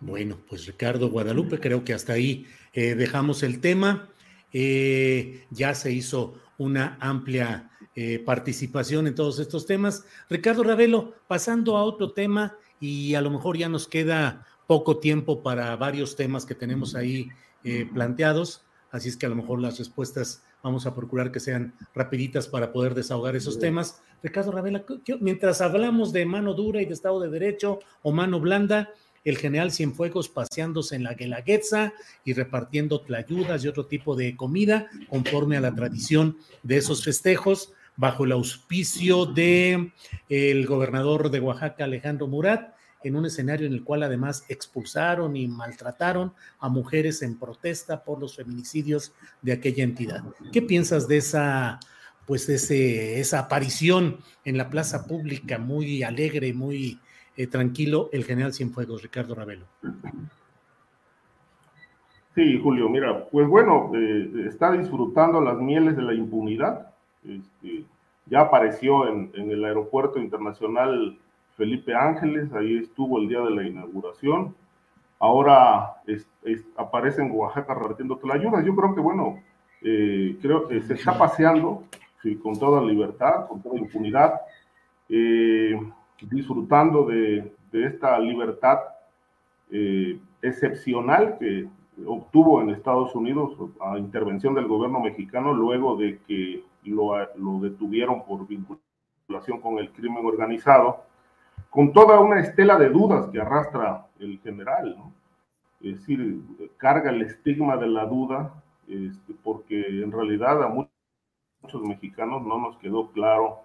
Bueno, 0.00 0.38
pues 0.48 0.66
Ricardo 0.66 1.10
Guadalupe, 1.10 1.60
creo 1.60 1.84
que 1.84 1.92
hasta 1.92 2.14
ahí 2.14 2.46
eh, 2.72 2.94
dejamos 2.94 3.42
el 3.42 3.60
tema. 3.60 4.08
Eh, 4.54 5.44
ya 5.50 5.74
se 5.74 5.92
hizo 5.92 6.40
una 6.56 6.96
amplia 7.00 7.70
eh, 7.94 8.20
participación 8.20 9.06
en 9.06 9.14
todos 9.14 9.38
estos 9.38 9.66
temas. 9.66 10.04
Ricardo 10.30 10.64
Ravelo, 10.64 11.14
pasando 11.26 11.76
a 11.76 11.82
otro 11.82 12.12
tema 12.12 12.56
y 12.80 13.14
a 13.14 13.20
lo 13.20 13.30
mejor 13.30 13.58
ya 13.58 13.68
nos 13.68 13.86
queda 13.86 14.46
poco 14.66 14.98
tiempo 14.98 15.42
para 15.42 15.76
varios 15.76 16.16
temas 16.16 16.46
que 16.46 16.54
tenemos 16.54 16.94
ahí 16.94 17.28
planteados, 17.92 18.64
así 18.90 19.10
es 19.10 19.16
que 19.18 19.26
a 19.26 19.28
lo 19.28 19.34
mejor 19.34 19.60
las 19.60 19.78
respuestas 19.78 20.42
vamos 20.62 20.86
a 20.86 20.94
procurar 20.94 21.30
que 21.30 21.40
sean 21.40 21.74
rapiditas 21.94 22.48
para 22.48 22.72
poder 22.72 22.94
desahogar 22.94 23.36
esos 23.36 23.58
temas. 23.58 24.02
Ricardo 24.22 24.52
Ravelo, 24.52 24.84
mientras 25.20 25.60
hablamos 25.60 26.12
de 26.12 26.26
mano 26.26 26.54
dura 26.54 26.82
y 26.82 26.86
de 26.86 26.94
Estado 26.94 27.20
de 27.20 27.30
Derecho 27.30 27.80
o 28.02 28.12
mano 28.12 28.40
blanda, 28.40 28.90
el 29.24 29.36
general 29.36 29.72
Cienfuegos 29.72 30.28
paseándose 30.28 30.96
en 30.96 31.02
la 31.02 31.14
Guelaguetza 31.14 31.92
y 32.24 32.32
repartiendo 32.32 33.00
tlayudas 33.00 33.64
y 33.64 33.68
otro 33.68 33.86
tipo 33.86 34.16
de 34.16 34.36
comida 34.36 34.88
conforme 35.08 35.56
a 35.56 35.60
la 35.60 35.74
tradición 35.74 36.38
de 36.62 36.78
esos 36.78 37.04
festejos 37.04 37.72
bajo 37.96 38.24
el 38.24 38.32
auspicio 38.32 39.26
de 39.26 39.92
el 40.28 40.66
gobernador 40.66 41.30
de 41.30 41.40
Oaxaca, 41.40 41.84
Alejandro 41.84 42.28
Murat, 42.28 42.74
en 43.02 43.16
un 43.16 43.26
escenario 43.26 43.66
en 43.66 43.72
el 43.72 43.84
cual 43.84 44.02
además 44.02 44.44
expulsaron 44.48 45.36
y 45.36 45.48
maltrataron 45.48 46.32
a 46.58 46.68
mujeres 46.68 47.22
en 47.22 47.38
protesta 47.38 48.04
por 48.04 48.20
los 48.20 48.36
feminicidios 48.36 49.14
de 49.42 49.52
aquella 49.52 49.84
entidad. 49.84 50.24
¿Qué 50.52 50.62
piensas 50.62 51.08
de 51.08 51.18
esa, 51.18 51.80
pues, 52.26 52.48
ese, 52.48 53.20
esa 53.20 53.40
aparición 53.40 54.18
en 54.44 54.56
la 54.56 54.70
plaza 54.70 55.06
pública 55.06 55.58
muy 55.58 56.02
alegre 56.02 56.52
muy 56.52 56.98
eh, 57.36 57.46
tranquilo 57.46 58.10
el 58.12 58.24
general 58.24 58.52
Cienfuegos, 58.52 59.02
Ricardo 59.02 59.34
Ravelo? 59.34 59.66
Sí, 62.34 62.60
Julio, 62.62 62.88
mira, 62.88 63.26
pues 63.30 63.48
bueno, 63.48 63.90
eh, 63.94 64.46
está 64.48 64.70
disfrutando 64.72 65.40
las 65.40 65.58
mieles 65.58 65.96
de 65.96 66.02
la 66.02 66.14
impunidad 66.14 66.88
este, 67.24 67.84
ya 68.26 68.40
apareció 68.40 69.08
en, 69.08 69.30
el 69.34 69.64
aeropuerto 69.64 70.18
internacional 70.18 71.18
Felipe 71.58 71.92
Ángeles, 71.92 72.52
ahí 72.52 72.78
estuvo 72.78 73.18
el 73.18 73.28
día 73.28 73.40
de 73.40 73.50
la 73.50 73.64
inauguración. 73.64 74.54
Ahora 75.18 75.96
aparece 76.76 77.20
en 77.20 77.32
Oaxaca 77.32 77.74
repartiendo 77.74 78.16
ayuda. 78.32 78.62
Yo 78.64 78.76
creo 78.76 78.94
que, 78.94 79.00
bueno, 79.00 79.42
eh, 79.82 80.38
creo 80.40 80.68
que 80.68 80.80
se 80.82 80.94
está 80.94 81.18
paseando 81.18 81.82
con 82.42 82.56
toda 82.56 82.80
libertad, 82.80 83.48
con 83.48 83.60
toda 83.60 83.76
impunidad, 83.76 84.40
eh, 85.08 85.76
disfrutando 86.22 87.06
de, 87.06 87.52
esta 87.72 88.18
libertad 88.20 88.78
eh, 89.70 90.18
excepcional 90.40 91.38
que 91.38 91.68
obtuvo 92.06 92.62
en 92.62 92.70
Estados 92.70 93.14
Unidos 93.16 93.56
a 93.80 93.98
intervención 93.98 94.54
del 94.54 94.68
gobierno 94.68 95.00
mexicano 95.00 95.52
luego 95.52 95.96
de 95.96 96.18
que 96.26 96.62
lo 96.84 97.60
detuvieron 97.60 98.24
por 98.24 98.46
vinculación 98.46 99.60
con 99.60 99.78
el 99.78 99.90
crimen 99.90 100.24
organizado, 100.24 101.07
con 101.70 101.92
toda 101.92 102.20
una 102.20 102.40
estela 102.40 102.78
de 102.78 102.88
dudas 102.88 103.28
que 103.28 103.40
arrastra 103.40 104.06
el 104.18 104.38
general, 104.40 104.96
¿no? 104.96 105.12
Es 105.80 106.00
decir, 106.00 106.42
carga 106.76 107.10
el 107.10 107.22
estigma 107.22 107.76
de 107.76 107.86
la 107.86 108.04
duda, 108.06 108.52
este, 108.88 109.34
porque 109.44 110.02
en 110.02 110.10
realidad 110.10 110.62
a 110.62 110.68
muchos 110.68 111.82
mexicanos 111.82 112.44
no 112.44 112.58
nos 112.58 112.78
quedó 112.78 113.10
claro 113.12 113.60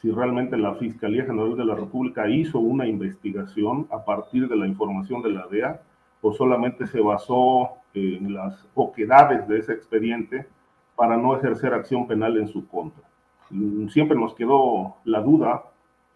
si 0.00 0.12
realmente 0.12 0.56
la 0.56 0.74
Fiscalía 0.76 1.24
General 1.24 1.56
de 1.56 1.64
la 1.64 1.74
República 1.74 2.28
hizo 2.28 2.60
una 2.60 2.86
investigación 2.86 3.88
a 3.90 4.04
partir 4.04 4.48
de 4.48 4.56
la 4.56 4.66
información 4.66 5.22
de 5.22 5.30
la 5.30 5.46
DEA 5.48 5.82
o 6.20 6.32
solamente 6.32 6.86
se 6.86 7.00
basó 7.00 7.70
en 7.94 8.32
las 8.34 8.68
oquedades 8.74 9.48
de 9.48 9.58
ese 9.58 9.72
expediente 9.72 10.46
para 10.94 11.16
no 11.16 11.36
ejercer 11.36 11.74
acción 11.74 12.06
penal 12.06 12.36
en 12.36 12.48
su 12.48 12.68
contra. 12.68 13.02
Mm, 13.50 13.88
siempre 13.88 14.16
nos 14.16 14.34
quedó 14.34 14.96
la 15.04 15.20
duda, 15.20 15.64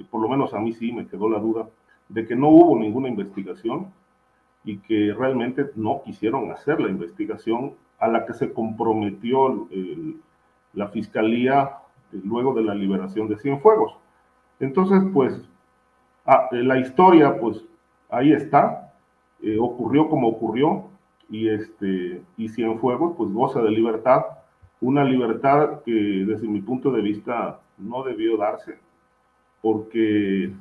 por 0.02 0.20
lo 0.20 0.28
menos 0.28 0.54
a 0.54 0.60
mí 0.60 0.72
sí 0.72 0.92
me 0.92 1.06
quedó 1.06 1.28
la 1.28 1.38
duda, 1.38 1.68
de 2.08 2.26
que 2.26 2.36
no 2.36 2.48
hubo 2.48 2.78
ninguna 2.78 3.08
investigación 3.08 3.92
y 4.64 4.78
que 4.78 5.14
realmente 5.16 5.70
no 5.74 6.02
quisieron 6.04 6.50
hacer 6.50 6.80
la 6.80 6.88
investigación 6.88 7.74
a 7.98 8.08
la 8.08 8.26
que 8.26 8.34
se 8.34 8.52
comprometió 8.52 9.68
la 10.74 10.88
fiscalía 10.88 11.78
eh, 12.12 12.20
luego 12.24 12.54
de 12.54 12.62
la 12.62 12.74
liberación 12.74 13.28
de 13.28 13.38
Cienfuegos. 13.38 13.96
Entonces, 14.60 15.02
pues, 15.12 15.48
ah, 16.26 16.48
eh, 16.52 16.62
la 16.62 16.78
historia, 16.78 17.38
pues, 17.40 17.64
ahí 18.10 18.32
está, 18.32 18.92
eh, 19.42 19.56
ocurrió 19.58 20.08
como 20.08 20.28
ocurrió, 20.28 20.84
y, 21.28 21.48
este, 21.48 22.22
y 22.36 22.48
Cienfuegos, 22.48 23.14
pues, 23.16 23.32
goza 23.32 23.62
de 23.62 23.70
libertad 23.70 24.22
una 24.82 25.04
libertad 25.04 25.80
que 25.84 25.92
desde 25.92 26.48
mi 26.48 26.60
punto 26.60 26.90
de 26.90 27.00
vista 27.00 27.60
no 27.78 28.02
debió 28.02 28.36
darse 28.36 28.78
porque 29.62 30.52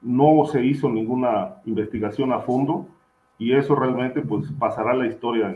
no 0.00 0.46
se 0.50 0.64
hizo 0.64 0.88
ninguna 0.88 1.56
investigación 1.66 2.32
a 2.32 2.40
fondo 2.40 2.88
y 3.38 3.52
eso 3.52 3.74
realmente 3.74 4.22
pues 4.22 4.50
pasará 4.58 4.92
a 4.92 4.96
la 4.96 5.06
historia 5.06 5.54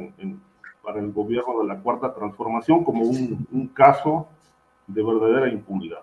para 0.83 1.01
el 1.01 1.13
gobierno 1.13 1.63
de 1.63 1.69
la 1.69 1.79
cuarta 1.79 2.13
transformación 2.13 2.85
como 2.85 3.05
un, 3.05 3.47
un 3.51 3.69
caso 3.69 4.29
de 4.87 5.03
verdadera 5.03 5.49
impunidad. 5.49 6.03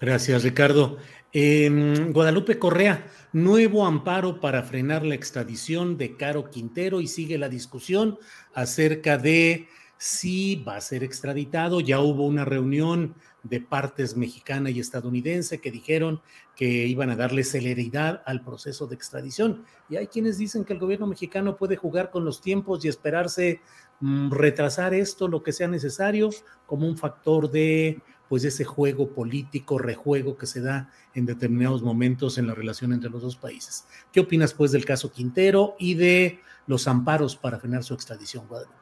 Gracias, 0.00 0.42
Ricardo. 0.42 0.96
Guadalupe 1.32 2.58
Correa, 2.58 3.06
nuevo 3.32 3.86
amparo 3.86 4.40
para 4.40 4.62
frenar 4.64 5.04
la 5.04 5.14
extradición 5.14 5.96
de 5.96 6.16
Caro 6.16 6.50
Quintero 6.50 7.00
y 7.00 7.06
sigue 7.06 7.38
la 7.38 7.48
discusión 7.48 8.18
acerca 8.52 9.16
de 9.16 9.68
si 9.96 10.56
va 10.56 10.76
a 10.76 10.80
ser 10.80 11.04
extraditado. 11.04 11.80
Ya 11.80 12.00
hubo 12.00 12.26
una 12.26 12.44
reunión 12.44 13.14
de 13.42 13.60
partes 13.60 14.16
mexicana 14.16 14.70
y 14.70 14.80
estadounidense 14.80 15.60
que 15.60 15.70
dijeron 15.70 16.20
que 16.54 16.86
iban 16.86 17.10
a 17.10 17.16
darle 17.16 17.44
celeridad 17.44 18.22
al 18.26 18.42
proceso 18.44 18.86
de 18.86 18.94
extradición. 18.94 19.64
Y 19.88 19.96
hay 19.96 20.06
quienes 20.06 20.38
dicen 20.38 20.64
que 20.64 20.72
el 20.72 20.78
gobierno 20.78 21.06
mexicano 21.06 21.56
puede 21.56 21.76
jugar 21.76 22.10
con 22.10 22.24
los 22.24 22.40
tiempos 22.40 22.84
y 22.84 22.88
esperarse 22.88 23.60
mm, 24.00 24.30
retrasar 24.30 24.94
esto 24.94 25.28
lo 25.28 25.42
que 25.42 25.52
sea 25.52 25.68
necesario 25.68 26.30
como 26.66 26.86
un 26.86 26.96
factor 26.96 27.50
de 27.50 28.00
pues 28.28 28.44
ese 28.44 28.64
juego 28.64 29.10
político, 29.10 29.76
rejuego 29.78 30.38
que 30.38 30.46
se 30.46 30.62
da 30.62 30.88
en 31.14 31.26
determinados 31.26 31.82
momentos 31.82 32.38
en 32.38 32.46
la 32.46 32.54
relación 32.54 32.94
entre 32.94 33.10
los 33.10 33.20
dos 33.20 33.36
países. 33.36 33.86
¿Qué 34.10 34.20
opinas 34.20 34.54
pues 34.54 34.72
del 34.72 34.86
caso 34.86 35.12
Quintero 35.12 35.74
y 35.78 35.94
de 35.94 36.40
los 36.66 36.88
amparos 36.88 37.36
para 37.36 37.58
frenar 37.58 37.84
su 37.84 37.92
extradición, 37.92 38.46
Guadalupe? 38.48 38.81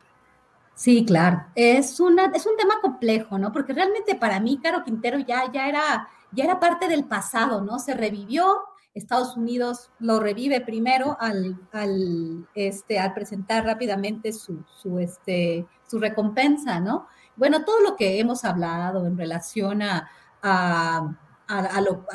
Sí, 0.80 1.04
claro. 1.04 1.44
Es, 1.54 2.00
una, 2.00 2.32
es 2.34 2.46
un 2.46 2.56
tema 2.56 2.80
complejo, 2.80 3.38
¿no? 3.38 3.52
Porque 3.52 3.74
realmente 3.74 4.14
para 4.14 4.40
mí, 4.40 4.58
Caro 4.62 4.82
Quintero 4.82 5.18
ya, 5.18 5.52
ya, 5.52 5.68
era, 5.68 6.08
ya 6.32 6.44
era 6.44 6.58
parte 6.58 6.88
del 6.88 7.04
pasado, 7.04 7.60
¿no? 7.60 7.78
Se 7.78 7.92
revivió, 7.92 8.60
Estados 8.94 9.36
Unidos 9.36 9.90
lo 9.98 10.20
revive 10.20 10.62
primero 10.62 11.18
al, 11.20 11.60
al, 11.72 12.48
este, 12.54 12.98
al 12.98 13.12
presentar 13.12 13.66
rápidamente 13.66 14.32
su, 14.32 14.64
su, 14.80 14.98
este, 14.98 15.66
su 15.86 15.98
recompensa, 15.98 16.80
¿no? 16.80 17.06
bueno, 17.36 17.64
todo 17.64 17.80
lo 17.80 17.96
que 17.96 18.18
hemos 18.18 18.44
hablado 18.44 19.06
en 19.06 19.16
relación 19.16 19.82
a, 19.82 20.10
a, 20.42 21.16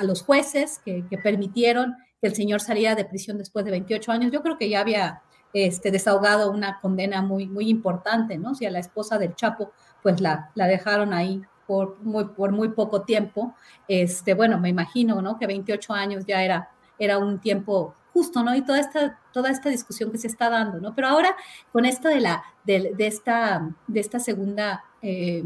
los 0.03 0.21
jueces 0.23 0.79
que, 0.85 1.03
permitieron 1.21 1.95
que 2.21 2.27
el 2.27 2.35
señor 2.35 2.61
saliera 2.61 2.95
de 2.95 3.05
prisión 3.05 3.37
después 3.37 3.65
de 3.65 3.71
28 3.71 4.11
años, 4.11 4.31
yo 4.31 4.41
creo 4.41 4.57
que 4.57 4.69
ya 4.69 4.81
había 4.81 5.23
este, 5.55 5.89
desahogado 5.89 6.51
una 6.51 6.81
condena 6.81 7.21
muy, 7.21 7.47
muy 7.47 7.69
importante, 7.69 8.37
¿no? 8.37 8.55
Si 8.55 8.65
a 8.65 8.71
la 8.71 8.79
esposa 8.79 9.17
del 9.17 9.35
Chapo, 9.35 9.71
pues 10.03 10.19
la, 10.19 10.51
la 10.53 10.67
dejaron 10.67 11.13
ahí 11.13 11.41
por 11.65 11.97
muy, 12.01 12.25
por 12.25 12.51
muy 12.51 12.69
poco 12.69 13.03
tiempo, 13.03 13.55
este, 13.87 14.33
bueno, 14.33 14.59
me 14.59 14.67
imagino, 14.67 15.21
¿no? 15.21 15.39
Que 15.39 15.47
28 15.47 15.93
años 15.93 16.25
ya 16.25 16.43
era, 16.43 16.69
era 16.99 17.17
un 17.17 17.39
tiempo 17.39 17.95
justo, 18.13 18.43
¿no? 18.43 18.53
Y 18.53 18.63
toda 18.63 18.81
esta, 18.81 19.17
toda 19.31 19.49
esta 19.49 19.69
discusión 19.69 20.11
que 20.11 20.17
se 20.17 20.27
está 20.27 20.49
dando, 20.49 20.79
¿no? 20.81 20.93
Pero 20.93 21.07
ahora, 21.07 21.33
con 21.71 21.85
esto 21.85 22.09
de, 22.09 22.19
la, 22.19 22.43
de, 22.65 22.93
de 22.93 23.07
esta, 23.07 23.69
de 23.87 23.99
esta 24.01 24.19
segunda, 24.19 24.83
eh, 25.07 25.43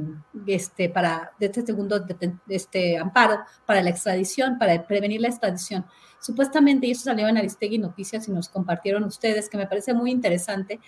este, 0.48 0.88
para, 0.88 1.34
de 1.38 1.48
este 1.48 1.66
segundo 1.66 2.00
de, 2.00 2.34
este 2.48 2.98
amparo 2.98 3.40
para 3.66 3.84
la 3.84 3.90
extradición, 3.90 4.58
para 4.58 4.88
prevenir 4.88 5.20
la 5.20 5.28
extradición, 5.28 5.86
supuestamente, 6.22 6.88
y 6.88 6.92
eso 6.92 7.04
salió 7.04 7.28
en 7.28 7.38
Aristegui 7.38 7.78
Noticias 7.78 8.30
y 8.30 8.32
nos 8.32 8.48
compartieron 8.48 9.04
ustedes, 9.04 9.50
que 9.50 9.58
me 9.58 9.68
parece 9.68 9.94
muy 9.94 10.12
interesante, 10.12 10.80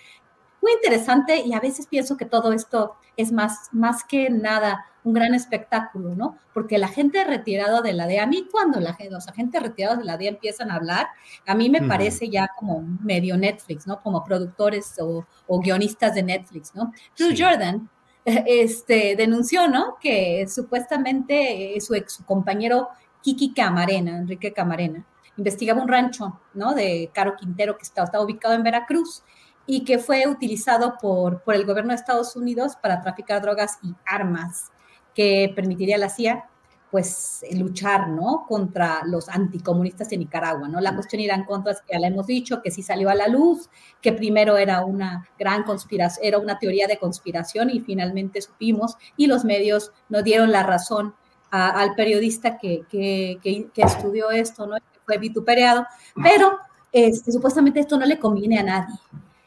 muy 0.62 0.72
interesante 0.72 1.42
y 1.44 1.52
a 1.52 1.60
veces 1.60 1.86
pienso 1.86 2.16
que 2.16 2.24
todo 2.24 2.54
esto 2.54 2.94
es 3.14 3.30
más, 3.30 3.68
más 3.72 4.04
que 4.04 4.30
nada 4.30 4.86
un 5.04 5.12
gran 5.12 5.34
espectáculo, 5.34 6.14
¿no? 6.14 6.38
Porque 6.54 6.78
la 6.78 6.88
gente 6.88 7.24
retirada 7.24 7.82
de 7.82 7.92
la 7.92 8.06
DEA, 8.06 8.22
a 8.22 8.26
mí 8.26 8.46
cuando 8.50 8.80
la, 8.80 8.96
los 9.10 9.28
agentes 9.28 9.62
retirados 9.62 9.98
de 9.98 10.04
la 10.04 10.16
DEA 10.16 10.30
empiezan 10.30 10.70
a 10.70 10.76
hablar, 10.76 11.08
a 11.46 11.54
mí 11.54 11.68
me 11.68 11.82
parece 11.82 12.30
ya 12.30 12.48
como 12.56 12.80
medio 13.02 13.36
Netflix, 13.36 13.86
¿no? 13.86 14.00
Como 14.00 14.24
productores 14.24 14.94
o, 14.98 15.26
guionistas 15.60 16.14
de 16.14 16.22
Netflix, 16.22 16.74
¿no? 16.74 16.92
Drew 17.18 17.34
Jordan 17.36 17.90
este, 18.46 19.16
denunció, 19.16 19.68
¿no? 19.68 19.96
Que 20.00 20.46
supuestamente 20.48 21.76
su 21.80 21.94
ex 21.94 22.22
compañero 22.26 22.88
Kiki 23.22 23.54
Camarena, 23.54 24.16
Enrique 24.16 24.52
Camarena, 24.52 25.04
investigaba 25.36 25.82
un 25.82 25.88
rancho, 25.88 26.40
¿no? 26.54 26.74
De 26.74 27.10
Caro 27.14 27.36
Quintero 27.36 27.76
que 27.76 27.82
estaba, 27.82 28.20
ubicado 28.20 28.54
en 28.54 28.62
Veracruz 28.62 29.22
y 29.66 29.84
que 29.84 29.98
fue 29.98 30.26
utilizado 30.26 30.96
por, 31.00 31.42
por 31.42 31.54
el 31.54 31.64
gobierno 31.64 31.90
de 31.90 31.96
Estados 31.96 32.36
Unidos 32.36 32.76
para 32.80 33.00
traficar 33.00 33.40
drogas 33.42 33.78
y 33.82 33.94
armas, 34.04 34.70
que 35.14 35.52
permitiría 35.54 35.98
la 35.98 36.08
CIA 36.08 36.48
pues 36.92 37.42
luchar, 37.52 38.10
¿no? 38.10 38.44
Contra 38.46 39.00
los 39.06 39.30
anticomunistas 39.30 40.12
en 40.12 40.20
Nicaragua, 40.20 40.68
¿no? 40.68 40.78
La 40.78 40.94
cuestión 40.94 41.22
irán 41.22 41.44
contra, 41.46 41.72
que 41.72 41.94
ya 41.94 41.98
la 41.98 42.08
hemos 42.08 42.26
dicho, 42.26 42.60
que 42.60 42.70
sí 42.70 42.82
salió 42.82 43.08
a 43.08 43.14
la 43.14 43.28
luz, 43.28 43.70
que 44.02 44.12
primero 44.12 44.58
era 44.58 44.84
una 44.84 45.26
gran 45.38 45.62
conspiración, 45.62 46.22
era 46.22 46.38
una 46.38 46.58
teoría 46.58 46.86
de 46.86 46.98
conspiración 46.98 47.70
y 47.70 47.80
finalmente 47.80 48.42
supimos 48.42 48.98
y 49.16 49.26
los 49.26 49.42
medios 49.42 49.90
nos 50.10 50.22
dieron 50.22 50.52
la 50.52 50.64
razón 50.64 51.14
al 51.50 51.94
periodista 51.94 52.58
que, 52.58 52.82
que, 52.90 53.38
que, 53.42 53.82
estudió 53.82 54.30
esto, 54.30 54.66
¿no? 54.66 54.76
Que 54.76 55.00
fue 55.06 55.16
vituperado, 55.16 55.86
pero 56.22 56.58
este, 56.92 57.32
supuestamente 57.32 57.80
esto 57.80 57.98
no 57.98 58.04
le 58.04 58.18
conviene 58.18 58.58
a 58.58 58.64
nadie, 58.64 58.98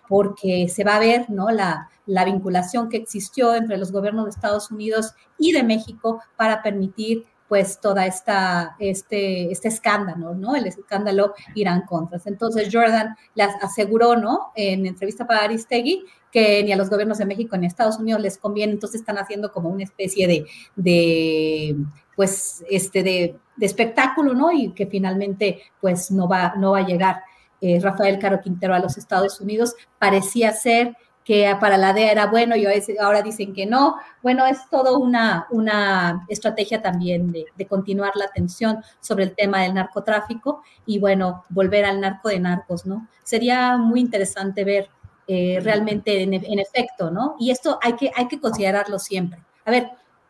porque 0.08 0.68
se 0.68 0.84
va 0.84 0.96
a 0.96 1.00
ver 1.00 1.30
¿no? 1.30 1.52
la, 1.52 1.90
la 2.08 2.26
vinculación 2.26 2.90
que 2.90 2.98
existió 2.98 3.56
entre 3.56 3.78
los 3.78 3.92
gobiernos 3.92 4.26
de 4.26 4.32
Estados 4.32 4.72
Unidos 4.72 5.14
y 5.38 5.52
de 5.52 5.64
México 5.64 6.22
para 6.38 6.62
permitir 6.62 7.26
pues 7.48 7.80
toda 7.80 8.06
esta, 8.06 8.76
este, 8.80 9.52
este 9.52 9.68
escándalo, 9.68 10.34
¿no? 10.34 10.56
El 10.56 10.66
escándalo 10.68 11.34
Irán 11.54 11.86
Contras. 11.86 12.26
Entonces 12.28 12.70
Jordan 12.72 13.16
les 13.36 13.50
aseguró, 13.62 14.16
¿no? 14.16 14.52
En 14.56 14.86
entrevista 14.86 15.28
para 15.28 15.44
Aristegui, 15.44 16.06
que 16.32 16.64
ni 16.64 16.72
a 16.74 16.76
los 16.76 16.90
gobiernos 16.90 17.20
de 17.20 17.26
México 17.26 17.56
ni 17.56 17.66
a 17.66 17.70
Estados 17.70 17.98
Unidos 17.98 18.22
les 18.22 18.38
conviene, 18.38 18.74
entonces 18.74 19.02
están 19.02 19.18
haciendo 19.18 19.52
como 19.52 19.70
una 19.70 19.84
especie 19.84 20.28
de, 20.28 20.46
de 20.76 21.76
pues, 22.16 22.64
este, 22.70 23.04
de, 23.04 23.38
de 23.56 23.66
espectáculo, 23.66 24.34
¿no? 24.34 24.52
Y 24.52 24.74
que 24.74 24.88
finalmente, 24.88 25.62
pues, 25.80 26.12
no 26.12 26.28
va, 26.28 26.54
no 26.58 26.72
va 26.72 26.80
a 26.80 26.86
llegar. 26.86 27.22
Eh, 27.62 27.80
Rafael 27.82 28.20
Caro 28.20 28.42
Quintero 28.42 28.76
a 28.76 28.80
los 28.80 28.98
Estados 28.98 29.40
Unidos, 29.40 29.76
parecía 29.98 30.52
ser 30.52 30.98
que 31.26 31.58
para 31.60 31.78
la 31.78 31.92
DEA 31.92 32.12
era 32.12 32.28
bueno 32.28 32.56
y 32.56 32.68
ahora 33.00 33.24
dicen 33.24 33.52
que 33.54 33.66
no. 33.66 33.96
Bueno, 34.22 34.46
es 34.46 34.60
todo 34.70 35.00
una, 35.00 35.48
una 35.50 36.24
estrategia 36.30 36.84
también 36.84 37.32
de, 37.32 37.68
continuar 37.68 38.12
la 38.16 38.26
atención 38.26 38.84
sobre 39.02 39.24
el 39.24 39.36
tema 39.36 39.64
del 39.64 39.74
narcotráfico 39.74 40.62
y 40.86 41.00
bueno, 41.00 41.44
volver 41.50 41.84
al 41.84 42.00
narco 42.00 42.30
de 42.30 42.40
narcos, 42.40 42.86
¿no? 42.86 43.08
Sería 43.24 43.76
muy 43.76 44.02
interesante 44.02 44.64
ver 44.64 44.88
eh, 45.28 45.60
realmente 45.64 46.22
en, 46.22 46.60
efecto, 46.60 47.10
¿no? 47.10 47.36
Y 47.40 47.50
esto 47.50 47.80
hay 47.82 47.94
que, 47.94 48.12
hay 48.16 48.28
que 48.28 48.40
considerarlo 48.40 49.00
siempre. 49.00 49.44
A 49.66 49.72
ver, 49.72 49.90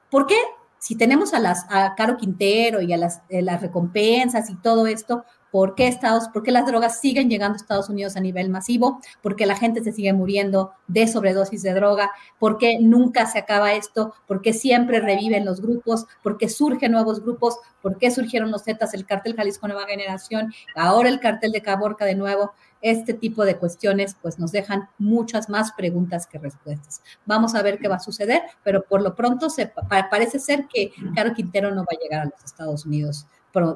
¿por 0.09 0.25
qué 0.25 0.37
si 0.79 0.95
tenemos 0.95 1.33
a, 1.33 1.39
las, 1.39 1.65
a 1.69 1.93
Caro 1.95 2.15
Quintero 2.15 2.79
y 2.79 2.93
a 2.93 2.97
las, 2.97 3.21
eh, 3.27 3.41
las 3.41 3.61
recompensas 3.61 4.49
y 4.49 4.55
todo 4.55 4.87
esto, 4.87 5.25
¿Por 5.55 5.73
qué, 5.73 5.87
Estados, 5.87 6.27
¿Por 6.33 6.43
qué 6.43 6.51
las 6.51 6.65
drogas 6.65 6.99
siguen 6.99 7.29
llegando 7.29 7.53
a 7.53 7.55
Estados 7.55 7.87
Unidos 7.87 8.17
a 8.17 8.19
nivel 8.19 8.49
masivo? 8.49 8.99
¿Por 9.21 9.37
qué 9.37 9.45
la 9.45 9.55
gente 9.55 9.81
se 9.81 9.93
sigue 9.93 10.11
muriendo 10.11 10.73
de 10.89 11.07
sobredosis 11.07 11.63
de 11.63 11.73
droga? 11.73 12.11
¿Por 12.39 12.57
qué 12.57 12.77
nunca 12.81 13.25
se 13.25 13.39
acaba 13.39 13.71
esto? 13.71 14.13
¿Por 14.27 14.41
qué 14.41 14.51
siempre 14.51 14.99
reviven 14.99 15.45
los 15.45 15.61
grupos? 15.61 16.07
¿Por 16.21 16.37
qué 16.37 16.49
surgen 16.49 16.91
nuevos 16.91 17.21
grupos? 17.21 17.57
¿Por 17.81 17.97
qué 17.97 18.11
surgieron 18.11 18.51
los 18.51 18.65
Zetas, 18.65 18.93
el 18.93 19.05
cartel 19.05 19.37
Jalisco 19.37 19.69
Nueva 19.69 19.87
Generación, 19.87 20.51
ahora 20.75 21.07
el 21.07 21.21
cartel 21.21 21.53
de 21.53 21.61
Caborca 21.61 22.03
de 22.03 22.15
nuevo? 22.15 22.51
Este 22.81 23.13
tipo 23.13 23.45
de 23.45 23.55
cuestiones 23.55 24.17
pues 24.21 24.37
nos 24.37 24.51
dejan 24.51 24.89
muchas 24.97 25.47
más 25.47 25.71
preguntas 25.71 26.27
que 26.27 26.37
respuestas. 26.37 27.01
Vamos 27.25 27.55
a 27.55 27.61
ver 27.61 27.79
qué 27.79 27.87
va 27.87 27.95
a 27.95 27.99
suceder, 27.99 28.41
pero 28.65 28.83
por 28.83 29.01
lo 29.01 29.15
pronto 29.15 29.49
se, 29.49 29.71
parece 29.87 30.37
ser 30.37 30.67
que 30.67 30.91
Caro 31.15 31.33
Quintero 31.33 31.73
no 31.73 31.83
va 31.83 31.95
a 31.97 32.03
llegar 32.03 32.21
a 32.23 32.25
los 32.25 32.43
Estados 32.43 32.85
Unidos 32.85 33.25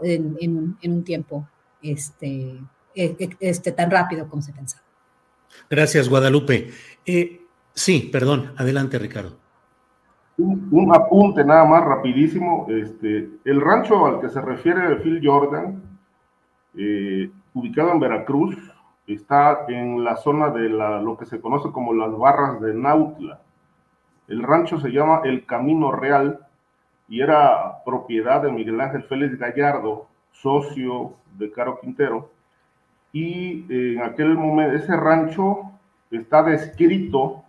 en, 0.04 0.76
en 0.82 0.92
un 0.92 1.06
tiempo 1.06 1.48
este, 1.82 2.60
e, 2.96 3.16
e, 3.20 3.30
este, 3.40 3.72
tan 3.72 3.92
rápido 3.92 4.28
como 4.28 4.42
se 4.42 4.54
pensaba. 4.54 4.84
Gracias, 5.70 6.10
Guadalupe. 6.10 6.70
Eh, 7.06 7.42
sí, 7.74 8.10
perdón, 8.12 8.54
adelante, 8.58 9.00
Ricardo. 9.00 9.38
Un, 10.38 10.90
apunte 10.94 11.44
nada 11.44 11.66
más 11.66 11.84
rapidísimo. 11.84 12.66
Este, 12.70 13.30
el 13.44 13.62
rancho 13.62 14.06
al 14.06 14.22
que 14.22 14.30
se 14.30 14.40
refiere 14.40 14.96
Phil 14.98 15.20
Jordan, 15.24 15.82
eh, 16.78 17.30
ubicado 17.54 17.92
en 17.92 18.00
Veracruz, 18.00 18.56
está 19.06 19.66
en 19.68 20.04
la 20.04 20.16
zona 20.16 20.50
de 20.50 20.70
la, 20.70 21.02
lo 21.02 21.18
que 21.18 21.26
se 21.26 21.42
conoce 21.42 21.72
como 21.72 21.94
las 21.94 22.16
barras 22.18 22.62
de 22.62 22.74
Nautla. 22.74 23.42
El 24.28 24.44
rancho 24.44 24.80
se 24.80 24.90
llama 24.90 25.22
El 25.26 25.46
Camino 25.46 25.92
Real 25.92 26.40
y 27.08 27.22
era 27.22 27.84
propiedad 27.84 28.42
de 28.44 28.52
Miguel 28.52 28.80
Ángel 28.80 29.04
Félix 29.04 29.38
Gallardo, 29.38 30.08
socio 30.42 31.14
de 31.38 31.52
Caro 31.52 31.80
Quintero, 31.80 32.30
y 33.12 33.66
en 33.70 34.02
aquel 34.02 34.36
momento 34.36 34.76
ese 34.76 34.96
rancho 34.96 35.72
está 36.12 36.44
descrito 36.44 37.44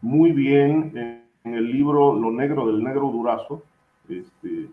muy 0.00 0.32
bien 0.32 0.92
en 0.94 1.24
en 1.44 1.54
el 1.54 1.70
libro 1.70 2.14
Lo 2.14 2.30
Negro 2.30 2.66
del 2.66 2.82
Negro 2.82 3.10
Durazo, 3.10 3.62
este, 4.08 4.68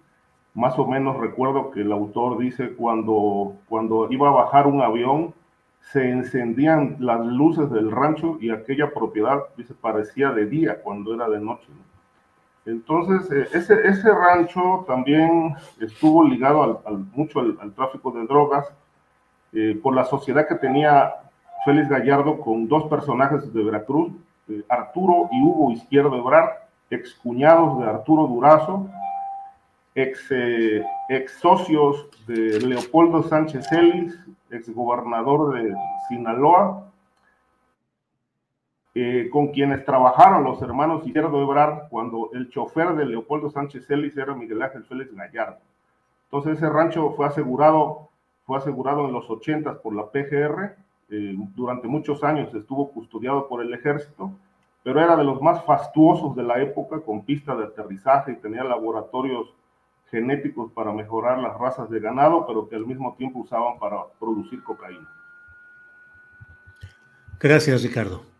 más 0.53 0.79
o 0.79 0.87
menos 0.87 1.17
recuerdo 1.17 1.69
que 1.71 1.81
el 1.81 1.91
autor 1.91 2.39
dice 2.39 2.73
cuando, 2.73 3.55
cuando 3.67 4.07
iba 4.09 4.29
a 4.29 4.31
bajar 4.31 4.67
un 4.67 4.81
avión, 4.81 5.33
se 5.81 6.09
encendían 6.09 6.95
las 6.99 7.25
luces 7.25 7.69
del 7.71 7.91
rancho 7.91 8.37
y 8.39 8.51
aquella 8.51 8.93
propiedad 8.93 9.43
dice, 9.57 9.73
parecía 9.73 10.31
de 10.31 10.45
día 10.45 10.81
cuando 10.81 11.13
era 11.13 11.27
de 11.27 11.41
noche. 11.41 11.67
Entonces, 12.65 13.31
eh, 13.31 13.47
ese, 13.53 13.87
ese 13.87 14.13
rancho 14.13 14.85
también 14.87 15.55
estuvo 15.79 16.23
ligado 16.23 16.81
al, 16.85 16.97
mucho 17.15 17.39
al, 17.39 17.73
tráfico 17.73 18.11
de 18.11 18.25
drogas 18.25 18.67
eh, 19.53 19.79
por 19.81 19.95
la 19.95 20.05
sociedad 20.05 20.47
que 20.47 20.55
tenía 20.55 21.13
Félix 21.65 21.89
Gallardo 21.89 22.39
con 22.39 22.67
dos 22.67 22.87
personajes 22.87 23.51
de 23.51 23.63
Veracruz, 23.63 24.13
eh, 24.47 24.63
Arturo 24.69 25.27
y 25.31 25.41
Hugo 25.41 25.71
Izquierdo 25.71 26.15
Ebrard, 26.15 26.49
excuñados 26.91 27.79
de 27.79 27.85
Arturo 27.85 28.27
Durazo, 28.27 28.87
ex, 29.95 30.29
ex 31.09 31.31
socios 31.39 32.07
de 32.27 32.59
Leopoldo 32.59 33.23
Sánchez 33.23 33.71
Ellis, 33.71 34.17
ex 34.51 34.69
gobernador 34.69 35.55
de 35.55 35.73
Sinaloa, 36.09 36.90
eh, 38.93 39.29
con 39.31 39.47
quienes 39.49 39.85
trabajaron 39.85 40.43
los 40.43 40.61
hermanos 40.61 41.05
Izquierdo 41.05 41.41
Ebrard 41.41 41.87
cuando 41.89 42.29
el 42.33 42.49
chofer 42.49 42.93
de 42.95 43.05
Leopoldo 43.05 43.49
Sánchez 43.49 43.89
Ellis 43.89 44.17
era 44.17 44.35
Miguel 44.35 44.61
Ángel 44.61 44.83
Félix 44.83 45.13
Gallardo. 45.15 45.59
Entonces 46.25 46.57
ese 46.57 46.69
rancho 46.69 47.11
fue 47.11 47.25
asegurado, 47.25 48.09
fue 48.45 48.57
asegurado 48.57 49.05
en 49.05 49.13
los 49.13 49.29
80 49.29 49.81
por 49.81 49.95
la 49.95 50.07
PGR, 50.07 50.75
eh, 51.09 51.35
durante 51.55 51.87
muchos 51.87 52.23
años 52.23 52.53
estuvo 52.53 52.91
custodiado 52.91 53.47
por 53.47 53.61
el 53.61 53.73
ejército, 53.73 54.31
pero 54.83 55.01
era 55.01 55.15
de 55.15 55.23
los 55.23 55.41
más 55.41 55.63
fastuosos 55.65 56.35
de 56.35 56.43
la 56.43 56.61
época, 56.61 56.99
con 57.01 57.23
pista 57.23 57.55
de 57.55 57.65
aterrizaje 57.65 58.31
y 58.31 58.35
tenía 58.37 58.63
laboratorios 58.63 59.53
genéticos 60.09 60.71
para 60.73 60.91
mejorar 60.91 61.39
las 61.39 61.57
razas 61.57 61.89
de 61.89 61.99
ganado, 61.99 62.45
pero 62.45 62.67
que 62.67 62.75
al 62.75 62.85
mismo 62.85 63.15
tiempo 63.17 63.39
usaban 63.39 63.79
para 63.79 63.97
producir 64.19 64.61
cocaína. 64.63 65.07
Gracias, 67.39 67.81
Ricardo. 67.83 68.30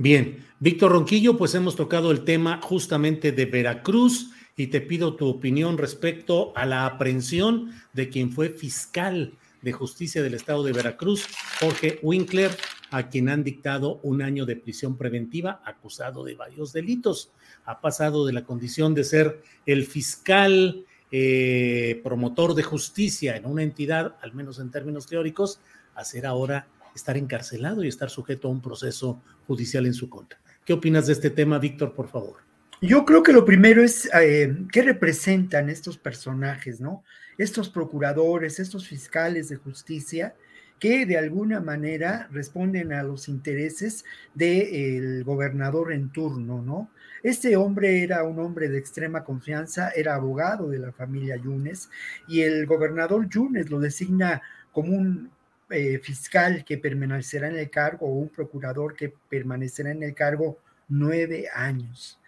Bien, 0.00 0.46
Víctor 0.60 0.92
Ronquillo, 0.92 1.36
pues 1.36 1.56
hemos 1.56 1.74
tocado 1.74 2.12
el 2.12 2.22
tema 2.22 2.60
justamente 2.62 3.32
de 3.32 3.46
Veracruz 3.46 4.30
y 4.56 4.68
te 4.68 4.80
pido 4.80 5.16
tu 5.16 5.26
opinión 5.26 5.76
respecto 5.76 6.52
a 6.54 6.66
la 6.66 6.86
aprehensión 6.86 7.72
de 7.94 8.08
quien 8.08 8.30
fue 8.30 8.50
fiscal 8.50 9.36
de 9.60 9.72
justicia 9.72 10.22
del 10.22 10.34
estado 10.34 10.62
de 10.62 10.72
Veracruz, 10.72 11.26
Jorge 11.58 11.98
Winkler, 12.04 12.52
a 12.92 13.08
quien 13.08 13.28
han 13.28 13.42
dictado 13.42 13.98
un 14.04 14.22
año 14.22 14.46
de 14.46 14.54
prisión 14.54 14.96
preventiva 14.96 15.62
acusado 15.64 16.22
de 16.22 16.36
varios 16.36 16.72
delitos. 16.72 17.32
Ha 17.64 17.80
pasado 17.80 18.24
de 18.24 18.34
la 18.34 18.44
condición 18.44 18.94
de 18.94 19.02
ser 19.02 19.42
el 19.66 19.84
fiscal 19.84 20.84
eh, 21.10 22.00
promotor 22.04 22.54
de 22.54 22.62
justicia 22.62 23.34
en 23.34 23.46
una 23.46 23.64
entidad, 23.64 24.14
al 24.22 24.32
menos 24.32 24.60
en 24.60 24.70
términos 24.70 25.08
teóricos, 25.08 25.58
a 25.96 26.04
ser 26.04 26.24
ahora 26.24 26.68
estar 26.98 27.16
encarcelado 27.16 27.82
y 27.82 27.88
estar 27.88 28.10
sujeto 28.10 28.48
a 28.48 28.50
un 28.50 28.60
proceso 28.60 29.22
judicial 29.46 29.86
en 29.86 29.94
su 29.94 30.10
contra. 30.10 30.38
¿Qué 30.64 30.72
opinas 30.72 31.06
de 31.06 31.14
este 31.14 31.30
tema, 31.30 31.58
Víctor, 31.58 31.94
por 31.94 32.08
favor? 32.08 32.36
Yo 32.80 33.04
creo 33.04 33.22
que 33.22 33.32
lo 33.32 33.44
primero 33.44 33.82
es 33.82 34.08
eh, 34.14 34.54
qué 34.70 34.82
representan 34.82 35.68
estos 35.68 35.98
personajes, 35.98 36.80
¿no? 36.80 37.02
Estos 37.36 37.68
procuradores, 37.68 38.60
estos 38.60 38.86
fiscales 38.86 39.48
de 39.48 39.56
justicia 39.56 40.34
que 40.78 41.06
de 41.06 41.18
alguna 41.18 41.60
manera 41.60 42.28
responden 42.30 42.92
a 42.92 43.02
los 43.02 43.28
intereses 43.28 44.04
del 44.34 45.24
gobernador 45.24 45.92
en 45.92 46.10
turno, 46.10 46.62
¿no? 46.62 46.90
Este 47.22 47.56
hombre 47.56 48.02
era 48.04 48.22
un 48.22 48.38
hombre 48.38 48.68
de 48.68 48.78
extrema 48.78 49.24
confianza, 49.24 49.90
era 49.90 50.14
abogado 50.14 50.68
de 50.68 50.78
la 50.78 50.92
familia 50.92 51.36
Yunes 51.36 51.90
y 52.28 52.42
el 52.42 52.66
gobernador 52.66 53.28
Yunes 53.28 53.70
lo 53.70 53.80
designa 53.80 54.40
como 54.70 54.96
un 54.96 55.30
eh, 55.70 55.98
fiscal 56.02 56.64
que 56.64 56.78
permanecerá 56.78 57.48
en 57.48 57.58
el 57.58 57.70
cargo 57.70 58.06
o 58.06 58.14
un 58.14 58.28
procurador 58.28 58.94
que 58.94 59.12
permanecerá 59.28 59.90
en 59.90 60.02
el 60.02 60.14
cargo 60.14 60.58
nueve 60.88 61.46
años. 61.54 62.18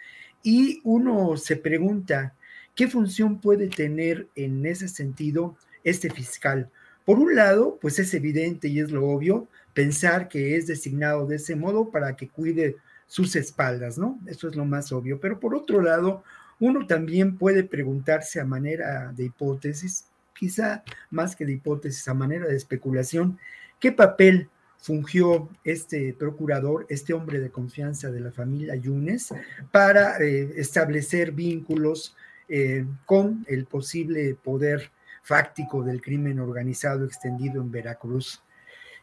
Y 0.43 0.81
uno 0.85 1.37
se 1.37 1.57
pregunta, 1.57 2.35
¿qué 2.75 2.89
función 2.89 3.41
puede 3.41 3.69
tener 3.69 4.29
en 4.35 4.65
ese 4.67 4.89
sentido 4.89 5.57
este 5.85 6.11
fiscal? 6.11 6.71
Por 7.05 7.19
un 7.19 7.35
lado, 7.35 7.79
pues 7.81 7.99
es 7.99 8.13
evidente 8.15 8.69
y 8.69 8.81
es 8.81 8.91
lo 8.91 9.09
obvio 9.09 9.49
pensar 9.75 10.29
que 10.29 10.57
es 10.57 10.67
designado 10.67 11.27
de 11.27 11.37
ese 11.37 11.57
modo 11.57 11.91
para 11.91 12.17
que 12.17 12.29
cuide 12.29 12.77
sus 13.07 13.35
espaldas, 13.37 13.99
¿no? 13.99 14.19
Eso 14.27 14.49
es 14.49 14.57
lo 14.57 14.65
más 14.65 14.93
obvio. 14.93 15.19
Pero 15.21 15.41
por 15.41 15.55
otro 15.55 15.81
lado, 15.81 16.23
uno 16.59 16.87
también 16.87 17.37
puede 17.39 17.65
preguntarse 17.65 18.41
a 18.41 18.45
manera 18.45 19.13
de 19.13 19.25
hipótesis, 19.25 20.05
quizá 20.41 20.83
más 21.11 21.37
que 21.37 21.45
de 21.45 21.53
hipótesis, 21.53 22.09
a 22.09 22.15
manera 22.15 22.47
de 22.47 22.57
especulación, 22.57 23.39
¿qué 23.79 23.93
papel 23.93 24.49
fungió 24.79 25.51
este 25.65 26.15
procurador, 26.15 26.87
este 26.89 27.13
hombre 27.13 27.41
de 27.41 27.51
confianza 27.51 28.11
de 28.11 28.21
la 28.21 28.33
familia 28.33 28.75
Yunes, 28.75 29.35
para 29.71 30.17
eh, 30.19 30.55
establecer 30.57 31.33
vínculos 31.33 32.17
eh, 32.49 32.87
con 33.05 33.45
el 33.49 33.67
posible 33.67 34.35
poder 34.35 34.91
fáctico 35.23 35.83
del 35.83 36.01
crimen 36.01 36.41
organizado 36.41 37.05
extendido 37.05 37.61
en 37.61 37.71
Veracruz? 37.71 38.43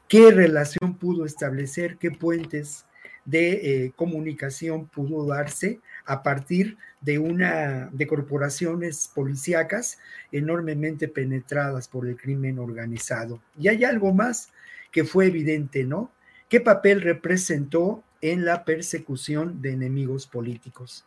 ¿Qué 0.08 0.32
relación 0.32 0.96
pudo 0.98 1.24
establecer? 1.24 1.98
¿Qué 1.98 2.10
puentes 2.10 2.88
de 3.26 3.52
eh, 3.86 3.92
comunicación 3.96 4.88
pudo 4.88 5.28
darse 5.28 5.82
a 6.08 6.24
partir 6.24 6.78
de 7.02 7.20
una 7.20 7.90
de 7.92 8.08
corporaciones 8.08 9.12
policíacas 9.14 10.00
enormemente 10.32 11.08
penetradas 11.08 11.88
por 11.88 12.08
el 12.08 12.16
crimen 12.16 12.58
organizado. 12.60 13.42
Y 13.60 13.68
hay 13.68 13.84
algo 13.84 14.14
más 14.14 14.50
que 14.92 15.04
fue 15.04 15.28
evidente, 15.28 15.84
¿no? 15.84 16.12
¿Qué 16.50 16.62
papel 16.62 17.02
representó 17.02 18.04
en 18.22 18.46
la 18.46 18.64
persecución 18.64 19.62
de 19.62 19.74
enemigos 19.74 20.26
políticos? 20.28 21.06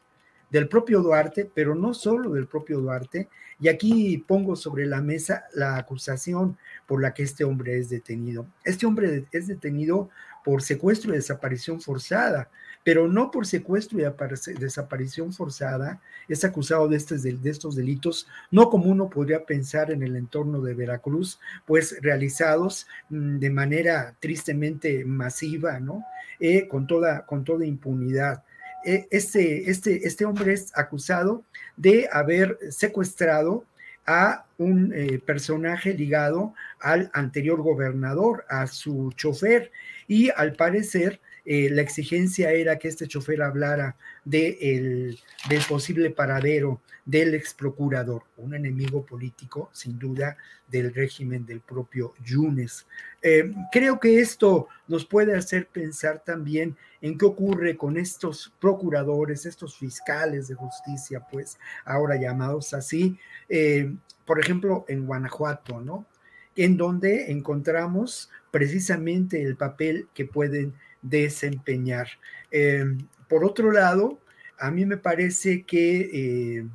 Del 0.51 0.69
propio 0.69 1.01
Duarte, 1.01 1.51
pero 1.53 1.75
no 1.75 1.95
solo 1.95 2.33
del 2.33 2.47
propio 2.47 2.81
Duarte. 2.81 3.29
Y 3.59 3.69
aquí 3.69 4.23
pongo 4.27 4.55
sobre 4.55 4.85
la 4.85 5.01
mesa 5.01 5.45
la 5.55 5.77
acusación 5.77 6.59
por 6.87 7.01
la 7.01 7.15
que 7.15 7.23
este 7.23 7.45
hombre 7.45 7.79
es 7.79 7.89
detenido. 7.89 8.47
Este 8.65 8.85
hombre 8.85 9.27
es 9.33 9.47
detenido 9.47 10.11
por 10.45 10.63
secuestro 10.63 11.13
y 11.13 11.17
desaparición 11.17 11.81
forzada, 11.81 12.51
pero 12.85 13.09
no 13.09 13.31
por 13.31 13.47
secuestro 13.47 13.99
y 13.99 14.53
desaparición 14.55 15.33
forzada, 15.33 16.01
es 16.29 16.45
acusado 16.45 16.89
de, 16.89 16.99
de 16.99 17.51
estos 17.51 17.77
delitos, 17.77 18.27
no 18.51 18.71
como 18.71 18.87
uno 18.87 19.11
podría 19.11 19.45
pensar 19.45 19.91
en 19.91 20.03
el 20.03 20.17
entorno 20.17 20.61
de 20.61 20.75
Veracruz, 20.75 21.39
pues 21.67 21.97
realizados 22.01 22.87
mm, 23.11 23.39
de 23.39 23.51
manera 23.51 24.15
tristemente 24.21 25.05
masiva, 25.05 25.79
¿no? 25.81 26.05
Eh, 26.39 26.69
con, 26.69 26.87
toda, 26.87 27.27
con 27.27 27.45
toda 27.45 27.67
impunidad. 27.67 28.43
Eh, 28.85 29.07
este, 29.11 29.71
este, 29.71 30.07
este 30.07 30.25
hombre 30.25 30.55
es 30.55 30.73
acusado 30.75 31.45
de 31.77 32.09
haber 32.11 32.59
secuestrado 32.71 33.67
a 34.07 34.47
un 34.57 34.93
eh, 34.95 35.19
personaje 35.19 35.93
ligado 35.93 36.55
al 36.81 37.11
anterior 37.13 37.61
gobernador, 37.61 38.47
a 38.49 38.67
su 38.67 39.13
chofer, 39.17 39.71
y 40.09 40.31
al 40.31 40.55
parecer 40.55 41.21
eh, 41.53 41.69
la 41.69 41.83
exigencia 41.83 42.53
era 42.53 42.79
que 42.79 42.87
este 42.87 43.09
chofer 43.09 43.43
hablara 43.43 43.97
de 44.25 45.19
del 45.49 45.61
posible 45.69 46.11
paradero 46.11 46.81
del 47.05 47.35
ex 47.35 47.55
procurador, 47.55 48.23
un 48.37 48.55
enemigo 48.55 49.05
político 49.05 49.69
sin 49.73 49.99
duda 49.99 50.37
del 50.69 50.95
régimen 50.95 51.45
del 51.45 51.61
propio 51.61 52.15
Yunes. 52.25 52.87
Eh, 53.21 53.53
creo 53.73 53.99
que 53.99 54.21
esto 54.21 54.69
nos 54.87 55.05
puede 55.05 55.37
hacer 55.37 55.67
pensar 55.67 56.23
también 56.25 56.77
en 57.01 57.19
qué 57.19 57.25
ocurre 57.25 57.77
con 57.77 57.97
estos 57.97 58.53
procuradores, 58.61 59.45
estos 59.45 59.77
fiscales 59.77 60.47
de 60.47 60.55
justicia, 60.55 61.27
pues 61.33 61.59
ahora 61.85 62.15
llamados 62.15 62.75
así, 62.75 63.19
eh, 63.49 63.93
por 64.25 64.39
ejemplo, 64.39 64.85
en 64.87 65.05
Guanajuato, 65.05 65.81
¿no? 65.81 66.07
En 66.55 66.77
donde 66.77 67.33
encontramos 67.33 68.31
precisamente 68.53 69.43
el 69.43 69.57
papel 69.57 70.07
que 70.15 70.27
pueden 70.27 70.75
desempeñar. 71.03 72.09
Eh, 72.51 72.85
por 73.29 73.45
otro 73.45 73.73
lado, 73.73 74.19
a 74.59 74.71
mí 74.71 74.85
me 74.85 74.97
parece 74.97 75.63
que 75.63 76.11
eh, 76.13 76.67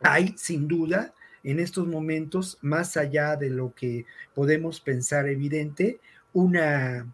hay 0.00 0.34
sin 0.36 0.68
duda 0.68 1.14
en 1.42 1.58
estos 1.58 1.86
momentos, 1.86 2.58
más 2.60 2.96
allá 2.96 3.36
de 3.36 3.50
lo 3.50 3.74
que 3.74 4.04
podemos 4.34 4.80
pensar 4.80 5.26
evidente, 5.26 6.00
una, 6.32 7.06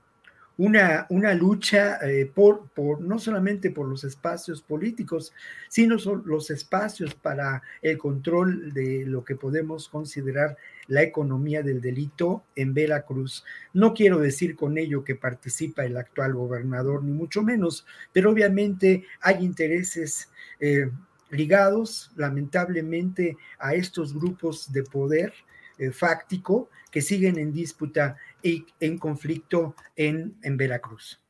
una, 0.57 1.07
una 1.11 1.35
lucha 1.35 1.99
eh, 2.03 2.27
por, 2.27 2.69
por, 2.71 3.01
no 3.01 3.19
solamente 3.19 3.71
por 3.71 3.89
los 3.89 4.05
espacios 4.05 4.63
políticos, 4.63 5.33
sino 5.69 5.97
los 6.25 6.51
espacios 6.51 7.15
para 7.15 7.63
el 7.83 7.99
control 7.99 8.73
de 8.73 9.05
lo 9.07 9.25
que 9.25 9.37
podemos 9.37 9.89
considerar 9.89 10.57
la 10.89 11.03
economía 11.03 11.63
del 11.63 11.81
delito 11.81 12.45
en 12.55 12.75
Veracruz. 12.75 13.45
No 13.73 13.95
quiero 13.95 14.19
decir 14.19 14.57
con 14.57 14.79
ello 14.79 15.05
que 15.05 15.15
participa 15.15 15.85
el 15.85 15.97
actual 15.97 16.35
gobernador, 16.35 17.03
ni 17.03 17.13
mucho 17.13 17.43
menos, 17.43 17.87
pero 18.13 18.31
obviamente 18.31 19.05
hay 19.21 19.45
intereses 19.45 20.31
eh, 20.61 20.91
ligados, 21.31 22.11
lamentablemente, 22.17 23.37
a 23.59 23.75
estos 23.75 24.15
grupos 24.15 24.73
de 24.73 24.83
poder 24.83 25.33
eh, 25.79 25.91
fáctico 25.91 26.71
que 26.91 27.03
siguen 27.03 27.39
en 27.39 27.53
disputa 27.53 28.17
y 28.43 28.65
en 28.81 28.99
conflicto 28.99 29.75
en, 29.97 30.37
en 30.43 30.57
Veracruz. 30.57 31.21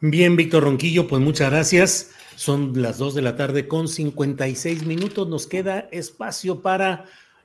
Bien, 0.00 0.34
Víctor 0.34 0.64
Ronquillo, 0.64 1.06
pues 1.06 1.22
muchas 1.22 1.52
gracias. 1.52 2.10
Son 2.34 2.82
las 2.82 2.98
dos 2.98 3.14
de 3.14 3.22
la 3.22 3.36
tarde 3.36 3.68
con 3.68 3.86
56 3.86 4.84
minutos. 4.84 5.28
Nos 5.28 5.46
queda 5.46 5.88
espacio 5.92 6.60
para 6.60 7.04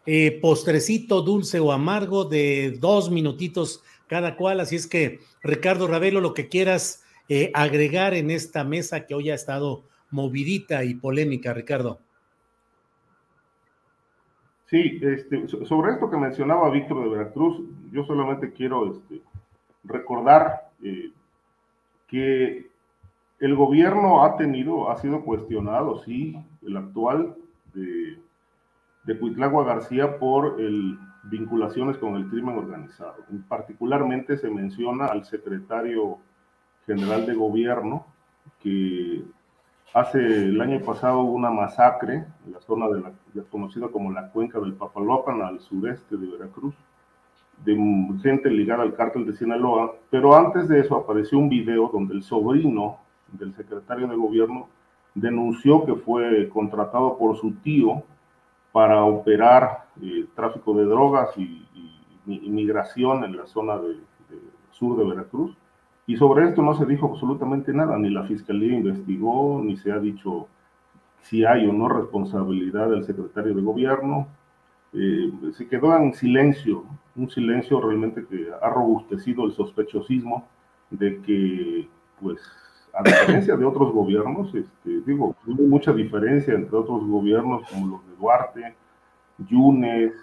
eh, 0.09 0.39
postrecito 0.41 1.21
dulce 1.21 1.59
o 1.59 1.73
amargo 1.73 2.23
de 2.23 2.77
dos 2.79 3.11
minutitos 3.11 3.83
cada 4.07 4.37
cual. 4.37 4.61
Así 4.61 4.77
es 4.77 4.87
que, 4.87 5.19
Ricardo 5.43 5.85
Ravelo, 5.85 6.21
lo 6.21 6.33
que 6.33 6.47
quieras 6.47 7.03
eh, 7.27 7.51
agregar 7.53 8.13
en 8.13 8.31
esta 8.31 8.63
mesa 8.63 9.05
que 9.05 9.13
hoy 9.13 9.29
ha 9.29 9.35
estado 9.35 9.83
movidita 10.09 10.85
y 10.85 10.95
polémica, 10.95 11.53
Ricardo. 11.53 11.99
Sí, 14.67 14.97
este, 15.01 15.45
sobre 15.65 15.91
esto 15.91 16.09
que 16.09 16.15
mencionaba 16.15 16.69
Víctor 16.69 17.03
de 17.03 17.09
Veracruz, 17.09 17.61
yo 17.91 18.05
solamente 18.05 18.53
quiero 18.53 18.93
este, 18.93 19.21
recordar 19.83 20.69
eh, 20.83 21.11
que 22.07 22.65
el 23.41 23.55
gobierno 23.55 24.23
ha 24.23 24.37
tenido, 24.37 24.89
ha 24.89 24.95
sido 25.01 25.25
cuestionado, 25.25 26.01
sí, 26.05 26.37
el 26.65 26.77
actual 26.77 27.35
de, 27.73 28.19
de 29.07 29.17
Cuitlagua 29.17 29.63
García 29.63 30.19
por 30.19 30.57
vinculaciones 31.23 31.97
con 31.97 32.15
el 32.17 32.27
crimen 32.27 32.57
organizado. 32.57 33.15
Particularmente 33.47 34.37
se 34.37 34.49
menciona 34.49 35.05
al 35.05 35.25
secretario 35.25 36.19
general 36.85 37.25
de 37.25 37.33
gobierno 37.33 38.05
que 38.61 39.23
hace 39.93 40.19
el 40.19 40.61
año 40.61 40.81
pasado 40.81 41.21
una 41.21 41.49
masacre 41.49 42.25
en 42.45 42.51
la 42.51 42.59
zona 42.61 42.85
conocida 43.49 43.87
como 43.87 44.11
la 44.11 44.29
cuenca 44.29 44.59
del 44.59 44.73
Papalopan 44.73 45.41
al 45.41 45.61
sureste 45.61 46.17
de 46.17 46.27
Veracruz 46.27 46.75
de 47.65 47.75
gente 48.21 48.51
ligada 48.51 48.83
al 48.83 48.93
cártel 48.93 49.25
de 49.25 49.33
Sinaloa, 49.33 49.95
pero 50.11 50.35
antes 50.35 50.67
de 50.67 50.81
eso 50.81 50.95
apareció 50.95 51.39
un 51.39 51.49
video 51.49 51.89
donde 51.91 52.13
el 52.13 52.23
sobrino 52.23 52.97
del 53.31 53.55
secretario 53.55 54.07
de 54.07 54.15
gobierno 54.15 54.67
denunció 55.15 55.83
que 55.85 55.95
fue 55.95 56.49
contratado 56.49 57.17
por 57.17 57.35
su 57.37 57.53
tío 57.55 58.03
para 58.71 59.03
operar 59.03 59.87
eh, 60.01 60.25
tráfico 60.35 60.73
de 60.73 60.85
drogas 60.85 61.37
y, 61.37 61.63
inmigración 62.29 63.23
en 63.23 63.37
la 63.37 63.47
zona 63.47 63.77
de, 63.77 63.95
sur 64.71 64.97
de 64.97 65.05
Veracruz. 65.05 65.55
Y 66.05 66.17
sobre 66.17 66.49
esto 66.49 66.61
no 66.61 66.73
se 66.73 66.85
dijo 66.85 67.07
absolutamente 67.07 67.71
nada, 67.73 67.97
ni 67.97 68.09
la 68.09 68.23
fiscalía 68.23 68.77
investigó, 68.77 69.61
ni 69.63 69.77
se 69.77 69.93
ha 69.93 69.99
dicho 69.99 70.47
si 71.21 71.45
hay 71.45 71.65
o 71.65 71.73
no 71.73 71.87
responsabilidad 71.87 72.89
del 72.89 73.05
secretario 73.05 73.53
de 73.53 73.61
gobierno. 73.61 74.27
Eh, 74.93 75.31
se 75.53 75.67
quedó 75.67 75.95
en 75.95 76.13
silencio, 76.13 76.83
un 77.15 77.29
silencio 77.29 77.79
realmente 77.81 78.25
que 78.25 78.47
ha 78.61 78.69
robustecido 78.69 79.45
el 79.45 79.53
sospechosismo 79.53 80.45
de 80.89 81.21
que, 81.21 81.87
pues, 82.21 82.41
a 82.97 83.03
diferencia 83.03 83.55
de 83.55 83.63
otros 83.63 83.93
gobiernos, 83.93 84.53
este, 84.55 85.01
digo, 85.05 85.35
hay 85.45 85.53
mucha 85.53 85.93
diferencia 85.93 86.55
entre 86.55 86.75
otros 86.75 87.05
gobiernos 87.05 87.61
como 87.69 87.87
los 87.87 88.07
de 88.07 88.15
Duarte, 88.15 88.75
Yunes, 89.37 90.13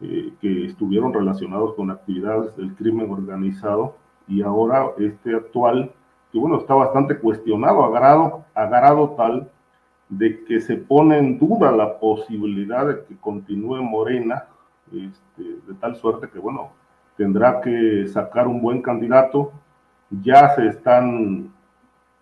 eh, 0.00 0.32
que 0.40 0.66
estuvieron 0.66 1.12
relacionados 1.12 1.74
con 1.74 1.90
actividades 1.90 2.56
del 2.56 2.74
crimen 2.76 3.10
organizado, 3.10 3.96
y 4.28 4.40
ahora 4.42 4.86
este 4.98 5.34
actual, 5.34 5.90
que 6.30 6.38
bueno, 6.38 6.58
está 6.58 6.74
bastante 6.74 7.18
cuestionado, 7.18 7.84
agarrado, 7.84 8.44
agarrado 8.54 9.10
tal 9.10 9.50
de 10.08 10.44
que 10.44 10.60
se 10.60 10.76
pone 10.76 11.18
en 11.18 11.40
duda 11.40 11.72
la 11.72 11.98
posibilidad 11.98 12.86
de 12.86 13.04
que 13.04 13.16
continúe 13.16 13.82
Morena, 13.82 14.44
este, 14.92 15.42
de 15.42 15.74
tal 15.80 15.96
suerte 15.96 16.28
que, 16.28 16.38
bueno, 16.38 16.70
tendrá 17.16 17.60
que 17.60 18.06
sacar 18.06 18.46
un 18.46 18.62
buen 18.62 18.80
candidato. 18.80 19.50
Ya 20.22 20.54
se 20.54 20.68
están 20.68 21.50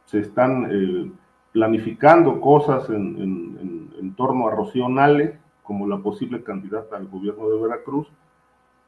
se 0.04 0.20
están 0.20 0.68
eh, 0.70 1.10
planificando 1.52 2.40
cosas 2.40 2.88
en, 2.90 3.90
en, 4.00 4.14
torno 4.16 4.46
a 4.46 4.52
Rocío 4.52 4.88
Nale 4.88 5.38
como 5.62 5.88
la 5.88 5.98
posible 5.98 6.44
candidata 6.44 6.96
al 6.96 7.08
gobierno 7.08 7.48
de 7.48 7.60
Veracruz, 7.60 8.06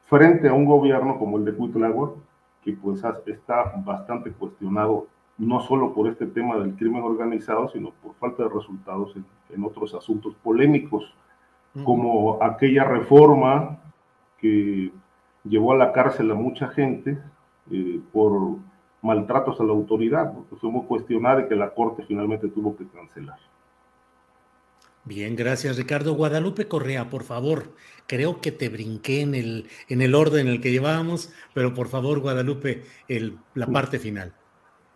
frente 0.05 0.47
a 0.47 0.53
un 0.53 0.65
gobierno 0.65 1.17
como 1.17 1.37
el 1.37 1.43
de 1.43 1.53
Cuitlagua, 1.53 2.13
que 2.63 2.73
pues 2.73 3.03
está 3.25 3.73
bastante 3.83 4.31
cuestionado 4.31 5.07
no 5.37 5.59
solo 5.59 5.93
por 5.93 6.07
este 6.07 6.27
tema 6.27 6.57
del 6.57 6.75
crimen 6.75 7.03
organizado, 7.03 7.67
sino 7.69 7.91
por 8.01 8.13
falta 8.15 8.43
de 8.43 8.49
resultados 8.49 9.15
en, 9.15 9.63
otros 9.63 9.93
asuntos 9.93 10.35
polémicos, 10.43 11.13
como 11.83 12.41
aquella 12.41 12.83
reforma 12.83 13.79
que 14.39 14.91
llevó 15.43 15.73
a 15.73 15.77
la 15.77 15.91
cárcel 15.91 16.31
a 16.31 16.35
mucha 16.35 16.69
gente 16.69 17.19
eh, 17.71 18.01
por 18.11 18.57
maltratos 19.07 19.59
a 19.59 19.63
la 19.63 19.71
autoridad, 19.71 20.33
porque 20.33 20.55
fue 20.57 20.69
muy 20.69 20.85
cuestionada 20.85 21.41
y 21.41 21.47
que 21.47 21.55
la 21.55 21.73
Corte 21.73 22.03
finalmente 22.07 22.49
tuvo 22.49 22.75
que 22.77 22.85
cancelar. 22.87 23.39
Bien, 25.05 25.37
gracias 25.37 25.77
Ricardo. 25.77 26.15
Guadalupe 26.15 26.67
Correa, 26.67 27.09
por 27.09 27.23
favor, 27.23 27.73
creo 28.07 28.41
que 28.41 28.51
te 28.51 28.67
brinqué 28.67 29.21
en 29.21 29.35
el, 29.35 29.69
en 29.87 30.01
el 30.01 30.13
orden 30.13 30.47
en 30.47 30.53
el 30.53 30.61
que 30.61 30.69
llevábamos, 30.69 31.31
pero 31.53 31.73
por 31.73 31.87
favor, 31.87 32.19
Guadalupe, 32.19 32.83
el, 33.07 33.37
la 33.53 33.67
parte 33.67 33.99
final. 33.99 34.33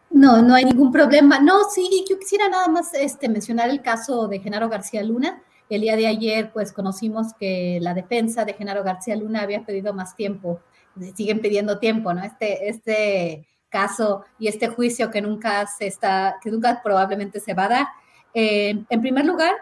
No, 0.10 0.42
no 0.42 0.54
hay 0.54 0.66
ningún 0.66 0.92
problema. 0.92 1.40
No, 1.40 1.64
sí, 1.74 2.06
yo 2.10 2.20
quisiera 2.20 2.50
nada 2.50 2.68
más 2.68 2.94
este, 2.94 3.30
mencionar 3.30 3.70
el 3.70 3.82
caso 3.82 4.28
de 4.28 4.40
Genaro 4.40 4.68
García 4.68 5.02
Luna. 5.02 5.42
El 5.70 5.80
día 5.80 5.96
de 5.96 6.08
ayer, 6.08 6.52
pues 6.52 6.74
conocimos 6.74 7.28
que 7.40 7.80
la 7.82 7.94
defensa 7.94 8.44
de 8.44 8.54
Genaro 8.54 8.84
García 8.84 9.16
Luna 9.16 9.44
había 9.44 9.64
pedido 9.64 9.94
más 9.94 10.18
tiempo, 10.18 10.60
siguen 11.16 11.40
pidiendo 11.40 11.80
tiempo, 11.80 12.14
¿no? 12.14 12.22
Este, 12.22 12.68
este 12.68 13.48
caso 13.72 14.26
y 14.38 14.48
este 14.48 14.68
juicio 14.68 15.10
que 15.10 15.22
nunca 15.22 15.66
se 15.66 15.88
está, 15.88 16.38
que 16.44 16.52
nunca 16.52 16.82
probablemente 16.84 17.40
se 17.40 17.56
va 17.56 17.66
a 17.66 17.70
dar. 17.70 17.88
Eh, 18.34 18.84
en 18.88 19.02
primer 19.02 19.26
lugar, 19.26 19.54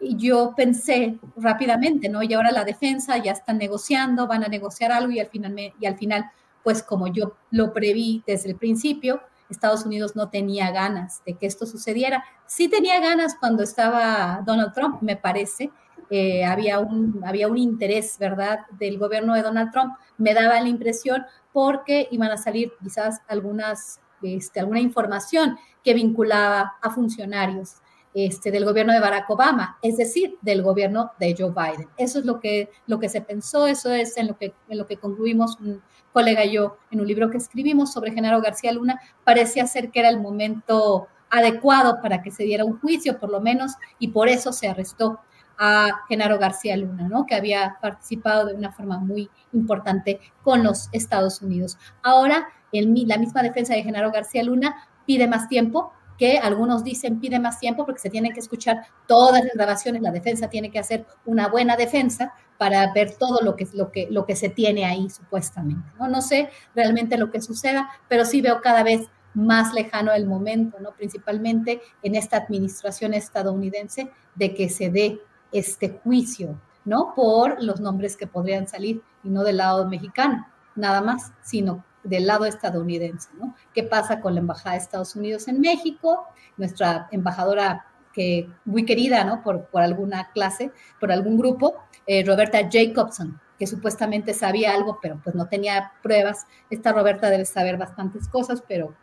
yo 0.00 0.54
pensé 0.56 1.18
rápidamente, 1.36 2.08
¿no? 2.08 2.22
Y 2.22 2.34
ahora 2.34 2.52
la 2.52 2.64
defensa 2.64 3.16
ya 3.18 3.32
están 3.32 3.58
negociando, 3.58 4.28
van 4.28 4.44
a 4.44 4.48
negociar 4.48 4.92
algo 4.92 5.10
y 5.10 5.18
al 5.18 5.28
final, 5.28 5.56
y 5.80 5.86
al 5.86 5.96
final 5.96 6.30
pues 6.64 6.82
como 6.82 7.06
yo 7.08 7.36
lo 7.50 7.72
preví 7.72 8.24
desde 8.26 8.50
el 8.50 8.56
principio, 8.56 9.20
Estados 9.50 9.84
Unidos 9.84 10.16
no 10.16 10.30
tenía 10.30 10.70
ganas 10.72 11.22
de 11.24 11.34
que 11.34 11.46
esto 11.46 11.66
sucediera. 11.66 12.24
Sí 12.46 12.68
tenía 12.68 12.98
ganas 13.00 13.36
cuando 13.38 13.62
estaba 13.62 14.42
Donald 14.44 14.72
Trump, 14.72 15.02
me 15.02 15.16
parece. 15.16 15.70
Eh, 16.10 16.44
había, 16.44 16.80
un, 16.80 17.22
había 17.24 17.48
un 17.48 17.58
interés, 17.58 18.16
¿verdad?, 18.18 18.60
del 18.78 18.98
gobierno 18.98 19.34
de 19.34 19.42
Donald 19.42 19.70
Trump. 19.70 19.94
Me 20.16 20.32
daba 20.34 20.60
la 20.60 20.68
impresión 20.68 21.24
porque 21.54 22.08
iban 22.10 22.32
a 22.32 22.36
salir 22.36 22.72
quizás 22.82 23.22
algunas, 23.28 24.00
este, 24.22 24.58
alguna 24.58 24.80
información 24.80 25.56
que 25.84 25.94
vinculaba 25.94 26.74
a 26.82 26.90
funcionarios 26.90 27.76
este, 28.12 28.50
del 28.50 28.64
gobierno 28.64 28.92
de 28.92 28.98
Barack 28.98 29.30
Obama, 29.30 29.78
es 29.80 29.96
decir, 29.96 30.36
del 30.42 30.62
gobierno 30.62 31.12
de 31.20 31.36
Joe 31.38 31.52
Biden. 31.52 31.88
Eso 31.96 32.18
es 32.18 32.24
lo 32.24 32.40
que, 32.40 32.70
lo 32.88 32.98
que 32.98 33.08
se 33.08 33.20
pensó, 33.20 33.68
eso 33.68 33.92
es 33.92 34.16
en 34.16 34.26
lo 34.26 34.36
que, 34.36 34.52
en 34.68 34.78
lo 34.78 34.88
que 34.88 34.96
concluimos 34.96 35.56
un 35.60 35.80
colega 36.12 36.44
y 36.44 36.54
yo 36.54 36.76
en 36.90 37.00
un 37.00 37.06
libro 37.06 37.30
que 37.30 37.38
escribimos 37.38 37.92
sobre 37.92 38.10
Genaro 38.10 38.42
García 38.42 38.72
Luna. 38.72 39.00
Parecía 39.22 39.64
ser 39.68 39.92
que 39.92 40.00
era 40.00 40.08
el 40.08 40.20
momento 40.20 41.06
adecuado 41.30 42.00
para 42.02 42.20
que 42.20 42.32
se 42.32 42.42
diera 42.42 42.64
un 42.64 42.80
juicio, 42.80 43.20
por 43.20 43.30
lo 43.30 43.40
menos, 43.40 43.74
y 44.00 44.08
por 44.08 44.28
eso 44.28 44.52
se 44.52 44.66
arrestó 44.66 45.20
a 45.58 46.02
Genaro 46.08 46.38
García 46.38 46.76
Luna, 46.76 47.08
¿no? 47.08 47.26
que 47.26 47.34
había 47.34 47.78
participado 47.80 48.46
de 48.46 48.54
una 48.54 48.72
forma 48.72 48.98
muy 48.98 49.30
importante 49.52 50.20
con 50.42 50.62
los 50.62 50.88
Estados 50.92 51.42
Unidos. 51.42 51.78
Ahora, 52.02 52.48
la 52.72 53.18
misma 53.18 53.42
defensa 53.42 53.74
de 53.74 53.82
Genaro 53.82 54.10
García 54.10 54.42
Luna 54.42 54.88
pide 55.06 55.28
más 55.28 55.48
tiempo, 55.48 55.92
que 56.18 56.38
algunos 56.38 56.84
dicen 56.84 57.20
pide 57.20 57.38
más 57.40 57.58
tiempo 57.58 57.84
porque 57.84 58.00
se 58.00 58.10
tienen 58.10 58.32
que 58.32 58.40
escuchar 58.40 58.86
todas 59.06 59.42
las 59.42 59.52
grabaciones, 59.54 60.02
la 60.02 60.12
defensa 60.12 60.48
tiene 60.48 60.70
que 60.70 60.78
hacer 60.78 61.06
una 61.24 61.48
buena 61.48 61.76
defensa 61.76 62.34
para 62.56 62.92
ver 62.92 63.16
todo 63.16 63.40
lo 63.42 63.56
que, 63.56 63.66
lo 63.74 63.90
que, 63.90 64.06
lo 64.10 64.24
que 64.24 64.36
se 64.36 64.48
tiene 64.48 64.84
ahí 64.84 65.10
supuestamente. 65.10 65.88
¿no? 65.98 66.08
no 66.08 66.22
sé 66.22 66.50
realmente 66.74 67.18
lo 67.18 67.30
que 67.30 67.40
suceda, 67.40 67.90
pero 68.08 68.24
sí 68.24 68.40
veo 68.40 68.60
cada 68.60 68.82
vez 68.82 69.08
más 69.34 69.74
lejano 69.74 70.12
el 70.12 70.26
momento, 70.26 70.78
¿no? 70.80 70.92
principalmente 70.92 71.80
en 72.02 72.14
esta 72.14 72.36
administración 72.36 73.14
estadounidense, 73.14 74.10
de 74.36 74.54
que 74.54 74.68
se 74.68 74.90
dé 74.90 75.20
este 75.54 76.00
juicio, 76.02 76.60
¿no? 76.84 77.14
Por 77.14 77.62
los 77.62 77.80
nombres 77.80 78.16
que 78.16 78.26
podrían 78.26 78.66
salir 78.66 79.02
y 79.22 79.30
no 79.30 79.42
del 79.44 79.58
lado 79.58 79.88
mexicano, 79.88 80.46
nada 80.74 81.00
más, 81.00 81.32
sino 81.42 81.84
del 82.02 82.26
lado 82.26 82.44
estadounidense, 82.44 83.30
¿no? 83.38 83.54
¿Qué 83.72 83.84
pasa 83.84 84.20
con 84.20 84.34
la 84.34 84.40
Embajada 84.40 84.72
de 84.72 84.82
Estados 84.82 85.16
Unidos 85.16 85.48
en 85.48 85.60
México? 85.60 86.26
Nuestra 86.56 87.08
embajadora 87.10 87.86
que 88.12 88.48
muy 88.64 88.84
querida, 88.84 89.24
¿no? 89.24 89.42
Por, 89.42 89.66
por 89.66 89.82
alguna 89.82 90.30
clase, 90.32 90.72
por 91.00 91.10
algún 91.10 91.38
grupo, 91.38 91.76
eh, 92.06 92.24
Roberta 92.24 92.58
Jacobson, 92.70 93.40
que 93.58 93.66
supuestamente 93.66 94.34
sabía 94.34 94.74
algo, 94.74 94.98
pero 95.00 95.20
pues 95.22 95.34
no 95.34 95.46
tenía 95.48 95.92
pruebas. 96.02 96.46
Esta 96.70 96.92
Roberta 96.92 97.30
debe 97.30 97.44
saber 97.44 97.76
bastantes 97.76 98.28
cosas, 98.28 98.62
pero 98.66 98.94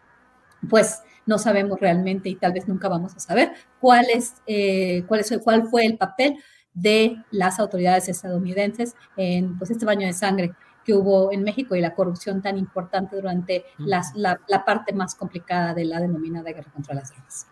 pues 0.69 1.01
no 1.25 1.37
sabemos 1.37 1.79
realmente 1.79 2.29
y 2.29 2.35
tal 2.35 2.53
vez 2.53 2.67
nunca 2.67 2.89
vamos 2.89 3.15
a 3.15 3.19
saber 3.19 3.51
cuál, 3.79 4.05
es, 4.13 4.35
eh, 4.47 5.03
cuál, 5.07 5.21
es, 5.21 5.39
cuál 5.43 5.67
fue 5.67 5.85
el 5.85 5.97
papel 5.97 6.37
de 6.73 7.17
las 7.31 7.59
autoridades 7.59 8.09
estadounidenses 8.09 8.95
en 9.17 9.57
pues, 9.57 9.71
este 9.71 9.85
baño 9.85 10.07
de 10.07 10.13
sangre 10.13 10.53
que 10.85 10.93
hubo 10.93 11.31
en 11.31 11.43
México 11.43 11.75
y 11.75 11.81
la 11.81 11.93
corrupción 11.93 12.41
tan 12.41 12.57
importante 12.57 13.15
durante 13.15 13.65
la, 13.77 14.01
la, 14.15 14.65
parte 14.65 14.93
más 14.93 15.13
complicada 15.13 15.73
de 15.73 15.85
la 15.85 15.99
denominada 15.99 16.51
guerra 16.51 16.71
contra 16.71 16.95
las 16.95 17.11
drogas. 17.11 17.47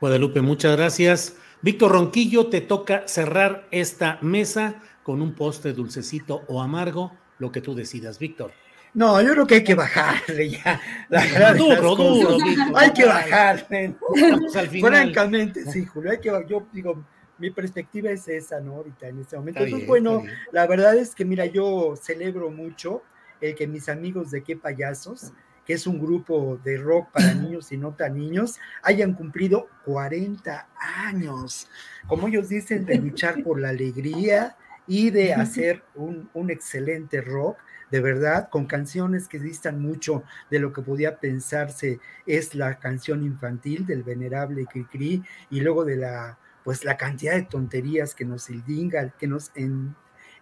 Guadalupe, 0.00 0.42
muchas 0.42 0.76
gracias. 0.76 1.36
Víctor 1.62 1.92
Ronquillo, 1.92 2.48
te 2.48 2.60
toca 2.60 3.08
cerrar 3.08 3.66
esta 3.70 4.18
mesa 4.20 4.82
con 5.02 5.22
un 5.22 5.34
postre 5.34 5.72
dulcecito 5.72 6.42
o 6.48 6.60
amargo, 6.60 7.12
lo 7.38 7.50
que 7.52 7.62
tú 7.62 7.74
decidas, 7.74 8.18
Víctor. 8.18 8.52
No, 8.94 9.20
yo 9.20 9.32
creo 9.32 9.46
que 9.46 9.54
hay 9.56 9.64
que 9.64 9.74
bajarle 9.74 10.50
ya. 10.50 10.80
La 11.08 11.52
duro, 11.52 11.96
duro, 11.96 12.38
Hay 12.76 12.92
que 12.92 13.04
bajarle. 13.04 13.96
Francamente, 14.80 15.64
sí, 15.64 15.84
Julio, 15.84 16.12
hay 16.12 16.20
que 16.20 16.30
Yo 16.48 16.66
digo, 16.72 17.04
mi 17.38 17.50
perspectiva 17.50 18.10
es 18.10 18.28
esa, 18.28 18.60
¿no? 18.60 18.76
Ahorita 18.76 19.08
en 19.08 19.18
este 19.18 19.36
momento. 19.36 19.64
Entonces, 19.64 19.88
bueno, 19.88 20.22
la 20.52 20.68
verdad 20.68 20.96
es 20.96 21.12
que, 21.14 21.24
mira, 21.24 21.44
yo 21.46 21.94
celebro 22.00 22.50
mucho 22.50 23.02
el 23.40 23.56
que 23.56 23.66
mis 23.66 23.88
amigos 23.88 24.30
de 24.30 24.44
Qué 24.44 24.56
Payasos, 24.56 25.32
que 25.66 25.72
es 25.72 25.88
un 25.88 25.98
grupo 25.98 26.60
de 26.62 26.76
rock 26.76 27.10
para 27.10 27.34
niños 27.34 27.72
y 27.72 27.76
no 27.76 27.94
tan 27.94 28.16
niños, 28.16 28.60
hayan 28.82 29.14
cumplido 29.14 29.68
40 29.86 30.68
años. 31.06 31.68
Como 32.06 32.28
ellos 32.28 32.48
dicen, 32.48 32.86
de 32.86 32.98
luchar 32.98 33.42
por 33.42 33.58
la 33.58 33.70
alegría 33.70 34.56
y 34.86 35.10
de 35.10 35.34
hacer 35.34 35.82
un, 35.96 36.30
un 36.32 36.50
excelente 36.50 37.20
rock 37.20 37.56
de 37.94 38.00
verdad, 38.00 38.48
con 38.48 38.66
canciones 38.66 39.28
que 39.28 39.38
distan 39.38 39.80
mucho 39.80 40.24
de 40.50 40.58
lo 40.58 40.72
que 40.72 40.82
podía 40.82 41.20
pensarse 41.20 42.00
es 42.26 42.56
la 42.56 42.80
canción 42.80 43.22
infantil 43.22 43.86
del 43.86 44.02
venerable 44.02 44.66
Cricri 44.66 45.22
y 45.48 45.60
luego 45.60 45.84
de 45.84 45.98
la 45.98 46.36
pues 46.64 46.84
la 46.84 46.96
cantidad 46.96 47.34
de 47.34 47.42
tonterías 47.42 48.16
que 48.16 48.24
nos 48.24 48.50
endilgan, 48.50 49.12
que 49.16 49.28
nos 49.28 49.52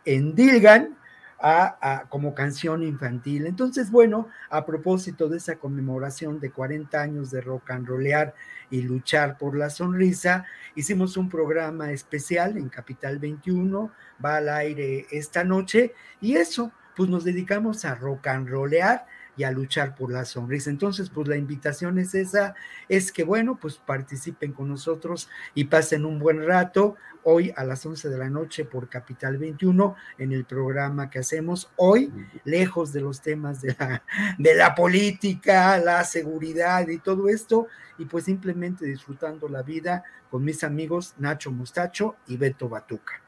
endilgan 0.07 0.97
a, 1.39 2.07
como 2.09 2.35
canción 2.35 2.83
infantil. 2.85 3.47
Entonces, 3.47 3.91
bueno, 3.91 4.29
a 4.49 4.65
propósito 4.65 5.29
de 5.29 5.37
esa 5.37 5.57
conmemoración 5.57 6.41
de 6.41 6.53
40 6.53 7.03
años 7.03 7.31
de 7.31 7.43
rock 7.43 7.71
and 7.73 7.87
rollear 7.87 8.35
y 8.71 8.81
luchar 8.81 9.37
por 9.37 9.59
la 9.59 9.69
sonrisa, 9.69 10.47
hicimos 10.75 11.19
un 11.19 11.29
programa 11.29 11.91
especial 11.91 12.57
en 12.57 12.71
Capital 12.71 13.19
21, 13.19 13.93
va 14.25 14.37
al 14.37 14.49
aire 14.49 15.07
esta 15.11 15.45
noche, 15.45 15.93
y 16.19 16.37
eso, 16.37 16.73
pues 16.97 17.09
nos 17.09 17.25
dedicamos 17.25 17.85
a 17.85 17.95
rock 17.95 18.27
and 18.29 18.49
rollear 18.49 19.07
y 19.37 19.45
a 19.45 19.51
luchar 19.51 19.95
por 19.95 20.13
la 20.13 20.25
sonrisa. 20.25 20.71
Entonces, 20.71 21.11
pues 21.11 21.29
la 21.29 21.37
invitación 21.37 21.99
es 21.99 22.15
esa, 22.15 22.55
es 22.89 23.13
que 23.13 23.25
bueno, 23.25 23.59
pues 23.61 23.77
participen 23.79 24.53
con 24.53 24.69
nosotros 24.69 25.29
y 25.55 25.65
pasen 25.65 26.05
un 26.05 26.19
buen 26.19 26.45
rato 26.47 26.97
hoy 27.25 27.53
a 27.57 27.65
las 27.65 27.85
11 27.87 28.09
de 28.09 28.19
la 28.19 28.29
noche 28.29 28.65
por 28.65 28.89
Capital 28.89 29.39
21 29.39 29.95
en 30.19 30.33
el 30.33 30.45
programa 30.45 31.09
que 31.09 31.21
hacemos 31.21 31.71
hoy, 31.77 32.13
lejos 32.45 32.93
de 32.93 33.01
los 33.01 33.21
temas 33.21 33.63
de 33.63 33.77
la, 33.79 34.03
de 34.39 34.55
la 34.55 34.75
política, 34.75 35.79
la 35.79 36.05
seguridad 36.05 36.87
y 36.89 36.99
todo 36.99 37.29
esto, 37.29 37.69
y 37.99 38.07
pues 38.07 38.25
simplemente 38.25 38.85
disfrutando 38.85 39.49
la 39.49 39.63
vida 39.63 40.03
con 40.31 40.45
mis 40.45 40.65
amigos 40.65 41.15
Nacho 41.19 41.53
Mustacho 41.53 42.17
y 42.27 42.37
Beto 42.37 42.69
Batuca. 42.69 43.22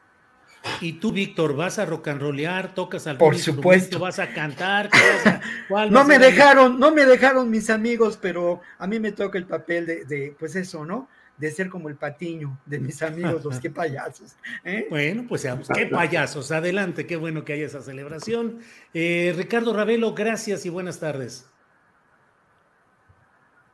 Y 0.81 0.93
tú, 0.93 1.11
Víctor, 1.11 1.55
vas 1.55 1.79
a 1.79 1.85
rock 1.85 2.09
and 2.09 2.21
rollear, 2.21 2.73
tocas 2.73 3.07
al 3.07 3.17
Por 3.17 3.37
supuesto. 3.37 3.99
vas 3.99 4.19
a 4.19 4.27
cantar. 4.33 4.89
no 5.89 6.03
me 6.03 6.19
dejaron, 6.19 6.79
no 6.79 6.91
me 6.91 7.05
dejaron 7.05 7.49
mis 7.49 7.69
amigos, 7.69 8.17
pero 8.21 8.61
a 8.77 8.87
mí 8.87 8.99
me 8.99 9.11
toca 9.11 9.37
el 9.37 9.45
papel 9.45 9.85
de, 9.85 10.35
pues 10.37 10.55
eso, 10.55 10.85
¿no? 10.85 11.07
De 11.37 11.51
ser 11.51 11.69
como 11.69 11.89
el 11.89 11.95
patiño 11.95 12.59
de 12.65 12.79
mis 12.79 13.01
amigos, 13.03 13.43
los 13.43 13.59
que 13.59 13.69
payasos. 13.71 14.35
¿eh? 14.63 14.87
Bueno, 14.89 15.25
pues 15.27 15.41
seamos, 15.41 15.67
qué 15.69 15.85
payasos. 15.85 16.51
Adelante, 16.51 17.05
qué 17.05 17.17
bueno 17.17 17.43
que 17.43 17.53
haya 17.53 17.65
esa 17.65 17.81
celebración. 17.81 18.59
Eh, 18.93 19.33
Ricardo 19.35 19.73
Ravelo, 19.73 20.13
gracias 20.13 20.65
y 20.65 20.69
buenas 20.69 20.99
tardes. 20.99 21.49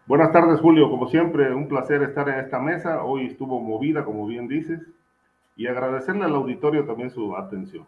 Buenas 0.07 0.31
tardes, 0.31 0.59
Julio. 0.59 0.89
Como 0.89 1.07
siempre, 1.09 1.53
un 1.53 1.67
placer 1.67 2.01
estar 2.03 2.27
en 2.29 2.39
esta 2.39 2.59
mesa. 2.59 3.03
Hoy 3.03 3.27
estuvo 3.27 3.59
movida, 3.59 4.03
como 4.03 4.25
bien 4.27 4.47
dices 4.47 4.79
y 5.61 5.67
agradecerle 5.67 6.25
al 6.25 6.33
auditorio 6.33 6.85
también 6.85 7.11
su 7.11 7.35
atención. 7.37 7.85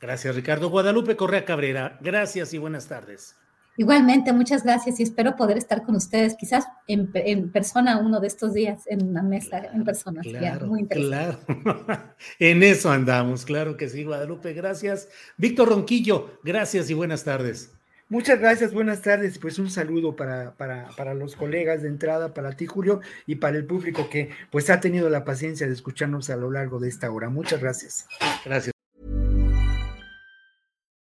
Gracias, 0.00 0.36
Ricardo. 0.36 0.70
Guadalupe 0.70 1.16
Correa 1.16 1.44
Cabrera, 1.44 1.98
gracias 2.00 2.54
y 2.54 2.58
buenas 2.58 2.86
tardes. 2.86 3.36
Igualmente, 3.76 4.32
muchas 4.32 4.62
gracias 4.62 5.00
y 5.00 5.02
espero 5.02 5.34
poder 5.34 5.56
estar 5.56 5.82
con 5.82 5.96
ustedes, 5.96 6.36
quizás 6.36 6.66
en, 6.86 7.50
persona 7.50 7.98
uno 7.98 8.20
de 8.20 8.28
estos 8.28 8.52
días, 8.52 8.84
en 8.86 9.08
una 9.08 9.22
mesa 9.22 9.58
en 9.72 9.82
persona. 9.82 10.20
Claro, 10.22 10.66
muy 10.66 10.86
claro. 10.86 11.38
en 12.38 12.62
eso 12.62 12.90
andamos, 12.92 13.44
claro 13.44 13.76
que 13.76 13.88
sí, 13.88 14.04
Guadalupe, 14.04 14.52
gracias. 14.52 15.08
Víctor 15.36 15.70
Ronquillo, 15.70 16.38
gracias 16.44 16.90
y 16.90 16.94
buenas 16.94 17.24
tardes. 17.24 17.72
Muchas 18.12 18.38
gracias, 18.38 18.74
buenas 18.74 19.00
tardes. 19.00 19.38
Pues 19.38 19.58
un 19.58 19.70
saludo 19.70 20.14
para, 20.14 20.54
para, 20.58 20.88
para, 20.98 21.14
los 21.14 21.34
colegas 21.34 21.80
de 21.80 21.88
entrada, 21.88 22.34
para 22.34 22.52
ti, 22.52 22.66
Julio, 22.66 23.00
y 23.26 23.36
para 23.36 23.56
el 23.56 23.64
público 23.64 24.10
que 24.10 24.28
pues 24.50 24.68
ha 24.68 24.80
tenido 24.80 25.08
la 25.08 25.24
paciencia 25.24 25.66
de 25.66 25.72
escucharnos 25.72 26.28
a 26.28 26.36
lo 26.36 26.50
largo 26.50 26.78
de 26.78 26.90
esta 26.90 27.10
hora. 27.10 27.30
Muchas 27.30 27.62
gracias. 27.62 28.06
Gracias. 28.44 28.74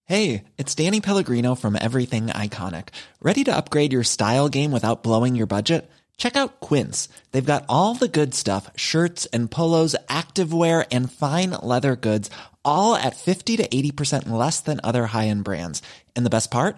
Hey, 0.07 0.45
it's 0.57 0.73
Danny 0.73 0.99
Pellegrino 0.99 1.53
from 1.53 1.75
Everything 1.79 2.29
Iconic. 2.29 2.87
Ready 3.21 3.43
to 3.43 3.55
upgrade 3.55 3.93
your 3.93 4.03
style 4.03 4.49
game 4.49 4.71
without 4.71 5.03
blowing 5.03 5.35
your 5.35 5.47
budget? 5.47 5.87
Check 6.17 6.35
out 6.35 6.59
Quince. 6.59 7.07
They've 7.31 7.45
got 7.45 7.65
all 7.69 7.93
the 7.93 8.07
good 8.07 8.33
stuff 8.33 8.71
shirts 8.75 9.27
and 9.27 9.51
polos, 9.51 9.95
activewear, 10.09 10.87
and 10.91 11.11
fine 11.11 11.51
leather 11.61 11.95
goods, 11.95 12.31
all 12.63 12.95
at 12.95 13.15
50 13.15 13.57
to 13.57 13.67
80% 13.67 14.27
less 14.27 14.59
than 14.59 14.79
other 14.83 15.05
high 15.05 15.27
end 15.27 15.43
brands. 15.43 15.83
And 16.15 16.25
the 16.25 16.31
best 16.31 16.49
part? 16.49 16.77